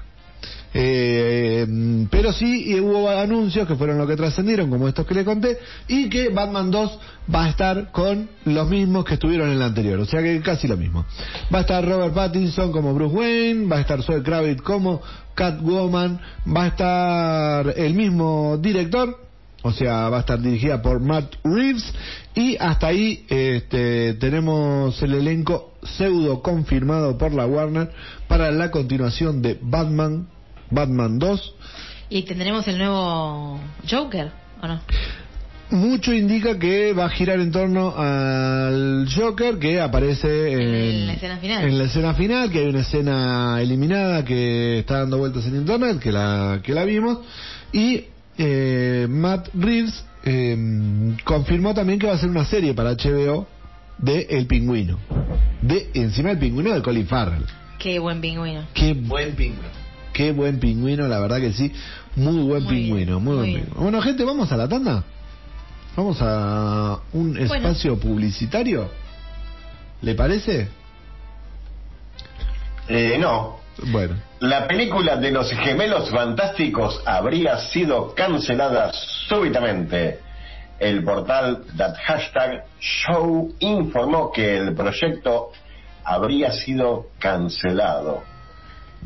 [0.73, 5.57] Eh, pero sí hubo anuncios que fueron los que trascendieron, como estos que le conté,
[5.87, 6.99] y que Batman 2
[7.33, 10.67] va a estar con los mismos que estuvieron en el anterior, o sea que casi
[10.67, 11.05] lo mismo.
[11.53, 15.01] Va a estar Robert Pattinson como Bruce Wayne, va a estar Zoe Kravitz como
[15.33, 19.29] Catwoman, va a estar el mismo director,
[19.61, 21.93] o sea, va a estar dirigida por Matt Reeves
[22.33, 27.91] y hasta ahí este, tenemos el elenco pseudo confirmado por la Warner
[28.27, 30.27] para la continuación de Batman,
[30.71, 31.53] Batman 2.
[32.09, 33.59] Y tendremos el nuevo
[33.89, 34.31] Joker,
[34.61, 34.79] ¿o no?
[35.71, 41.13] Mucho indica que va a girar en torno al Joker que aparece en, En la
[41.13, 41.63] escena final.
[41.63, 45.99] en la escena final, que hay una escena eliminada que está dando vueltas en internet,
[45.99, 47.19] que la, que la vimos,
[47.71, 48.05] y
[48.39, 53.47] eh, Matt Reeves eh, confirmó también que va a ser una serie para HBO
[53.99, 54.97] de El Pingüino,
[55.61, 57.45] de encima el Pingüino de Colin Farrell.
[57.77, 58.63] Qué buen pingüino.
[58.73, 59.78] Qué buen pingüino.
[60.13, 61.71] Qué buen pingüino, la verdad que sí.
[62.15, 63.61] Muy buen Muy pingüino, bien, muy muy buen bien.
[63.65, 63.81] pingüino.
[63.83, 65.03] Bueno, gente, vamos a la tanda.
[65.95, 68.89] Vamos a un espacio publicitario.
[70.01, 70.69] ¿Le parece?
[72.87, 73.59] Eh, no.
[73.91, 78.91] Bueno, La película de los gemelos fantásticos habría sido cancelada
[79.29, 80.19] súbitamente.
[80.79, 85.51] El portal That Hashtag Show informó que el proyecto
[86.03, 88.23] habría sido cancelado.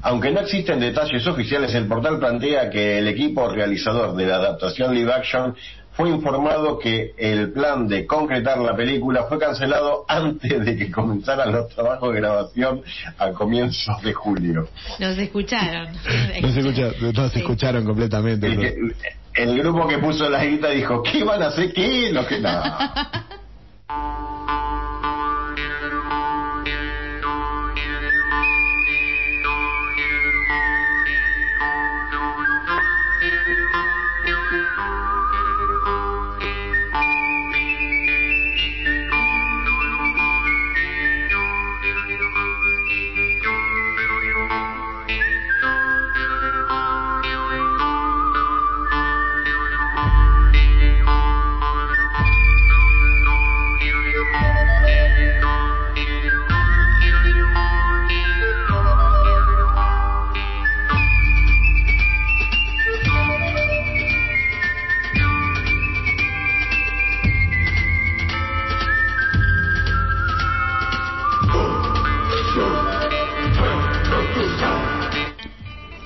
[0.01, 4.93] Aunque no existen detalles oficiales, el portal plantea que el equipo realizador de la adaptación
[4.93, 5.55] live action
[5.93, 11.51] fue informado que el plan de concretar la película fue cancelado antes de que comenzaran
[11.51, 12.81] los trabajos de grabación
[13.19, 14.67] a comienzos de julio.
[14.99, 15.93] Nos escucharon.
[16.41, 17.39] No se, escucha, no se Sí.
[17.41, 18.47] escucharon completamente.
[18.47, 18.87] El, pero-
[19.31, 21.71] que- el grupo que puso la guita dijo, ¿qué van a hacer?
[21.73, 22.11] ¿Qué?
[22.11, 22.41] Lo que.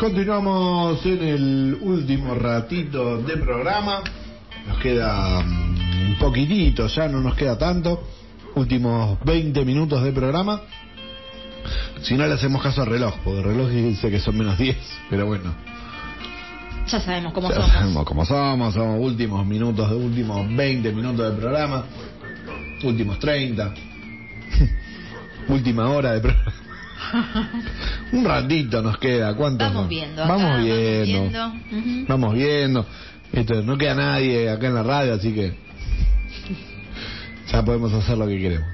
[0.08, 4.02] Continuamos en el último ratito de programa.
[4.66, 8.08] Nos queda mm, un poquitito, ya no nos queda tanto.
[8.56, 10.62] Últimos 20 minutos de programa.
[12.04, 14.78] Si no le hacemos caso al reloj, porque el reloj dice que son menos 10,
[15.10, 15.54] pero bueno.
[16.88, 17.72] Ya sabemos cómo ya somos.
[17.74, 21.84] sabemos cómo somos, somos últimos minutos, de últimos 20 minutos de programa.
[22.82, 23.74] Últimos 30.
[25.50, 26.67] Última hora de programa.
[28.12, 30.24] Un ratito nos queda, ¿cuántos Vamos viendo.
[30.24, 31.54] acá, Vamos viendo.
[32.08, 32.86] Vamos viendo.
[33.32, 35.54] Esto, no queda nadie acá en la radio, así que
[37.52, 38.68] ya podemos hacer lo que queremos.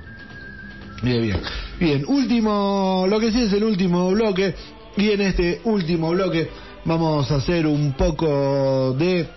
[1.01, 1.41] Bien, bien.
[1.79, 4.55] Bien, último, lo que sí es el último bloque.
[4.95, 6.49] Y en este último bloque
[6.85, 9.27] vamos a hacer un poco de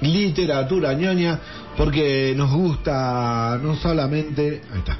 [0.00, 1.38] literatura ñoña,
[1.76, 4.62] porque nos gusta no solamente...
[4.72, 4.98] Ahí está.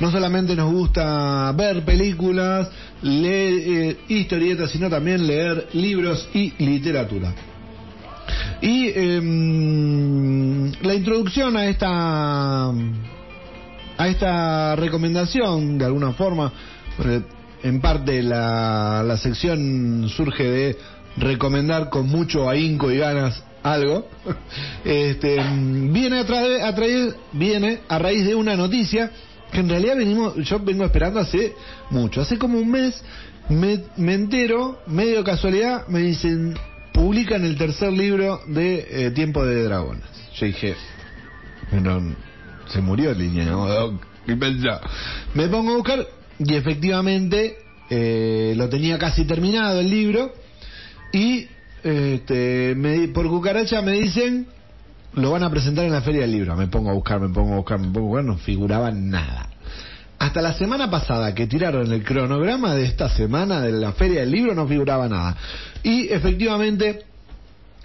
[0.00, 2.68] No solamente nos gusta ver películas,
[3.02, 7.32] leer eh, historietas, sino también leer libros y literatura.
[8.60, 12.68] Y em, la introducción a esta
[13.96, 16.52] a esta recomendación, de alguna forma,
[17.04, 17.22] eh,
[17.62, 20.76] en parte la, la sección surge de
[21.16, 24.08] recomendar con mucho ahínco y ganas algo,
[24.84, 29.10] este, mm, viene a, trae- a traer- viene a raíz de una noticia
[29.54, 31.54] que en realidad venimos, yo vengo esperando hace
[31.90, 33.00] mucho, hace como un mes
[33.48, 36.54] me, entero, medio casualidad, me dicen,
[36.92, 40.04] publican el tercer libro de eh, Tiempo de Dragones.
[40.36, 40.74] Yo dije,
[41.70, 42.02] pero
[42.66, 44.00] se murió línea, ¿no?
[44.26, 44.80] ¿Qué pensá?
[45.34, 46.06] Me pongo a buscar
[46.38, 47.58] y efectivamente
[47.90, 50.34] eh, lo tenía casi terminado el libro
[51.12, 51.46] y
[51.82, 54.48] este, me, por cucaracha me dicen
[55.16, 56.56] lo van a presentar en la feria del libro.
[56.56, 59.50] Me pongo a buscar, me pongo a buscar, me pongo a buscar, no figuraba nada.
[60.18, 64.30] Hasta la semana pasada que tiraron el cronograma de esta semana de la feria del
[64.30, 65.36] libro no figuraba nada.
[65.82, 67.04] Y efectivamente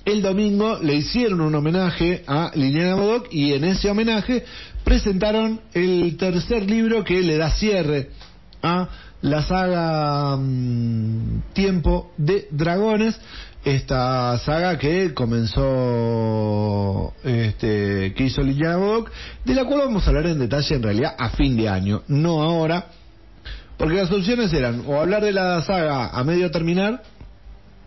[0.05, 4.45] el domingo le hicieron un homenaje a Liliana Bodoc y en ese homenaje
[4.83, 8.09] presentaron el tercer libro que le da cierre
[8.61, 8.87] a
[9.21, 13.19] la saga mm, Tiempo de Dragones,
[13.63, 15.63] esta saga que comenzó,
[17.23, 19.11] este, que hizo Liliana Bodoc,
[19.43, 22.41] de la cual vamos a hablar en detalle en realidad a fin de año, no
[22.41, 22.87] ahora,
[23.77, 27.03] porque las opciones eran o hablar de la saga a medio terminar,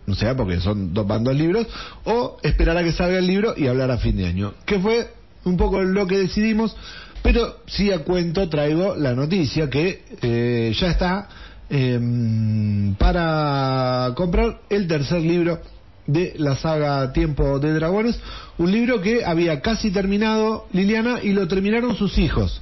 [0.05, 1.65] no sé, porque son dos bandos libros,
[2.03, 5.11] o esperar a que salga el libro y hablar a fin de año, que fue
[5.45, 6.75] un poco lo que decidimos,
[7.21, 11.29] pero sí a cuento traigo la noticia que eh, ya está
[11.73, 15.59] em, para comprar el tercer libro
[16.05, 18.19] de la saga Tiempo de Dragones,
[18.59, 22.61] un libro que había casi terminado Liliana y lo terminaron sus hijos.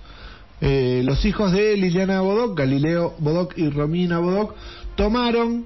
[0.62, 4.56] Eh, los hijos de Liliana Bodoc, Galileo Bodoc y Romina Bodoc,
[4.96, 5.66] tomaron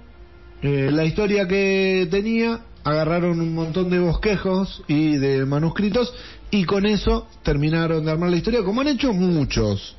[0.64, 6.12] eh, la historia que tenía, agarraron un montón de bosquejos y de manuscritos
[6.50, 9.96] y con eso terminaron de armar la historia, como han hecho muchos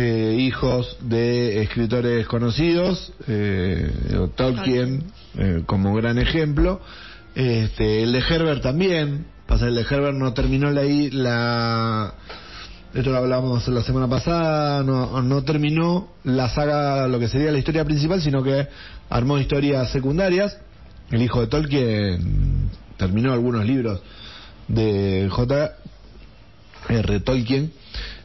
[0.00, 3.90] eh, hijos de escritores conocidos, eh,
[4.36, 5.02] Tolkien
[5.36, 6.80] eh, como gran ejemplo,
[7.34, 12.14] este, el de Herbert también, pasa el de Herbert no terminó la, la
[12.94, 17.58] esto lo hablábamos la semana pasada, no, no terminó la saga, lo que sería la
[17.58, 18.68] historia principal, sino que
[19.10, 20.56] armó historias secundarias.
[21.10, 24.00] El hijo de Tolkien terminó algunos libros
[24.68, 27.20] de J.R.
[27.20, 27.72] Tolkien.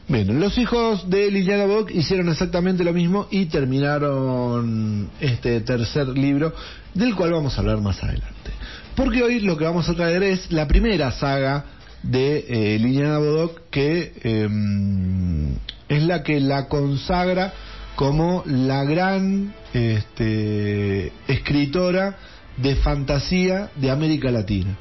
[0.06, 6.52] Bueno, los hijos de Liliana Bock hicieron exactamente lo mismo y terminaron este tercer libro,
[6.92, 8.50] del cual vamos a hablar más adelante.
[8.94, 11.64] Porque hoy lo que vamos a traer es la primera saga
[12.02, 15.54] de eh, Liliana Bodoc, que em,
[15.88, 17.54] es la que la consagra
[17.96, 22.18] como la gran este, escritora
[22.58, 24.76] de fantasía de América Latina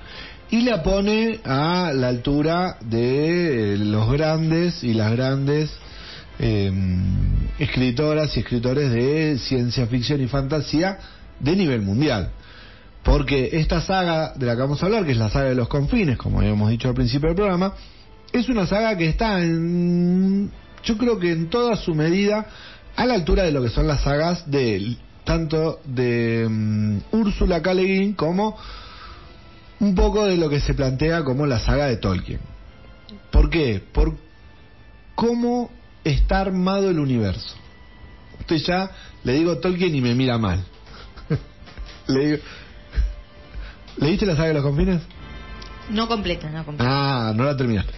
[0.53, 5.71] y la pone a la altura de los grandes y las grandes
[6.37, 10.99] em, escritoras y escritores de ciencia ficción y fantasía
[11.39, 12.29] de nivel mundial.
[13.01, 15.67] Porque esta saga de la que vamos a hablar, que es la saga de los
[15.67, 17.73] confines, como habíamos dicho al principio del programa,
[18.31, 20.51] es una saga que está en,
[20.83, 22.45] yo creo que en toda su medida,
[22.95, 27.71] a la altura de lo que son las sagas de tanto de um, Úrsula K.
[28.15, 28.55] Como
[29.83, 32.39] un poco de lo que se plantea como la saga de Tolkien.
[33.31, 33.83] ¿Por qué?
[33.91, 34.15] Por
[35.13, 35.69] cómo
[36.05, 37.55] está armado el universo.
[38.39, 38.89] Estoy ya,
[39.23, 40.63] le digo Tolkien y me mira mal.
[42.07, 42.37] le digo,
[43.97, 45.01] ¿Leíste la saga de los confines?
[45.89, 46.89] No completa, no completa.
[46.89, 47.93] Ah, no la terminaste.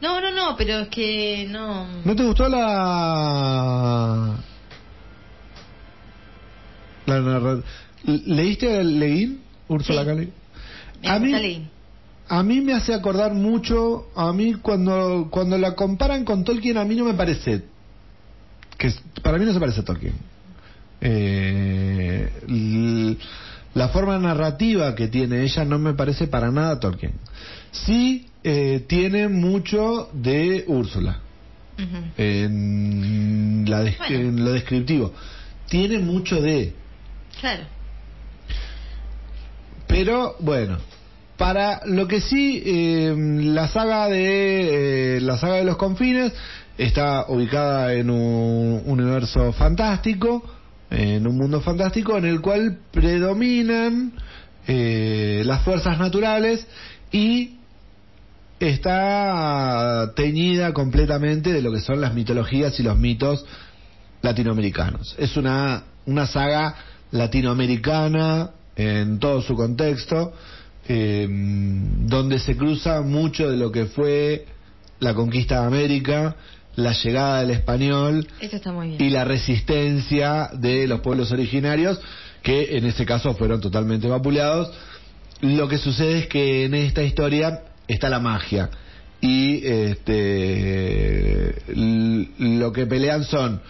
[0.00, 1.86] No, no, no, pero es que no...
[2.04, 4.36] ¿No te gustó la...
[7.06, 7.60] la narra...
[8.04, 10.26] ¿Leíste a Leguín, Úrsula Sí.
[10.26, 10.32] K.
[11.02, 11.68] Me A mí,
[12.28, 16.84] a mí me hace acordar mucho, a mí cuando, cuando la comparan con Tolkien, a
[16.84, 17.64] mí no me parece,
[18.76, 18.92] que
[19.22, 20.14] para mí no se parece a Tolkien.
[21.00, 23.16] Eh, l-
[23.74, 27.12] la forma narrativa que tiene ella no me parece para nada Tolkien.
[27.70, 31.20] Sí eh, tiene mucho de Úrsula
[32.16, 33.94] en, la Bueno.
[34.08, 35.12] en lo descriptivo.
[35.68, 36.74] Tiene mucho de,
[37.40, 37.62] Claro.
[39.98, 40.78] Pero bueno,
[41.36, 46.32] para lo que sí, eh, la saga de eh, la saga de los confines
[46.76, 50.44] está ubicada en un universo fantástico,
[50.88, 54.12] en un mundo fantástico en el cual predominan
[54.68, 56.64] eh, las fuerzas naturales
[57.10, 57.56] y
[58.60, 63.44] está teñida completamente de lo que son las mitologías y los mitos
[64.22, 65.16] latinoamericanos.
[65.18, 66.76] Es una, una saga
[67.10, 70.32] latinoamericana en todo su contexto,
[70.88, 74.46] eh, donde se cruza mucho de lo que fue
[75.00, 76.36] la conquista de América,
[76.76, 79.02] la llegada del español Eso está muy bien.
[79.02, 82.00] y la resistencia de los pueblos originarios,
[82.42, 84.70] que en este caso fueron totalmente vapuleados.
[85.40, 88.70] Lo que sucede es que en esta historia está la magia
[89.20, 91.54] y este,
[92.38, 93.60] lo que pelean son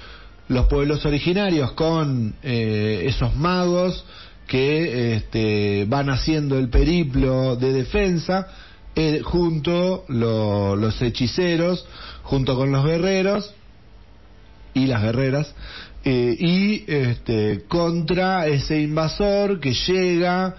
[0.49, 4.05] los pueblos originarios con eh, esos magos
[4.49, 8.49] que este, van haciendo el periplo de defensa
[8.97, 11.87] eh, junto lo- los hechiceros
[12.25, 13.55] junto con los guerreros
[14.75, 15.55] y las guerreras
[16.05, 20.57] eh, y este contra ese invasor que llega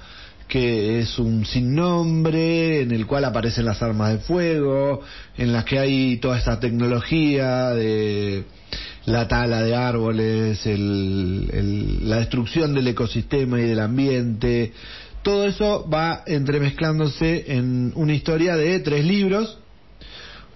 [0.47, 5.01] que es un sin nombre en el cual aparecen las armas de fuego
[5.37, 8.45] en las que hay toda esta tecnología de
[9.09, 14.73] la tala de árboles el- la destrucción del ecosistema y del ambiente
[15.23, 19.59] todo eso va entremezclándose en una historia de tres libros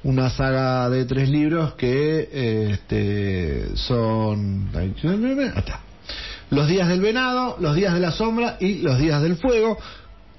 [0.03, 4.69] una saga de tres libros que este, son.
[6.49, 9.77] Los días del venado, los días de la sombra y los días del fuego.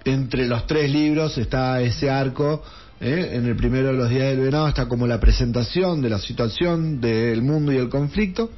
[0.05, 2.63] Entre los tres libros está ese arco.
[3.01, 3.31] ¿Eh?
[3.33, 7.01] En el primero de los días del venado está como la presentación de la situación
[7.01, 8.51] del mundo y el conflicto.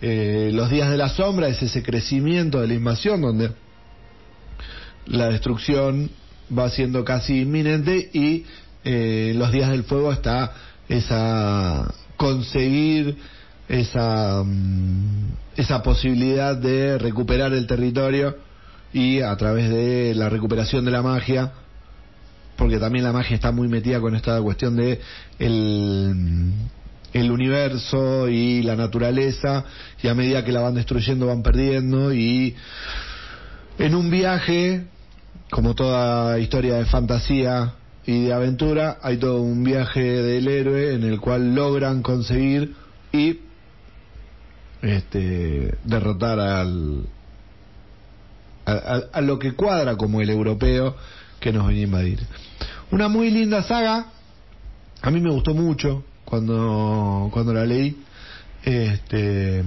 [0.00, 3.52] Eh, los días de la sombra es ese crecimiento de la invasión donde
[5.06, 6.10] la destrucción
[6.56, 8.44] va siendo casi inminente y
[8.84, 10.52] eh, los días del fuego está
[10.88, 13.16] esa conseguir
[13.68, 18.36] esa mm, esa posibilidad de recuperar el territorio
[18.92, 21.52] y a través de la recuperación de la magia
[22.64, 24.98] porque también la magia está muy metida con esta cuestión de
[25.38, 26.50] el,
[27.12, 29.66] el universo y la naturaleza
[30.02, 32.56] y a medida que la van destruyendo van perdiendo y
[33.78, 34.86] en un viaje
[35.50, 37.74] como toda historia de fantasía
[38.06, 42.74] y de aventura, hay todo un viaje del héroe en el cual logran conseguir
[43.12, 43.40] y
[44.80, 47.04] este, derrotar al,
[48.64, 50.96] a, a- a lo que cuadra como el europeo
[51.44, 52.20] que nos venía a invadir.
[52.90, 54.06] Una muy linda saga,
[55.02, 57.98] a mí me gustó mucho cuando, cuando la leí.
[58.62, 59.62] Este,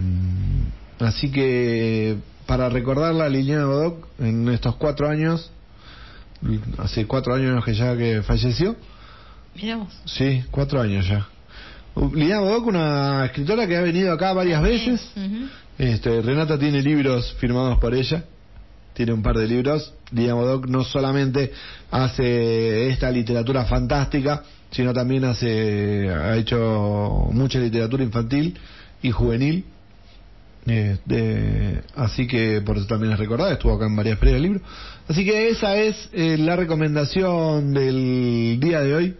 [0.97, 2.17] así que
[2.47, 5.51] para recordarla Liliana Bodoc en estos cuatro años,
[6.79, 8.75] hace cuatro años que ya que falleció,
[9.53, 9.95] Miramos.
[10.05, 11.27] sí, cuatro años ya.
[12.15, 15.11] Lidia Bodoc, una escritora que ha venido acá varias veces.
[15.77, 18.23] Este, Renata tiene libros firmados por ella,
[18.97, 19.93] tiene un par de libros.
[20.11, 21.51] Lidia Bodoc no solamente
[21.91, 24.41] hace esta literatura fantástica,
[24.71, 28.57] sino también hace, ha hecho mucha literatura infantil
[29.03, 29.65] y juvenil.
[30.65, 34.61] Este, así que por eso también es recordada, estuvo acá en varias ferias del libro.
[35.07, 39.15] Así que esa es eh, la recomendación del día de hoy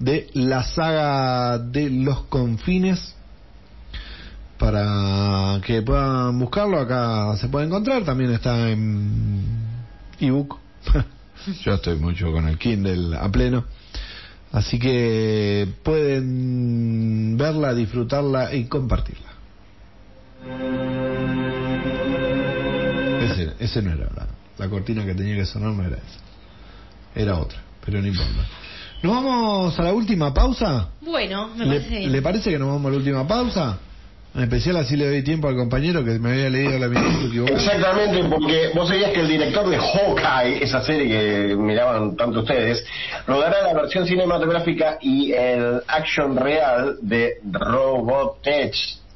[0.00, 3.13] de la saga de los confines
[4.64, 6.80] para que puedan buscarlo.
[6.80, 9.42] Acá se puede encontrar también está en
[10.18, 10.58] ebook.
[11.62, 13.64] Yo estoy mucho con el Kindle a pleno.
[14.52, 19.30] Así que pueden verla disfrutarla y compartirla.
[23.20, 24.28] Ese, ese no era la,
[24.58, 26.20] la cortina que tenía que sonar no era esa.
[27.14, 28.46] Era otra pero no importa.
[29.02, 30.88] Nos vamos a la última pausa.
[31.02, 32.12] Bueno, me ¿Le, parece bien.
[32.12, 33.78] le parece que nos vamos a la última pausa?
[34.34, 37.56] En especial así le doy tiempo al compañero que me había leído la minuto equivocado.
[37.56, 42.84] Exactamente, porque vos sabías que el director de Hawkeye, esa serie que miraban tanto ustedes,
[43.28, 48.74] rodará la versión cinematográfica y el action real de Robotech.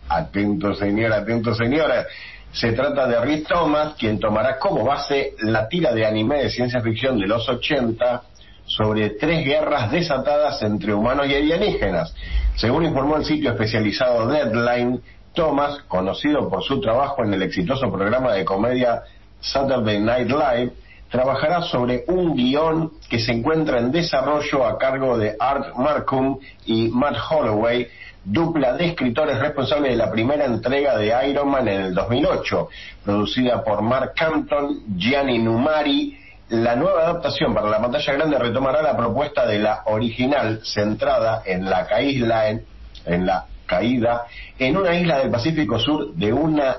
[0.08, 2.06] Atento señora, atento señora.
[2.52, 6.80] Se trata de Rick Thomas, quien tomará como base la tira de anime de ciencia
[6.80, 8.22] ficción de los 80
[8.68, 12.14] sobre tres guerras desatadas entre humanos y alienígenas.
[12.56, 15.00] Según informó el sitio especializado Deadline,
[15.34, 19.02] Thomas, conocido por su trabajo en el exitoso programa de comedia
[19.40, 20.72] Saturday Night Live,
[21.10, 26.88] trabajará sobre un guion que se encuentra en desarrollo a cargo de Art Marcum y
[26.88, 27.88] Matt Holloway,
[28.24, 32.68] dupla de escritores responsables de la primera entrega de Iron Man en el 2008,
[33.04, 36.18] producida por Mark Campton, Gianni Numari.
[36.50, 41.68] La nueva adaptación para la pantalla grande retomará la propuesta de la original centrada en
[41.68, 44.24] la caída en, la caída
[44.58, 46.78] en una isla del Pacífico Sur de una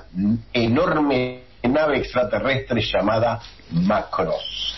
[0.52, 3.40] enorme nave extraterrestre llamada
[3.70, 4.76] Macross.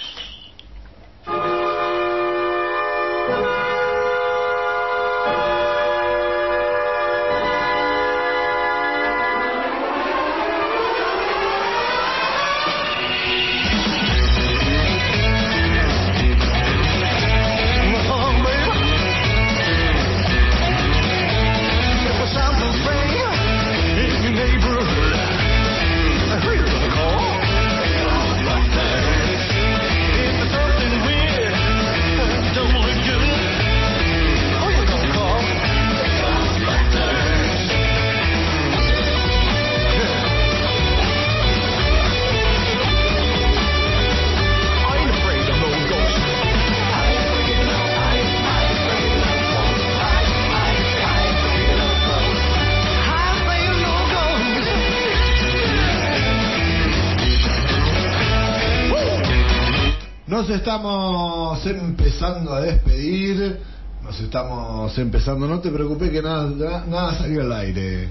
[60.42, 63.60] Nos estamos empezando a despedir.
[64.02, 65.46] Nos estamos empezando.
[65.46, 68.08] No te preocupes que nada, nada, salió al aire.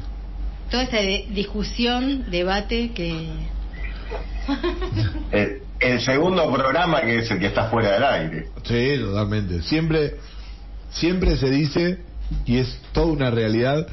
[0.69, 3.27] Toda esa de- discusión, debate que...
[5.33, 8.47] El, el segundo programa que es el que está fuera del aire.
[8.63, 9.61] Sí, totalmente.
[9.63, 10.15] Siempre,
[10.89, 11.99] siempre se dice,
[12.45, 13.87] y es toda una realidad,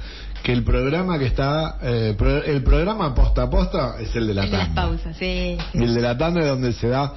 [0.45, 4.35] que el programa que está, eh, pro- el programa posta a posta es el de
[4.35, 5.59] la las pausas, sí.
[5.75, 7.13] Y el de la tanda es donde se da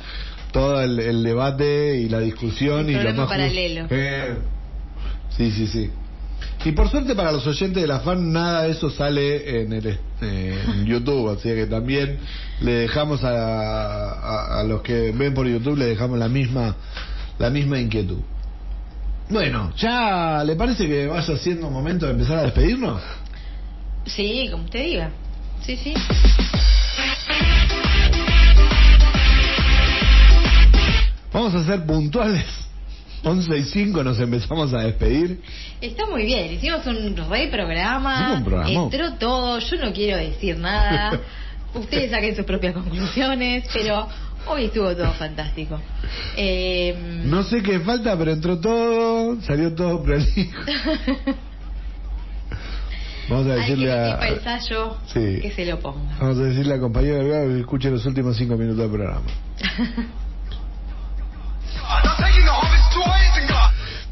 [0.51, 3.87] todo el, el debate y la discusión El y lo más paralelo.
[3.89, 4.35] Eh,
[5.35, 5.89] sí, sí, sí.
[6.63, 9.87] Y por suerte para los oyentes de la fan nada de eso sale en el
[10.21, 12.19] eh, en YouTube, así que también
[12.61, 16.75] le dejamos a, a, a los que ven por YouTube le dejamos la misma
[17.39, 18.19] la misma inquietud.
[19.29, 23.01] Bueno, ya le parece que vaya siendo momento de empezar a despedirnos.
[24.05, 25.11] Sí, como usted diga.
[25.65, 25.93] Sí, sí.
[31.33, 32.45] Vamos a ser puntuales.
[33.23, 35.41] 11 y 5 nos empezamos a despedir.
[35.79, 38.69] Está muy bien, hicimos un re programa, Hicimos un programa.
[38.83, 41.19] entró todo, yo no quiero decir nada,
[41.75, 44.07] ustedes saquen sus propias conclusiones, pero
[44.47, 45.79] hoy estuvo todo fantástico.
[46.35, 50.59] Eh, No sé qué falta, pero entró todo, salió todo prolijo.
[53.29, 54.59] Vamos a decirle le a,
[55.05, 55.39] Sí.
[55.41, 56.17] que se lo ponga.
[56.19, 59.21] vamos a decirle a compañero Delgado que escuche los últimos cinco minutos del programa.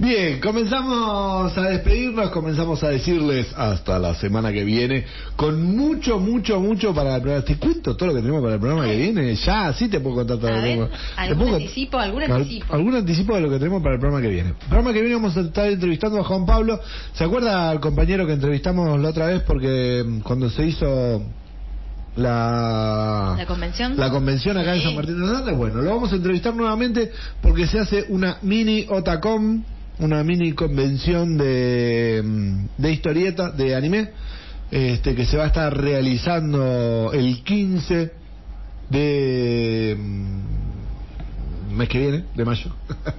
[0.02, 5.04] Bien, comenzamos a despedirnos, comenzamos a decirles hasta la semana que viene,
[5.36, 7.46] con mucho, mucho, mucho para el programa.
[7.46, 10.16] Te cuento todo lo que tenemos para el programa que viene, ya, sí te puedo
[10.16, 10.90] contar todo lo que tenemos.
[11.18, 11.98] ¿algún puedo anticipo?
[12.00, 12.74] ¿Algún Al- anticipo?
[12.74, 14.50] Algún anticipo de lo que tenemos para el programa que viene.
[14.52, 16.80] El programa que viene vamos a estar entrevistando a Juan Pablo.
[17.14, 19.42] ¿Se acuerda al compañero que entrevistamos la otra vez?
[19.42, 21.22] Porque mm, cuando se hizo
[22.16, 23.96] la, ¿La convención?
[23.98, 24.82] la convención acá en.
[24.82, 25.56] San Martín de los Andes.
[25.58, 27.12] Bueno, lo vamos a entrevistar nuevamente
[27.42, 29.64] porque se hace una mini Otacom,
[30.00, 34.10] una mini convención de, mm, de historieta, de anime,
[34.72, 38.12] este que se va a estar realizando el 15
[38.90, 42.72] de mm, mes que viene, de mayo.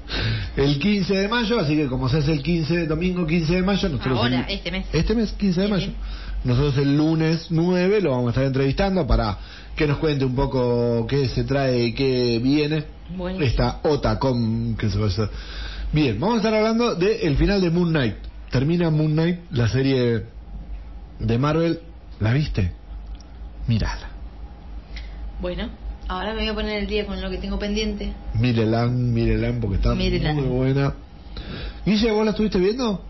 [0.56, 3.88] el 15 de mayo, así que como se hace el 15, domingo 15 de mayo,
[3.88, 4.86] nosotros Ahora, el- este mes.
[4.92, 5.90] Este mes, 15 de mayo.
[6.44, 9.38] Nosotros el lunes 9 lo vamos a estar entrevistando para
[9.76, 12.84] que nos cuente un poco qué se trae y qué viene.
[13.14, 13.46] Buenísimo.
[13.46, 15.28] Esta Otacom que se va a hacer.
[15.92, 18.14] Bien, vamos a estar hablando del final de Moon Knight.
[18.50, 20.24] Termina Moon Knight, la serie
[21.18, 21.80] de Marvel.
[22.20, 22.72] ¿La viste?
[23.66, 24.10] Mírala.
[25.40, 25.68] Bueno,
[26.08, 28.12] ahora me voy a poner el día con lo que tengo pendiente.
[28.34, 30.94] Mírela, mírela porque está muy buena.
[31.84, 33.09] Guille, ¿vos la estuviste viendo?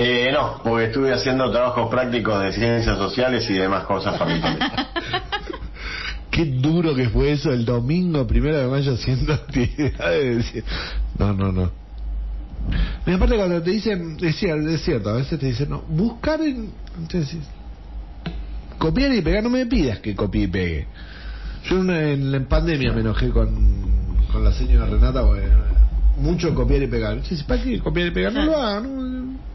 [0.00, 4.60] Eh, no, porque estuve haciendo trabajos prácticos de ciencias sociales y demás cosas familiares.
[6.30, 10.54] Qué duro que fue eso el domingo primero de mayo haciendo actividades.
[11.18, 11.72] No, no, no.
[13.08, 16.40] Y aparte cuando te dicen, es cierto, es cierto, a veces te dicen, no, buscar
[16.42, 16.70] en...
[16.96, 17.40] Entonces,
[18.78, 20.86] copiar y pegar, no me pidas que copie y pegue.
[21.64, 25.48] Yo en, en, en pandemia me enojé con, con la señora Renata, porque
[26.18, 27.20] mucho copiar y pegar.
[27.20, 28.32] Dice, ¿para qué copiar y pegar?
[28.32, 28.84] No lo hagan.
[28.84, 29.48] no.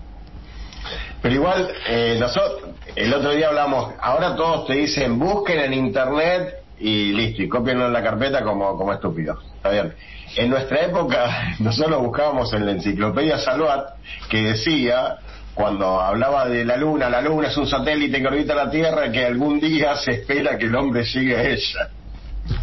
[1.23, 6.55] Pero igual, eh, nosotros, el otro día hablamos, ahora todos te dicen busquen en internet
[6.77, 9.39] y listo, y copienlo en la carpeta como, como estúpidos.
[9.55, 9.93] Está bien.
[10.35, 13.91] En nuestra época, nosotros buscábamos en la enciclopedia Salvat
[14.29, 15.15] que decía,
[15.53, 19.25] cuando hablaba de la luna, la luna es un satélite que orbita la Tierra, que
[19.25, 21.89] algún día se espera que el hombre llegue a ella.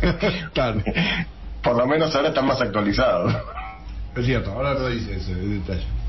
[0.53, 0.83] Claro.
[1.63, 3.35] Por lo menos ahora están más actualizados.
[4.15, 6.00] Es cierto, ahora no dice ese detalle.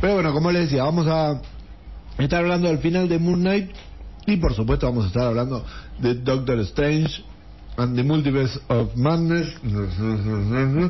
[0.00, 1.40] Pero bueno, como les decía, vamos a
[2.18, 3.70] estar hablando del final de Moon Knight
[4.26, 5.64] y por supuesto vamos a estar hablando
[5.98, 7.22] de Doctor Strange
[7.76, 9.48] and the Multiverse of Madness.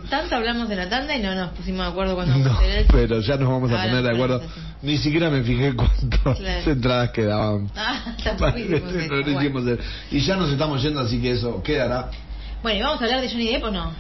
[0.09, 2.61] Tanto hablamos de la tanda y no nos pusimos de acuerdo cuando No, vamos a
[2.63, 2.87] hacer el...
[2.87, 4.43] pero ya nos vamos a poner de acuerdo.
[4.83, 6.71] Ni siquiera me fijé cuántas Claro.
[6.71, 7.71] entradas quedaban.
[7.77, 9.09] Ah, tampoco hicimos eso.
[9.09, 9.41] No lo Bueno.
[9.43, 9.81] hicimos el-
[10.11, 12.11] Y ya nos estamos yendo, así que eso quedará.
[12.63, 13.93] Bueno, ¿y vamos a hablar de Johnny Depp o no?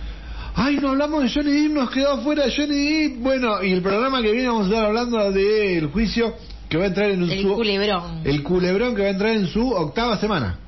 [0.54, 3.18] Ay, no hablamos de Johnny Depp, nos quedó fuera Johnny Depp.
[3.20, 6.34] Bueno, y el programa que viene vamos a estar hablando del juicio
[6.68, 7.54] que va a entrar en El su...
[7.54, 8.20] culebrón.
[8.24, 10.58] El culebrón que va a entrar en su octava semana.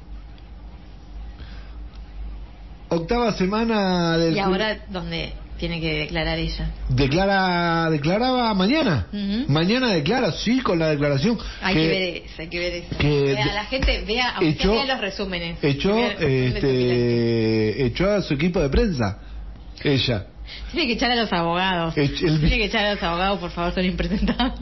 [2.88, 4.36] Octava semana del...
[4.36, 6.70] Y ahora, ¿dónde tiene que declarar ella?
[6.88, 9.06] Declara, declaraba mañana.
[9.48, 11.38] Mañana declara, sí, con la declaración.
[11.62, 12.96] Hay que, ver eso, hay que ver eso.
[12.98, 15.59] que Vea, de- la gente vea, aunque echó- vea los resúmenes.
[15.62, 19.18] Echó, de este, echó a su equipo de prensa.
[19.82, 20.27] Ella.
[20.70, 21.97] Tiene que echar a los abogados.
[21.97, 24.61] El- Tiene que echar a los abogados, por favor, son impresentables.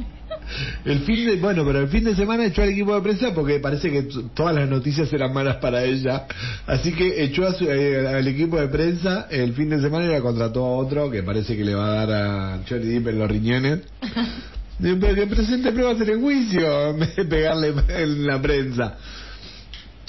[0.85, 3.61] El fin de, bueno, pero el fin de semana echó al equipo de prensa porque
[3.61, 6.27] parece que todas las noticias eran malas para ella.
[6.67, 10.09] Así que echó a su- eh, al equipo de prensa el fin de semana y
[10.09, 13.19] la contrató a otro que parece que le va a dar a Johnny Depp en
[13.19, 13.81] los riñones.
[14.81, 18.97] Pero que presente pruebas en el juicio en vez de pegarle en la prensa.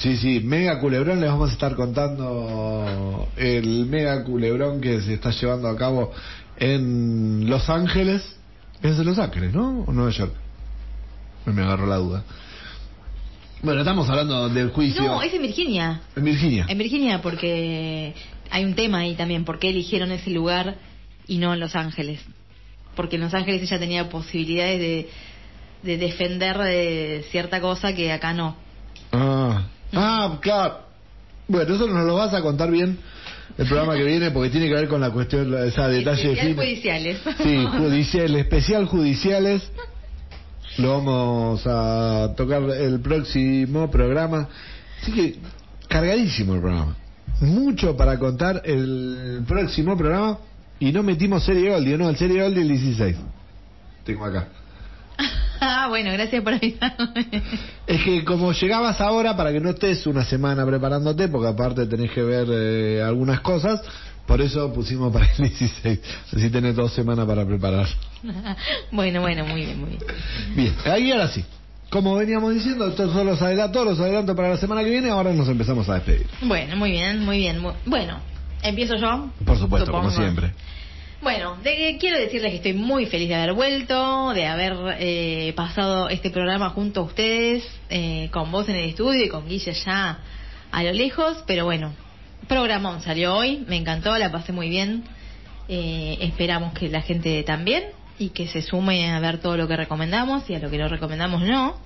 [0.02, 5.30] Sí, sí, mega culebrón, les vamos a estar contando el mega culebrón que se está
[5.30, 6.10] llevando a cabo
[6.58, 8.20] en Los Ángeles.
[8.82, 9.84] Es de Los Ángeles, ¿no?
[9.86, 10.32] ¿O Nueva York?
[11.46, 12.24] Me agarró la duda.
[13.62, 16.00] Bueno, estamos hablando del juicio No, es en Virginia.
[16.16, 16.66] en Virginia.
[16.68, 18.12] En Virginia, porque
[18.50, 19.44] hay un tema ahí también.
[19.44, 20.78] ¿Por qué eligieron ese lugar
[21.28, 22.20] y no en Los Ángeles?
[22.96, 25.08] Porque en Los Ángeles ella tenía posibilidades de,
[25.84, 28.56] de defender de cierta cosa que acá no.
[29.12, 30.80] Ah, ah, claro.
[31.48, 32.98] Bueno, eso nos lo vas a contar bien
[33.58, 37.20] el programa que viene porque tiene que ver con la cuestión, esa detalle Especial judiciales.
[37.42, 39.70] Sí, judicial, especial judiciales.
[40.78, 44.48] Lo vamos a tocar el próximo programa.
[45.00, 45.36] Así que
[45.88, 46.96] cargadísimo el programa.
[47.40, 50.38] Mucho para contar el próximo programa.
[50.80, 53.16] Y no metimos serie Goldie, no, el serie Goldie el 16.
[54.04, 54.48] Tengo acá.
[55.62, 57.26] Ah, bueno, gracias por avisarme.
[57.86, 62.10] Es que como llegabas ahora, para que no estés una semana preparándote, porque aparte tenés
[62.10, 63.80] que ver eh, algunas cosas,
[64.26, 66.00] por eso pusimos para el 16.
[66.36, 67.86] Así tenés dos semanas para preparar.
[68.92, 70.02] bueno, bueno, muy bien, muy bien.
[70.54, 71.44] Bien, ahí ahora sí.
[71.90, 75.32] Como veníamos diciendo, estos son los adelantos, los adelantos para la semana que viene, ahora
[75.34, 76.26] nos empezamos a despedir.
[76.40, 77.62] Bueno, muy bien, muy bien.
[77.84, 78.18] Bueno,
[78.62, 79.30] empiezo yo.
[79.44, 80.08] Por supuesto, supongo.
[80.08, 80.52] como siempre.
[81.22, 86.08] Bueno, de- quiero decirles que estoy muy feliz de haber vuelto, de haber eh, pasado
[86.08, 90.18] este programa junto a ustedes, eh, con vos en el estudio y con Guille ya
[90.72, 91.92] a lo lejos, pero bueno,
[92.48, 95.04] programón salió hoy, me encantó, la pasé muy bien,
[95.68, 97.84] eh, esperamos que la gente también
[98.18, 100.88] y que se sume a ver todo lo que recomendamos y a lo que no
[100.88, 101.76] recomendamos no.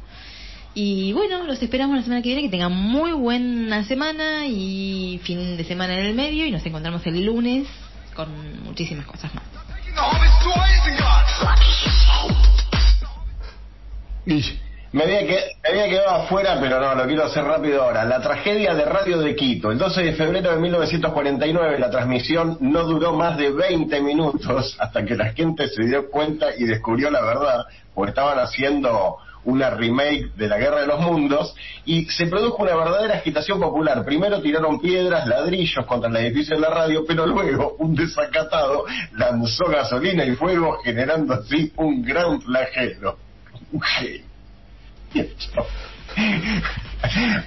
[0.75, 5.59] Y bueno, los esperamos la semana que viene, que tengan muy buena semana y fin
[5.59, 7.67] de semana en el medio y nos encontramos el lunes
[8.17, 9.45] con muchísimas cosas más.
[14.93, 18.05] Me había, me había quedado afuera, pero no, lo quiero hacer rápido ahora.
[18.05, 19.71] La tragedia de Radio de Quito.
[19.71, 25.05] El 12 de febrero de 1949 la transmisión no duró más de 20 minutos hasta
[25.05, 30.33] que la gente se dio cuenta y descubrió la verdad, porque estaban haciendo una remake
[30.37, 31.55] de la Guerra de los Mundos
[31.85, 34.05] y se produjo una verdadera agitación popular.
[34.05, 39.67] Primero tiraron piedras, ladrillos contra el edificio de la radio, pero luego un desacatado lanzó
[39.67, 43.17] gasolina y fuego generando así un gran flagelo.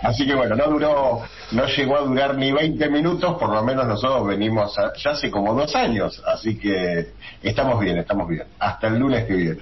[0.04, 1.22] Así que bueno, no duró,
[1.52, 5.54] no llegó a durar ni 20 minutos, por lo menos nosotros venimos ya hace como
[5.54, 8.44] dos años, así que estamos bien, estamos bien.
[8.60, 9.60] Hasta el lunes que viene.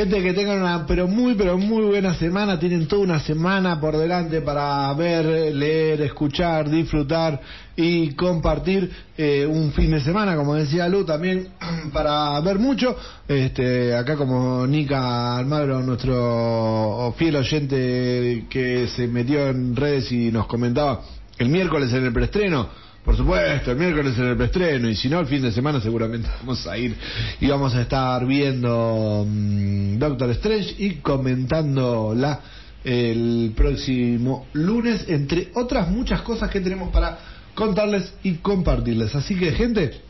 [0.00, 3.98] Gente que tengan una pero muy pero muy buena semana, tienen toda una semana por
[3.98, 7.38] delante para ver, leer, escuchar, disfrutar
[7.76, 11.48] y compartir eh, un fin de semana, como decía Lu, también
[11.92, 12.96] para ver mucho.
[13.28, 20.46] Este, acá como Nica Almagro, nuestro fiel oyente que se metió en redes y nos
[20.46, 21.02] comentaba
[21.36, 22.89] el miércoles en el preestreno.
[23.04, 26.28] Por supuesto, el miércoles en el preestreno y si no, el fin de semana seguramente
[26.40, 26.94] vamos a ir
[27.40, 32.40] y vamos a estar viendo mm, Doctor Strange y comentándola
[32.84, 37.18] el próximo lunes, entre otras muchas cosas que tenemos para
[37.54, 39.14] contarles y compartirles.
[39.14, 40.00] Así que, gente,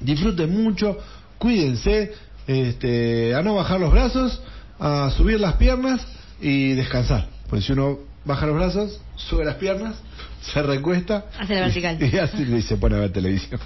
[0.00, 0.98] disfruten mucho,
[1.38, 2.12] cuídense,
[2.46, 4.40] este, a no bajar los brazos,
[4.78, 6.00] a subir las piernas
[6.40, 7.28] y descansar.
[7.48, 9.96] Pues si uno baja los brazos, sube las piernas,
[10.42, 11.98] se recuesta Hace la vertical.
[12.12, 13.60] y, así y se pone a ver televisión.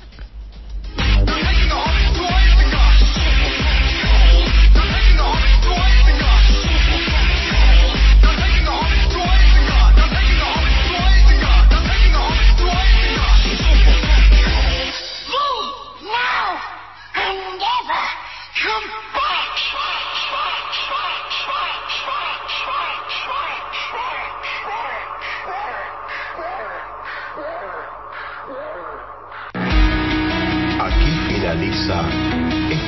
[18.66, 18.95] come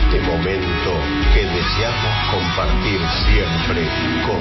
[0.08, 0.90] este momento
[1.34, 3.86] que deseamos compartir siempre
[4.26, 4.40] con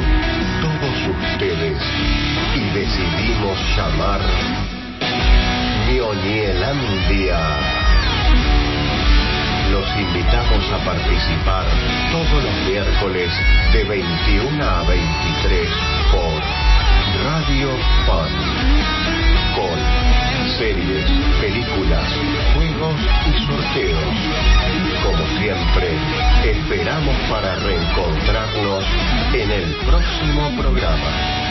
[0.61, 1.77] todos ustedes
[2.55, 4.21] y decidimos llamar
[5.91, 7.39] Ñoñelandia.
[9.71, 11.65] Los invitamos a participar
[12.13, 13.29] todos los miércoles
[13.73, 15.69] de 21 a 23
[16.13, 17.71] por Radio
[18.05, 18.31] Fan
[19.53, 21.05] con series,
[21.41, 22.09] películas,
[22.55, 24.56] juegos y sorteos.
[25.07, 25.97] Como siempre,
[26.43, 28.83] esperamos para reencontrarnos
[29.33, 31.46] en el próximo programa.